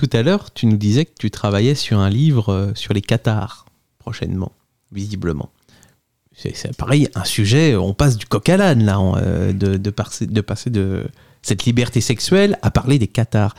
Tout 0.00 0.08
à 0.14 0.22
l'heure, 0.22 0.50
tu 0.50 0.64
nous 0.64 0.78
disais 0.78 1.04
que 1.04 1.12
tu 1.18 1.30
travaillais 1.30 1.74
sur 1.74 1.98
un 1.98 2.08
livre 2.08 2.54
euh, 2.54 2.72
sur 2.74 2.94
les 2.94 3.02
cathares, 3.02 3.66
prochainement, 3.98 4.52
visiblement. 4.92 5.50
C'est 6.34 6.74
pareil, 6.74 7.10
un 7.14 7.24
sujet, 7.24 7.76
on 7.76 7.92
passe 7.92 8.16
du 8.16 8.24
coq 8.24 8.48
à 8.48 8.56
l'âne, 8.56 8.82
là, 8.82 8.98
euh, 8.98 9.52
de, 9.52 9.76
de, 9.76 9.90
passer, 9.90 10.24
de 10.24 11.06
cette 11.42 11.66
liberté 11.66 12.00
sexuelle 12.00 12.58
à 12.62 12.70
parler 12.70 12.98
des 12.98 13.08
cathares. 13.08 13.54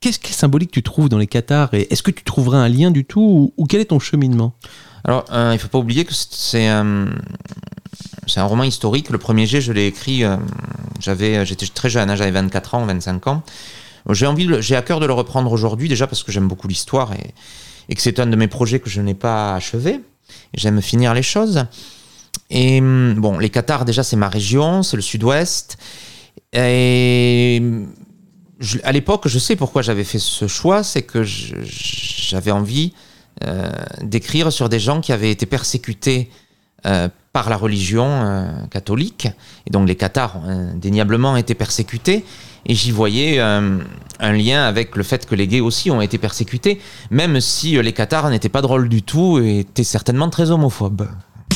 Qu'est-ce 0.00 0.18
qui 0.18 0.32
est 0.32 0.34
symbolique 0.34 0.72
tu 0.72 0.82
trouves 0.82 1.08
dans 1.08 1.18
les 1.18 1.28
cathares 1.28 1.72
et 1.74 1.86
est-ce 1.92 2.02
que 2.02 2.10
tu 2.10 2.24
trouverais 2.24 2.58
un 2.58 2.68
lien 2.68 2.90
du 2.90 3.04
tout 3.04 3.52
ou, 3.56 3.66
quel 3.66 3.80
est 3.80 3.90
ton 3.90 4.00
cheminement? 4.00 4.54
Alors, 5.04 5.26
euh, 5.30 5.52
il 5.52 5.60
faut 5.60 5.68
pas 5.68 5.78
oublier 5.78 6.04
que 6.04 6.12
c'est 6.12 6.66
un, 6.66 7.06
roman 8.36 8.64
historique. 8.64 9.10
Le 9.10 9.18
premier 9.18 9.46
jet, 9.46 9.60
je 9.60 9.70
l'ai 9.70 9.86
écrit, 9.86 10.24
j'étais 10.98 11.66
très 11.72 11.88
jeune, 11.88 12.10
hein, 12.10 12.16
j'avais 12.16 12.32
24 12.32 12.74
ans, 12.74 12.84
25 12.84 13.28
ans. 13.28 13.44
J'ai 14.10 14.26
envie, 14.26 14.48
j'ai 14.60 14.76
à 14.76 14.82
cœur 14.82 15.00
de 15.00 15.06
le 15.06 15.12
reprendre 15.12 15.52
aujourd'hui, 15.52 15.88
déjà 15.88 16.06
parce 16.06 16.22
que 16.22 16.32
j'aime 16.32 16.48
beaucoup 16.48 16.68
l'histoire 16.68 17.12
et, 17.12 17.94
que 17.94 18.00
c'est 18.00 18.20
un 18.20 18.26
de 18.26 18.36
mes 18.36 18.48
projets 18.48 18.80
que 18.80 18.90
je 18.90 19.00
n'ai 19.00 19.14
pas 19.14 19.54
achevé. 19.54 20.00
J'aime 20.54 20.82
finir 20.82 21.14
les 21.14 21.22
choses. 21.22 21.66
Et 22.50 22.80
hum, 22.80 23.14
bon, 23.14 23.38
les 23.38 23.50
Qatars, 23.50 23.84
déjà, 23.84 24.02
c'est 24.02 24.16
ma 24.16 24.28
région, 24.28 24.82
c'est 24.82 24.96
le 24.96 25.02
sud-ouest. 25.02 25.78
Et 26.52 27.62
à 28.82 28.92
l'époque, 28.92 29.28
je 29.28 29.38
sais 29.38 29.56
pourquoi 29.56 29.82
j'avais 29.82 30.04
fait 30.04 30.18
ce 30.18 30.46
choix, 30.46 30.82
c'est 30.82 31.02
que 31.02 31.22
j'avais 31.24 32.50
envie 32.50 32.92
euh, 33.44 33.70
d'écrire 34.02 34.52
sur 34.52 34.68
des 34.68 34.80
gens 34.80 35.00
qui 35.00 35.12
avaient 35.12 35.30
été 35.30 35.46
persécutés 35.46 36.28
euh, 36.86 37.08
par 37.32 37.50
la 37.50 37.56
religion 37.56 38.06
euh, 38.06 38.66
catholique. 38.70 39.28
Et 39.66 39.70
donc 39.70 39.86
les 39.86 39.94
Cathares 39.94 40.40
ont 40.44 40.48
indéniablement 40.72 41.36
été 41.36 41.54
persécutés. 41.54 42.24
Et 42.66 42.74
j'y 42.74 42.90
voyais 42.90 43.38
euh, 43.38 43.78
un 44.20 44.32
lien 44.32 44.64
avec 44.64 44.96
le 44.96 45.02
fait 45.02 45.26
que 45.26 45.34
les 45.34 45.46
gays 45.46 45.60
aussi 45.60 45.90
ont 45.90 46.00
été 46.00 46.18
persécutés, 46.18 46.80
même 47.10 47.40
si 47.40 47.76
euh, 47.76 47.82
les 47.82 47.92
Cathares 47.92 48.30
n'étaient 48.30 48.48
pas 48.48 48.62
drôles 48.62 48.88
du 48.88 49.02
tout 49.02 49.38
et 49.38 49.60
étaient 49.60 49.84
certainement 49.84 50.28
très 50.28 50.50
homophobes. 50.50 51.08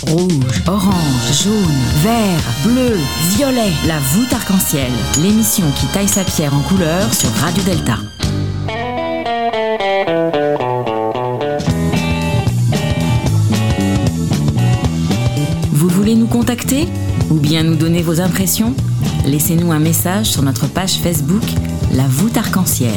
Rouge, 0.07 0.62
orange, 0.66 1.42
jaune, 1.44 1.55
vert, 2.03 2.40
bleu, 2.64 2.98
violet. 3.36 3.70
La 3.86 3.98
voûte 4.00 4.32
arc-en-ciel. 4.32 4.90
L'émission 5.22 5.64
qui 5.78 5.86
taille 5.86 6.09
sa 6.09 6.24
pierre 6.24 6.55
en 6.55 6.61
couleur 6.62 7.12
sur 7.14 7.30
Radio 7.34 7.62
Delta. 7.62 7.98
Vous 15.70 15.88
voulez 15.88 16.16
nous 16.16 16.26
contacter? 16.26 16.88
Ou 17.32 17.38
bien 17.38 17.62
nous 17.62 17.76
donner 17.76 18.02
vos 18.02 18.20
impressions 18.20 18.74
Laissez-nous 19.24 19.72
un 19.72 19.78
message 19.78 20.26
sur 20.26 20.42
notre 20.42 20.66
page 20.66 20.98
Facebook 20.98 21.42
La 21.94 22.04
voûte 22.06 22.36
arc-en-ciel. 22.36 22.92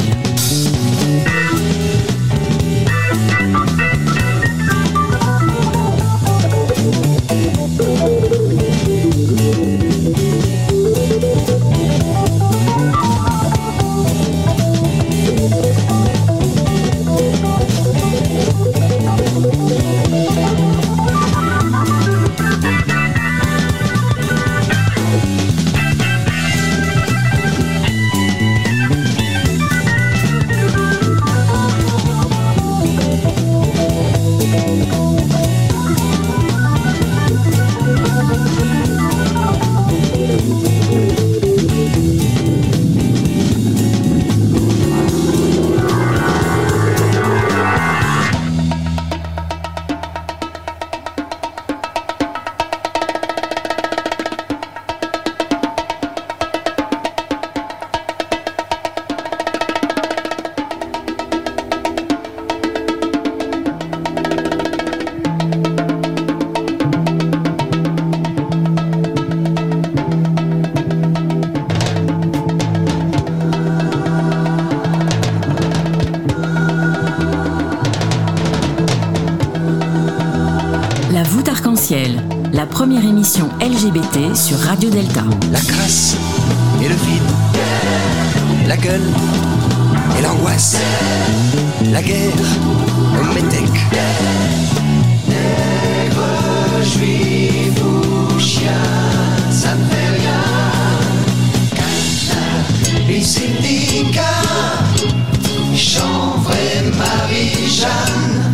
Sur 84.36 84.60
Radio 84.60 84.90
Delta. 84.90 85.24
La 85.52 85.60
crasse 85.60 86.18
et 86.84 86.90
le 86.90 86.96
vide, 86.96 87.22
la 88.68 88.76
gueule 88.76 89.10
et 90.18 90.22
l'angoisse, 90.22 90.78
la 91.92 92.02
guerre 92.02 92.34
au 93.22 93.34
métèque. 93.34 93.82
Nègre, 95.30 96.28
juif 96.84 97.82
ou 97.82 98.40
chien, 98.40 98.72
ça 99.52 99.74
ne 99.74 99.86
fait 99.86 100.10
rien. 100.20 100.44
Cannabis 102.98 103.38
indica, 103.38 104.34
chanvre 105.76 106.52
et 106.52 106.84
Marie-Jeanne, 106.98 108.54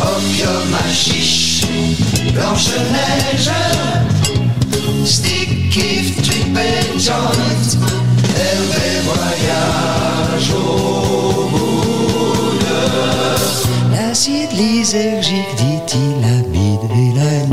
opium 0.00 0.74
hachiche, 0.84 1.66
blanche-neige, 2.32 3.50
stick 5.04 5.76
if 5.76 6.22
trip 6.22 6.56
et 6.56 6.98
joint, 6.98 7.78
Hervé 8.36 9.00
voyage 9.04 10.50
au 10.52 11.48
bout 11.48 12.58
de 12.60 13.92
l'acide 13.92 14.52
lysergique, 14.52 15.54
dit-il, 15.56 16.24
habite 16.24 17.16
la 17.16 17.45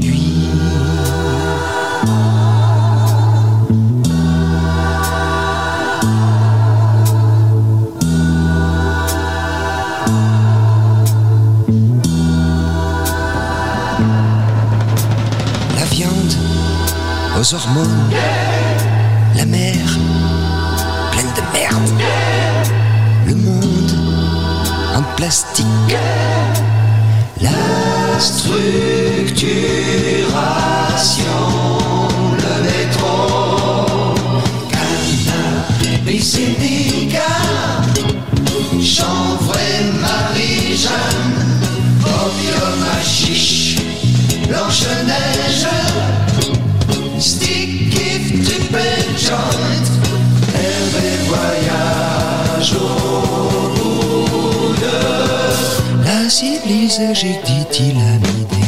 la 19.35 19.45
mer 19.45 19.85
pleine 21.11 21.33
de 21.35 21.41
merde, 21.53 22.01
le 23.27 23.35
monde 23.35 23.91
en 24.95 25.03
plastique, 25.15 25.65
la 27.41 27.51
structuration, 28.19 29.82
lysergique, 56.83 57.39
dit-il, 57.45 57.97
ami 57.97 58.45
dès 58.49 58.62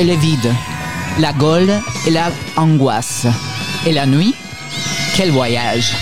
et 0.00 0.04
le 0.04 0.14
vide, 0.14 0.50
la 1.18 1.34
gaule 1.34 1.70
et 2.06 2.10
la 2.10 2.32
angoisse. 2.56 3.26
Et 3.86 3.92
la 3.92 4.06
nuit, 4.06 4.34
quel 5.14 5.30
voyage 5.30 5.92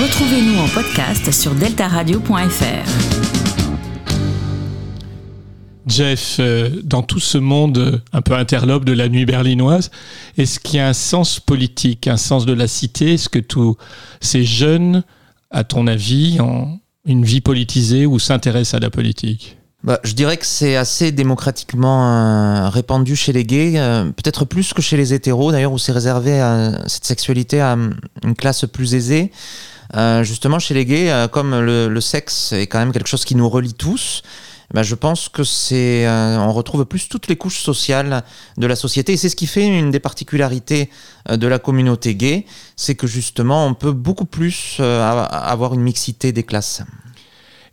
Retrouvez-nous 0.00 0.56
en 0.56 0.68
podcast 0.68 1.32
sur 1.32 1.52
deltaradio.fr. 1.56 2.88
Jeff, 5.88 6.36
euh, 6.38 6.70
dans 6.84 7.02
tout 7.02 7.18
ce 7.18 7.38
monde 7.38 8.02
un 8.12 8.22
peu 8.22 8.34
interlope 8.34 8.84
de 8.84 8.92
la 8.92 9.08
nuit 9.08 9.26
berlinoise, 9.26 9.90
est-ce 10.36 10.60
qu'il 10.60 10.76
y 10.76 10.80
a 10.80 10.86
un 10.86 10.92
sens 10.92 11.40
politique, 11.40 12.06
un 12.06 12.18
sens 12.18 12.46
de 12.46 12.52
la 12.52 12.68
cité? 12.68 13.14
Est-ce 13.14 13.28
que 13.28 13.40
tous 13.40 13.76
ces 14.20 14.44
jeunes, 14.44 15.02
à 15.50 15.64
ton 15.64 15.88
avis, 15.88 16.40
ont 16.40 16.78
une 17.04 17.24
vie 17.24 17.40
politisée 17.40 18.06
ou 18.06 18.20
s'intéressent 18.20 18.74
à 18.74 18.80
la 18.80 18.90
politique? 18.90 19.57
Bah, 19.84 20.00
je 20.02 20.12
dirais 20.12 20.36
que 20.36 20.46
c'est 20.46 20.74
assez 20.74 21.12
démocratiquement 21.12 22.04
euh, 22.04 22.68
répandu 22.68 23.14
chez 23.14 23.32
les 23.32 23.44
gays, 23.44 23.74
euh, 23.76 24.04
peut-être 24.10 24.44
plus 24.44 24.72
que 24.72 24.82
chez 24.82 24.96
les 24.96 25.14
hétéros 25.14 25.52
d'ailleurs, 25.52 25.72
où 25.72 25.78
c'est 25.78 25.92
réservé 25.92 26.40
à 26.40 26.88
cette 26.88 27.04
sexualité 27.04 27.60
à 27.60 27.74
euh, 27.74 27.90
une 28.24 28.34
classe 28.34 28.66
plus 28.66 28.96
aisée. 28.96 29.30
Euh, 29.94 30.24
justement, 30.24 30.58
chez 30.58 30.74
les 30.74 30.84
gays, 30.84 31.10
euh, 31.10 31.28
comme 31.28 31.52
le, 31.60 31.88
le 31.88 32.00
sexe 32.00 32.52
est 32.52 32.66
quand 32.66 32.80
même 32.80 32.92
quelque 32.92 33.08
chose 33.08 33.24
qui 33.24 33.36
nous 33.36 33.48
relie 33.48 33.72
tous, 33.72 34.22
ben, 34.74 34.82
je 34.82 34.94
pense 34.94 35.28
que 35.28 35.44
c'est, 35.44 36.06
euh, 36.06 36.38
on 36.38 36.52
retrouve 36.52 36.84
plus 36.84 37.08
toutes 37.08 37.28
les 37.28 37.36
couches 37.36 37.60
sociales 37.60 38.22
de 38.58 38.66
la 38.66 38.76
société, 38.76 39.12
et 39.12 39.16
c'est 39.16 39.28
ce 39.30 39.36
qui 39.36 39.46
fait 39.46 39.64
une 39.64 39.90
des 39.90 40.00
particularités 40.00 40.90
euh, 41.30 41.36
de 41.36 41.46
la 41.46 41.58
communauté 41.58 42.16
gay, 42.16 42.44
c'est 42.76 42.94
que 42.96 43.06
justement, 43.06 43.64
on 43.64 43.74
peut 43.74 43.92
beaucoup 43.92 44.26
plus 44.26 44.76
euh, 44.80 45.24
avoir 45.30 45.72
une 45.72 45.82
mixité 45.82 46.32
des 46.32 46.42
classes. 46.42 46.82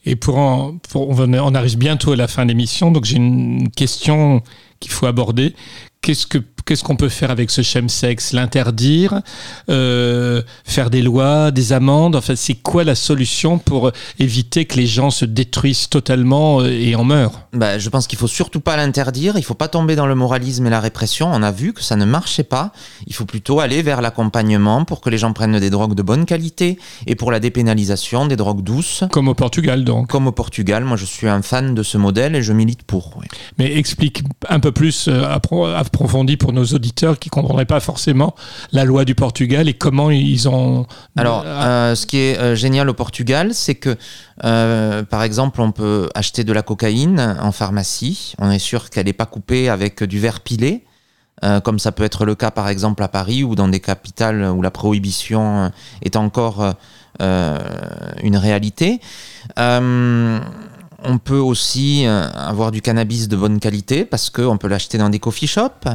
Et 0.05 0.15
pour, 0.15 0.37
on 0.37 1.55
arrive 1.55 1.77
bientôt 1.77 2.11
à 2.11 2.15
la 2.15 2.27
fin 2.27 2.43
de 2.43 2.49
l'émission, 2.49 2.91
donc 2.91 3.05
j'ai 3.05 3.17
une 3.17 3.69
question 3.71 4.41
qu'il 4.79 4.91
faut 4.91 5.07
aborder. 5.07 5.55
Qu'est-ce 6.05 6.27
que 6.27 6.37
qu'est-ce 6.65 6.83
qu'on 6.83 6.95
peut 6.95 7.09
faire 7.09 7.31
avec 7.31 7.49
ce 7.49 7.63
chemsex? 7.63 8.31
L'interdire 8.31 9.21
euh, 9.69 10.43
Faire 10.63 10.91
des 10.91 11.01
lois, 11.01 11.49
des 11.49 11.73
amendes? 11.73 12.15
Enfin, 12.15 12.35
c'est 12.35 12.53
quoi 12.53 12.83
la 12.83 12.93
solution 12.93 13.57
pour 13.57 13.91
éviter 14.19 14.65
que 14.65 14.75
les 14.75 14.85
gens 14.85 15.09
se 15.09 15.25
détruisent 15.25 15.89
totalement 15.89 16.61
euh, 16.61 16.69
et 16.69 16.93
en 16.95 17.03
meurent? 17.03 17.47
Bah, 17.53 17.79
je 17.79 17.89
pense 17.89 18.05
qu'il 18.05 18.19
faut 18.19 18.27
surtout 18.27 18.59
pas 18.59 18.77
l'interdire, 18.77 19.33
il 19.37 19.43
faut 19.43 19.55
pas 19.55 19.67
tomber 19.67 19.95
dans 19.95 20.05
le 20.05 20.13
moralisme 20.13 20.67
et 20.67 20.69
la 20.69 20.79
répression. 20.79 21.27
On 21.33 21.41
a 21.41 21.51
vu 21.51 21.73
que 21.73 21.81
ça 21.81 21.95
ne 21.95 22.05
marchait 22.05 22.43
pas. 22.43 22.71
Il 23.07 23.15
faut 23.15 23.25
plutôt 23.25 23.59
aller 23.59 23.81
vers 23.81 24.01
l'accompagnement 24.01 24.85
pour 24.85 25.01
que 25.01 25.09
les 25.09 25.17
gens 25.17 25.33
prennent 25.33 25.59
des 25.59 25.71
drogues 25.71 25.95
de 25.95 26.03
bonne 26.03 26.25
qualité 26.25 26.77
et 27.07 27.15
pour 27.15 27.31
la 27.31 27.39
dépénalisation 27.39 28.27
des 28.27 28.35
drogues 28.35 28.61
douces. 28.61 29.03
Comme 29.11 29.27
au 29.27 29.33
Portugal, 29.33 29.83
donc. 29.83 30.09
Comme 30.09 30.27
au 30.27 30.31
Portugal, 30.31 30.83
moi 30.83 30.97
je 30.97 31.05
suis 31.05 31.27
un 31.27 31.41
fan 31.41 31.73
de 31.73 31.81
ce 31.81 31.97
modèle 31.97 32.35
et 32.35 32.43
je 32.43 32.53
milite 32.53 32.83
pour. 32.83 33.17
oui. 33.17 33.25
Mais 33.57 33.75
explique 33.75 34.23
un 34.49 34.59
peu 34.59 34.71
plus 34.71 35.07
euh, 35.07 35.23
appro- 35.23 35.73
approfondi 35.95 36.35
pour 36.37 36.51
nos 36.53 36.65
auditeurs 36.65 37.17
qui 37.19 37.29
ne 37.29 37.31
comprendraient 37.31 37.65
pas 37.65 37.79
forcément 37.79 38.35
la 38.71 38.83
loi 38.83 39.05
du 39.05 39.15
Portugal 39.15 39.67
et 39.69 39.73
comment 39.73 40.11
ils 40.11 40.47
ont... 40.47 40.85
Alors, 41.17 41.43
Euh, 41.45 41.91
euh, 41.91 41.95
ce 41.95 42.05
qui 42.05 42.17
est 42.17 42.37
euh, 42.37 42.55
génial 42.55 42.89
au 42.89 42.93
Portugal, 42.93 43.53
c'est 43.53 43.75
que, 43.75 43.95
euh, 44.43 45.03
par 45.03 45.23
exemple, 45.23 45.61
on 45.61 45.71
peut 45.71 46.09
acheter 46.13 46.43
de 46.43 46.53
la 46.53 46.63
cocaïne 46.63 47.37
en 47.41 47.51
pharmacie. 47.51 48.33
On 48.39 48.51
est 48.51 48.59
sûr 48.59 48.89
qu'elle 48.89 49.05
n'est 49.05 49.13
pas 49.13 49.25
coupée 49.25 49.69
avec 49.69 50.03
du 50.03 50.19
verre 50.19 50.41
pilé, 50.41 50.83
euh, 51.43 51.61
comme 51.61 51.79
ça 51.79 51.91
peut 51.91 52.03
être 52.03 52.25
le 52.25 52.35
cas, 52.35 52.51
par 52.51 52.67
exemple, 52.67 53.01
à 53.03 53.07
Paris 53.07 53.43
ou 53.43 53.55
dans 53.55 53.69
des 53.69 53.79
capitales 53.79 54.43
où 54.55 54.61
la 54.61 54.71
prohibition 54.71 55.71
est 56.01 56.15
encore 56.15 56.73
euh, 57.21 57.59
une 58.23 58.37
réalité. 58.37 58.99
Euh, 59.57 60.39
on 61.05 61.17
peut 61.17 61.37
aussi 61.37 62.05
euh, 62.05 62.27
avoir 62.31 62.71
du 62.71 62.81
cannabis 62.81 63.27
de 63.27 63.35
bonne 63.35 63.59
qualité 63.59 64.05
parce 64.05 64.29
qu'on 64.29 64.57
peut 64.57 64.67
l'acheter 64.67 64.97
dans 64.97 65.09
des 65.09 65.19
coffee 65.19 65.47
shops. 65.47 65.87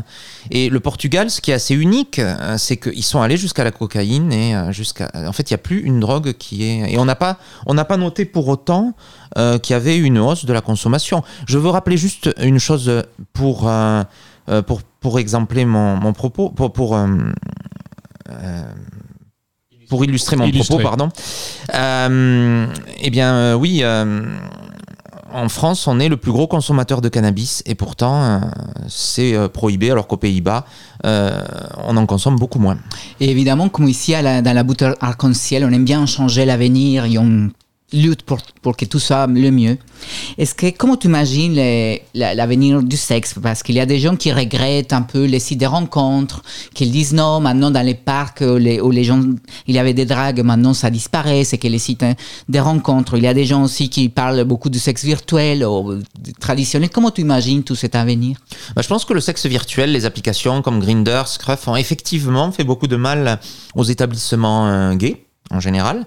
Et 0.50 0.70
le 0.70 0.80
Portugal, 0.80 1.30
ce 1.30 1.40
qui 1.40 1.50
est 1.50 1.54
assez 1.54 1.74
unique, 1.74 2.18
euh, 2.18 2.56
c'est 2.58 2.76
qu'ils 2.76 3.04
sont 3.04 3.20
allés 3.20 3.36
jusqu'à 3.36 3.64
la 3.64 3.70
cocaïne 3.72 4.32
et 4.32 4.54
euh, 4.54 4.72
jusqu'à. 4.72 5.10
En 5.14 5.32
fait, 5.32 5.50
il 5.50 5.52
n'y 5.52 5.56
a 5.56 5.58
plus 5.58 5.80
une 5.80 6.00
drogue 6.00 6.32
qui 6.34 6.64
est. 6.64 6.92
Et 6.92 6.98
on 6.98 7.04
n'a 7.04 7.16
pas, 7.16 7.38
on 7.66 7.74
n'a 7.74 7.84
pas 7.84 7.96
noté 7.96 8.24
pour 8.24 8.48
autant 8.48 8.94
euh, 9.38 9.58
qu'il 9.58 9.74
y 9.74 9.76
avait 9.76 9.96
une 9.98 10.18
hausse 10.18 10.44
de 10.44 10.52
la 10.52 10.60
consommation. 10.60 11.22
Je 11.46 11.58
veux 11.58 11.68
rappeler 11.70 11.96
juste 11.96 12.30
une 12.40 12.58
chose 12.58 12.90
pour, 13.32 13.68
euh, 13.68 14.02
pour, 14.66 14.82
pour 15.00 15.18
exempler 15.18 15.64
mon, 15.64 15.96
mon 15.96 16.12
propos, 16.12 16.50
pour, 16.50 16.72
pour, 16.72 16.96
euh, 16.96 17.06
pour 19.88 20.04
illustrer 20.04 20.36
mon 20.36 20.46
Illustrer. 20.46 20.82
propos, 20.82 20.88
pardon. 20.88 21.08
Eh 21.72 23.10
bien, 23.10 23.54
oui. 23.56 23.82
En 25.32 25.48
France, 25.48 25.86
on 25.86 26.00
est 26.00 26.08
le 26.08 26.16
plus 26.16 26.32
gros 26.32 26.46
consommateur 26.46 27.00
de 27.00 27.08
cannabis 27.08 27.62
et 27.66 27.74
pourtant 27.74 28.22
euh, 28.22 28.38
c'est 28.88 29.34
euh, 29.34 29.48
prohibé 29.48 29.90
alors 29.90 30.06
qu'aux 30.06 30.16
Pays-Bas, 30.16 30.64
euh, 31.04 31.42
on 31.86 31.96
en 31.96 32.06
consomme 32.06 32.36
beaucoup 32.36 32.58
moins. 32.58 32.78
Et 33.20 33.30
évidemment, 33.30 33.68
comme 33.68 33.88
ici 33.88 34.12
dans 34.12 34.54
la 34.54 34.62
bouteille 34.62 34.94
arc-en-ciel, 35.00 35.64
on 35.64 35.72
aime 35.72 35.84
bien 35.84 36.04
changer 36.06 36.44
l'avenir 36.44 37.04
et 37.04 37.18
on 37.18 37.50
lutte 37.92 38.22
pour, 38.22 38.38
pour 38.62 38.76
que 38.76 38.84
tout 38.84 38.98
soit 38.98 39.26
le 39.26 39.50
mieux. 39.50 39.78
Est-ce 40.38 40.54
que, 40.54 40.70
comment 40.70 40.96
tu 40.96 41.08
imagines 41.08 41.54
l'avenir 42.14 42.82
du 42.82 42.96
sexe? 42.96 43.34
Parce 43.42 43.62
qu'il 43.62 43.74
y 43.74 43.80
a 43.80 43.86
des 43.86 43.98
gens 43.98 44.16
qui 44.16 44.32
regrettent 44.32 44.92
un 44.92 45.02
peu 45.02 45.24
les 45.24 45.38
sites 45.38 45.60
de 45.60 45.66
rencontres, 45.66 46.42
qui 46.74 46.88
disent 46.88 47.12
non, 47.12 47.40
maintenant 47.40 47.70
dans 47.70 47.84
les 47.84 47.94
parcs 47.94 48.42
où 48.42 48.56
les, 48.56 49.04
gens, 49.04 49.22
il 49.66 49.74
y 49.74 49.78
avait 49.78 49.94
des 49.94 50.06
dragues, 50.06 50.40
maintenant 50.40 50.74
ça 50.74 50.90
disparaît, 50.90 51.44
c'est 51.44 51.58
que 51.58 51.68
les 51.68 51.78
sites 51.78 52.02
hein, 52.02 52.14
de 52.48 52.58
rencontres. 52.58 53.16
Il 53.16 53.24
y 53.24 53.28
a 53.28 53.34
des 53.34 53.44
gens 53.44 53.62
aussi 53.62 53.88
qui 53.88 54.08
parlent 54.08 54.44
beaucoup 54.44 54.70
du 54.70 54.78
sexe 54.78 55.04
virtuel 55.04 55.64
ou 55.64 56.00
du 56.18 56.32
traditionnel. 56.32 56.90
Comment 56.90 57.10
tu 57.10 57.20
imagines 57.20 57.62
tout 57.62 57.74
cet 57.74 57.94
avenir? 57.94 58.38
Bah, 58.74 58.82
je 58.82 58.88
pense 58.88 59.04
que 59.04 59.12
le 59.12 59.20
sexe 59.20 59.46
virtuel, 59.46 59.92
les 59.92 60.06
applications 60.06 60.62
comme 60.62 60.80
Grindr, 60.80 61.26
Scruff 61.26 61.68
ont 61.68 61.76
effectivement 61.76 62.52
fait 62.52 62.64
beaucoup 62.64 62.86
de 62.86 62.96
mal 62.96 63.38
aux 63.74 63.84
établissements 63.84 64.68
euh, 64.68 64.94
gays 64.94 65.24
en 65.50 65.60
général. 65.60 66.06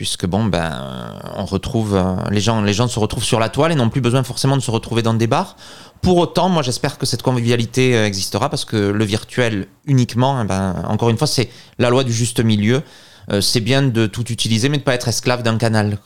Puisque 0.00 0.24
bon, 0.24 0.46
ben, 0.46 1.20
on 1.36 1.44
retrouve 1.44 1.94
euh, 1.94 2.16
les 2.30 2.40
gens, 2.40 2.62
les 2.62 2.72
gens 2.72 2.88
se 2.88 2.98
retrouvent 2.98 3.22
sur 3.22 3.38
la 3.38 3.50
toile 3.50 3.70
et 3.70 3.74
n'ont 3.74 3.90
plus 3.90 4.00
besoin 4.00 4.22
forcément 4.22 4.56
de 4.56 4.62
se 4.62 4.70
retrouver 4.70 5.02
dans 5.02 5.12
des 5.12 5.26
bars. 5.26 5.56
Pour 6.00 6.16
autant, 6.16 6.48
moi, 6.48 6.62
j'espère 6.62 6.96
que 6.96 7.04
cette 7.04 7.20
convivialité 7.20 7.94
euh, 7.94 8.06
existera 8.06 8.48
parce 8.48 8.64
que 8.64 8.78
le 8.78 9.04
virtuel 9.04 9.66
uniquement, 9.84 10.40
eh 10.42 10.46
ben, 10.46 10.84
encore 10.88 11.10
une 11.10 11.18
fois, 11.18 11.26
c'est 11.26 11.50
la 11.78 11.90
loi 11.90 12.02
du 12.02 12.14
juste 12.14 12.40
milieu. 12.40 12.82
Euh, 13.30 13.42
c'est 13.42 13.60
bien 13.60 13.82
de 13.82 14.06
tout 14.06 14.32
utiliser, 14.32 14.70
mais 14.70 14.78
de 14.78 14.82
pas 14.82 14.94
être 14.94 15.08
esclave 15.08 15.42
d'un 15.42 15.58
canal. 15.58 15.98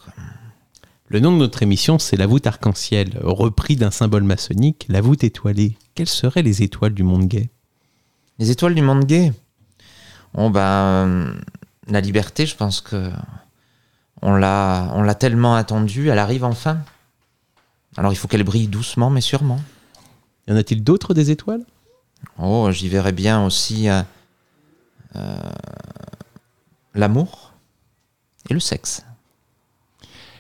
Le 1.07 1.21
nom 1.21 1.31
de 1.31 1.37
notre 1.37 1.63
émission, 1.63 2.01
c'est 2.01 2.17
la 2.17 2.27
voûte 2.27 2.49
arc-en-ciel, 2.49 3.21
repris 3.23 3.77
d'un 3.77 3.93
symbole 3.93 4.25
maçonnique, 4.25 4.87
la 4.89 5.03
voûte 5.03 5.23
étoilée. 5.23 5.79
Quelles 5.95 6.09
seraient 6.09 6.43
les 6.43 6.65
étoiles 6.65 6.95
du 6.95 7.05
monde 7.05 7.29
gay? 7.29 7.49
Les 8.41 8.51
étoiles 8.51 8.75
du 8.75 8.83
monde 8.83 9.05
gay? 9.05 9.33
Bon 10.35 10.51
ben, 10.51 11.37
la 11.87 12.01
liberté, 12.01 12.45
je 12.45 12.57
pense 12.57 12.81
que 12.81 13.13
on 14.25 14.35
l'a, 14.35 14.91
on 14.95 15.03
l'a 15.03 15.15
tellement 15.15 15.55
attendue, 15.55 16.09
elle 16.09 16.19
arrive 16.19 16.45
enfin. 16.45 16.79
Alors 17.97 18.11
il 18.11 18.17
faut 18.17 18.27
qu'elle 18.27 18.43
brille 18.43 18.69
doucement, 18.69 19.11
mais 19.11 19.21
sûrement. 19.21 19.61
Y 20.49 20.53
en 20.53 20.57
a-t-il 20.57 20.83
d'autres 20.83 21.13
des 21.13 21.31
étoiles? 21.31 21.63
Oh, 22.39 22.71
j'y 22.73 22.89
verrais 22.89 23.13
bien 23.13 23.45
aussi 23.45 23.89
euh, 23.89 24.03
euh, 25.15 25.37
l'amour 26.95 27.53
et 28.49 28.55
le 28.55 28.61
sexe. 28.61 29.05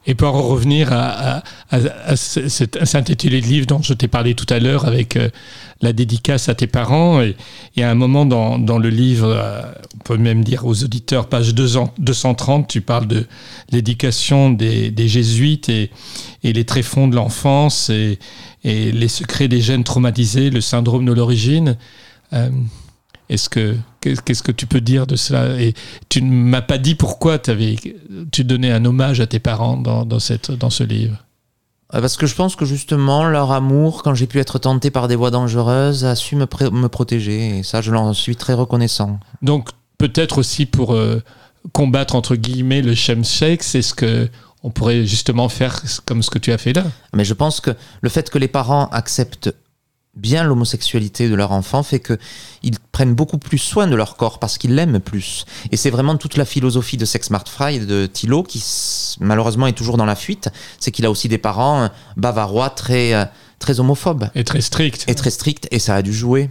Et 0.06 0.14
pour 0.14 0.34
en 0.34 0.42
revenir 0.42 0.92
à, 0.92 1.36
à- 1.38 1.42
à- 1.70 1.78
à 2.10 2.16
ce- 2.16 2.48
cet 2.48 2.76
à 2.76 2.98
intitulé 2.98 3.40
de 3.40 3.46
livre 3.46 3.66
dont 3.66 3.80
je 3.80 3.94
t'ai 3.94 4.06
parlé 4.08 4.34
tout 4.34 4.46
à 4.52 4.58
l'heure 4.58 4.84
avec 4.86 5.16
euh, 5.16 5.30
la 5.80 5.92
dédicace 5.94 6.48
à 6.50 6.54
tes 6.54 6.66
parents, 6.66 7.22
et 7.22 7.34
y 7.76 7.82
a 7.82 7.90
un 7.90 7.94
moment 7.94 8.26
dans, 8.26 8.58
dans 8.58 8.78
le 8.78 8.90
livre, 8.90 9.28
euh, 9.28 9.62
on 9.94 9.98
peut 10.04 10.16
même 10.18 10.44
dire 10.44 10.66
aux 10.66 10.84
auditeurs, 10.84 11.28
page 11.28 11.54
200 11.54 11.94
230, 11.98 12.68
tu 12.68 12.80
parles 12.82 13.06
de 13.06 13.26
l'éducation 13.72 14.50
des, 14.50 14.90
des 14.90 15.08
jésuites 15.08 15.68
et, 15.70 15.90
et 16.42 16.52
les 16.52 16.64
tréfonds 16.64 17.08
de 17.08 17.16
l'enfance 17.16 17.88
et, 17.90 18.18
et 18.62 18.92
les 18.92 19.08
secrets 19.08 19.48
des 19.48 19.60
gènes 19.62 19.84
traumatisés, 19.84 20.50
le 20.50 20.60
syndrome 20.60 21.06
de 21.06 21.12
l'origine. 21.12 21.76
Euh, 22.34 22.50
est-ce 23.28 23.48
que 23.48 23.76
qu'est- 24.00 24.20
qu'est-ce 24.22 24.42
que 24.42 24.52
tu 24.52 24.66
peux 24.66 24.80
dire 24.80 25.06
de 25.06 25.16
cela 25.16 25.60
Et 25.60 25.74
tu 26.08 26.22
ne 26.22 26.30
m'as 26.32 26.62
pas 26.62 26.78
dit 26.78 26.94
pourquoi 26.94 27.38
avais, 27.48 27.76
tu 28.32 28.44
donnais 28.44 28.70
un 28.72 28.84
hommage 28.84 29.20
à 29.20 29.26
tes 29.26 29.38
parents 29.38 29.76
dans, 29.76 30.04
dans, 30.04 30.18
cette, 30.20 30.50
dans 30.50 30.70
ce 30.70 30.84
livre. 30.84 31.16
Euh, 31.94 32.00
Parce 32.00 32.16
que 32.16 32.26
je 32.26 32.34
pense 32.34 32.56
que 32.56 32.64
justement, 32.64 33.24
leur 33.24 33.52
amour, 33.52 34.02
quand 34.02 34.14
j'ai 34.14 34.26
pu 34.26 34.38
être 34.40 34.58
tenté 34.58 34.90
par 34.90 35.08
des 35.08 35.16
voies 35.16 35.30
dangereuses, 35.30 36.04
a 36.04 36.14
su 36.16 36.36
me, 36.36 36.46
me 36.70 36.88
protéger. 36.88 37.58
Et 37.58 37.62
ça, 37.62 37.80
je 37.82 37.90
leur 37.92 38.14
suis 38.14 38.36
très 38.36 38.54
reconnaissant. 38.54 39.20
Donc 39.42 39.68
peut-être 39.98 40.38
aussi 40.38 40.66
pour 40.66 40.94
euh, 40.94 41.22
combattre 41.72 42.14
entre 42.14 42.36
guillemets 42.36 42.82
le 42.82 42.94
chemsex, 42.94 43.74
est-ce 43.74 43.94
que 43.94 44.28
on 44.62 44.70
pourrait 44.70 45.04
justement 45.04 45.48
faire 45.50 45.82
comme 46.06 46.22
ce 46.22 46.30
que 46.30 46.38
tu 46.38 46.50
as 46.52 46.58
fait 46.58 46.72
là? 46.72 46.84
Mais 47.14 47.24
je 47.24 47.34
pense 47.34 47.60
que 47.60 47.70
le 48.00 48.08
fait 48.08 48.30
que 48.30 48.38
les 48.38 48.48
parents 48.48 48.86
acceptent 48.92 49.54
bien 50.16 50.44
l'homosexualité 50.44 51.28
de 51.28 51.34
leur 51.34 51.52
enfant 51.52 51.82
fait 51.82 52.00
que 52.00 52.18
ils 52.62 52.78
prennent 52.92 53.14
beaucoup 53.14 53.38
plus 53.38 53.58
soin 53.58 53.86
de 53.86 53.96
leur 53.96 54.16
corps 54.16 54.38
parce 54.38 54.58
qu'ils 54.58 54.74
l'aiment 54.74 55.00
plus. 55.00 55.44
Et 55.72 55.76
c'est 55.76 55.90
vraiment 55.90 56.16
toute 56.16 56.36
la 56.36 56.44
philosophie 56.44 56.96
de 56.96 57.04
Sex 57.04 57.26
Smart 57.26 57.44
Fry 57.46 57.80
de 57.80 58.06
Thilo 58.06 58.42
qui 58.42 58.62
malheureusement 59.20 59.66
est 59.66 59.72
toujours 59.72 59.96
dans 59.96 60.04
la 60.04 60.16
fuite, 60.16 60.48
c'est 60.78 60.90
qu'il 60.90 61.04
a 61.06 61.10
aussi 61.10 61.28
des 61.28 61.38
parents 61.38 61.84
euh, 61.84 61.88
bavarois 62.16 62.70
très 62.70 63.14
euh, 63.14 63.24
très 63.58 63.80
homophobes 63.80 64.28
Et 64.34 64.44
très 64.44 64.60
strict. 64.60 65.04
et 65.08 65.14
très 65.14 65.30
stricts 65.30 65.68
et 65.70 65.78
ça 65.78 65.94
a 65.96 66.02
dû 66.02 66.12
jouer. 66.12 66.50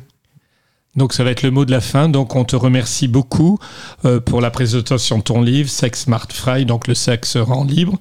Donc 0.96 1.14
ça 1.14 1.24
va 1.24 1.32
être 1.32 1.42
le 1.42 1.50
mot 1.50 1.66
de 1.66 1.72
la 1.72 1.82
fin. 1.82 2.08
Donc 2.10 2.36
on 2.36 2.46
te 2.46 2.56
remercie 2.56 3.08
beaucoup 3.08 3.58
euh, 4.06 4.20
pour 4.20 4.42
la 4.42 4.52
présentation 4.52 5.18
de 5.18 5.24
ton 5.24 5.42
livre 5.42 5.70
Sex 5.70 6.04
Smart 6.04 6.28
Fry, 6.32 6.66
donc 6.66 6.88
le 6.88 6.94
sexe 6.94 7.38
rend 7.38 7.64
libre, 7.64 7.98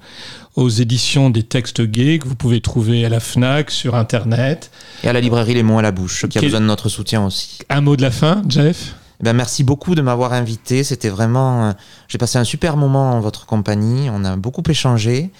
aux 0.55 0.69
éditions 0.69 1.29
des 1.29 1.43
textes 1.43 1.81
gays 1.81 2.19
que 2.19 2.27
vous 2.27 2.35
pouvez 2.35 2.61
trouver 2.61 3.05
à 3.05 3.09
la 3.09 3.19
Fnac, 3.19 3.71
sur 3.71 3.95
Internet. 3.95 4.69
Et 5.03 5.07
à 5.09 5.13
la 5.13 5.19
librairie 5.21 5.53
Les 5.55 5.63
mots 5.63 5.79
à 5.79 5.81
la 5.81 5.91
bouche 5.91 6.21
qui 6.27 6.37
a 6.37 6.41
Quel- 6.41 6.49
besoin 6.49 6.61
de 6.61 6.65
notre 6.65 6.89
soutien 6.89 7.25
aussi. 7.25 7.59
Un 7.69 7.81
mot 7.81 7.95
de 7.95 8.01
la 8.01 8.11
fin, 8.11 8.43
Jeff? 8.47 8.95
Eh 9.19 9.23
ben, 9.23 9.33
merci 9.33 9.63
beaucoup 9.63 9.95
de 9.95 10.01
m'avoir 10.01 10.33
invité. 10.33 10.83
C'était 10.83 11.09
vraiment. 11.09 11.67
euh, 11.69 11.71
J'ai 12.07 12.17
passé 12.17 12.37
un 12.37 12.43
super 12.43 12.77
moment 12.77 13.13
en 13.13 13.19
votre 13.21 13.45
compagnie. 13.45 14.09
On 14.11 14.25
a 14.25 14.35
beaucoup 14.35 14.63
échangé. 14.67 15.31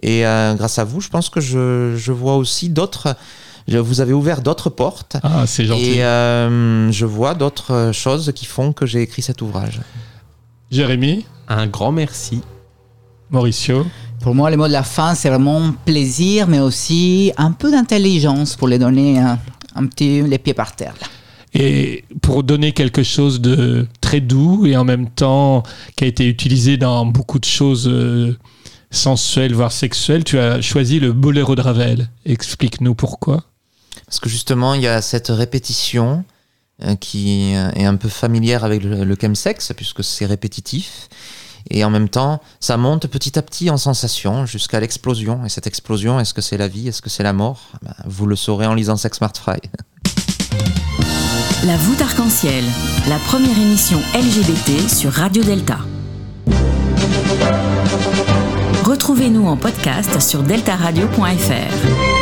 Et 0.00 0.26
euh, 0.26 0.54
grâce 0.54 0.78
à 0.78 0.84
vous, 0.84 1.00
je 1.00 1.08
pense 1.08 1.28
que 1.28 1.40
je, 1.40 1.94
je 1.96 2.12
vois 2.12 2.36
aussi 2.36 2.68
d'autres. 2.68 3.16
Vous 3.68 4.00
avez 4.00 4.12
ouvert 4.12 4.42
d'autres 4.42 4.70
portes. 4.70 5.16
Ah, 5.22 5.44
c'est 5.46 5.64
gentil. 5.64 5.84
Et 5.98 6.04
euh, 6.04 6.90
je 6.90 7.04
vois 7.06 7.34
d'autres 7.34 7.90
choses 7.92 8.32
qui 8.34 8.44
font 8.46 8.72
que 8.72 8.86
j'ai 8.86 9.02
écrit 9.02 9.22
cet 9.22 9.40
ouvrage. 9.42 9.80
Jérémy, 10.70 11.26
Un 11.48 11.66
grand 11.66 11.92
merci. 11.92 12.40
Mauricio? 13.30 13.86
Pour 14.22 14.36
moi, 14.36 14.50
le 14.50 14.56
mot 14.56 14.68
de 14.68 14.72
la 14.72 14.84
fin, 14.84 15.16
c'est 15.16 15.28
vraiment 15.28 15.72
plaisir, 15.84 16.46
mais 16.46 16.60
aussi 16.60 17.32
un 17.36 17.50
peu 17.50 17.72
d'intelligence 17.72 18.54
pour 18.54 18.68
les 18.68 18.78
donner 18.78 19.18
un, 19.18 19.38
un 19.74 19.86
petit 19.86 20.22
les 20.22 20.38
pieds 20.38 20.54
par 20.54 20.76
terre. 20.76 20.94
là. 21.00 21.08
Et 21.54 22.04
pour 22.22 22.44
donner 22.44 22.72
quelque 22.72 23.02
chose 23.02 23.40
de 23.40 23.86
très 24.00 24.20
doux 24.20 24.64
et 24.64 24.76
en 24.76 24.84
même 24.84 25.10
temps 25.10 25.64
qui 25.96 26.04
a 26.04 26.06
été 26.06 26.26
utilisé 26.26 26.76
dans 26.76 27.04
beaucoup 27.04 27.38
de 27.38 27.44
choses 27.44 27.88
euh, 27.88 28.38
sensuelles, 28.90 29.54
voire 29.54 29.72
sexuelles, 29.72 30.24
tu 30.24 30.38
as 30.38 30.62
choisi 30.62 30.98
le 31.00 31.12
boléro 31.12 31.54
de 31.54 31.60
Ravel. 31.60 32.08
Explique-nous 32.24 32.94
pourquoi. 32.94 33.44
Parce 34.06 34.20
que 34.20 34.30
justement, 34.30 34.74
il 34.74 34.82
y 34.82 34.86
a 34.86 35.02
cette 35.02 35.28
répétition 35.28 36.24
euh, 36.84 36.94
qui 36.94 37.54
euh, 37.54 37.70
est 37.72 37.84
un 37.84 37.96
peu 37.96 38.08
familière 38.08 38.64
avec 38.64 38.82
le, 38.82 39.04
le 39.04 39.16
chemsex, 39.20 39.72
puisque 39.76 40.02
c'est 40.04 40.26
répétitif. 40.26 41.08
Et 41.70 41.84
en 41.84 41.90
même 41.90 42.08
temps, 42.08 42.40
ça 42.60 42.76
monte 42.76 43.06
petit 43.06 43.38
à 43.38 43.42
petit 43.42 43.70
en 43.70 43.76
sensation 43.76 44.46
jusqu'à 44.46 44.80
l'explosion. 44.80 45.44
Et 45.44 45.48
cette 45.48 45.66
explosion, 45.66 46.20
est-ce 46.20 46.34
que 46.34 46.40
c'est 46.42 46.58
la 46.58 46.68
vie? 46.68 46.88
Est-ce 46.88 47.02
que 47.02 47.10
c'est 47.10 47.22
la 47.22 47.32
mort? 47.32 47.60
Ben, 47.82 47.94
Vous 48.06 48.26
le 48.26 48.36
saurez 48.36 48.66
en 48.66 48.74
lisant 48.74 48.96
Sex 48.96 49.18
Smart 49.18 49.32
Fry. 49.34 49.58
La 51.64 51.76
voûte 51.76 52.00
arc-en-ciel, 52.00 52.64
la 53.08 53.18
première 53.18 53.56
émission 53.56 54.00
LGBT 54.16 54.90
sur 54.90 55.12
Radio 55.12 55.44
Delta. 55.44 55.78
Retrouvez-nous 58.82 59.46
en 59.46 59.56
podcast 59.56 60.20
sur 60.20 60.42
deltaradio.fr. 60.42 62.21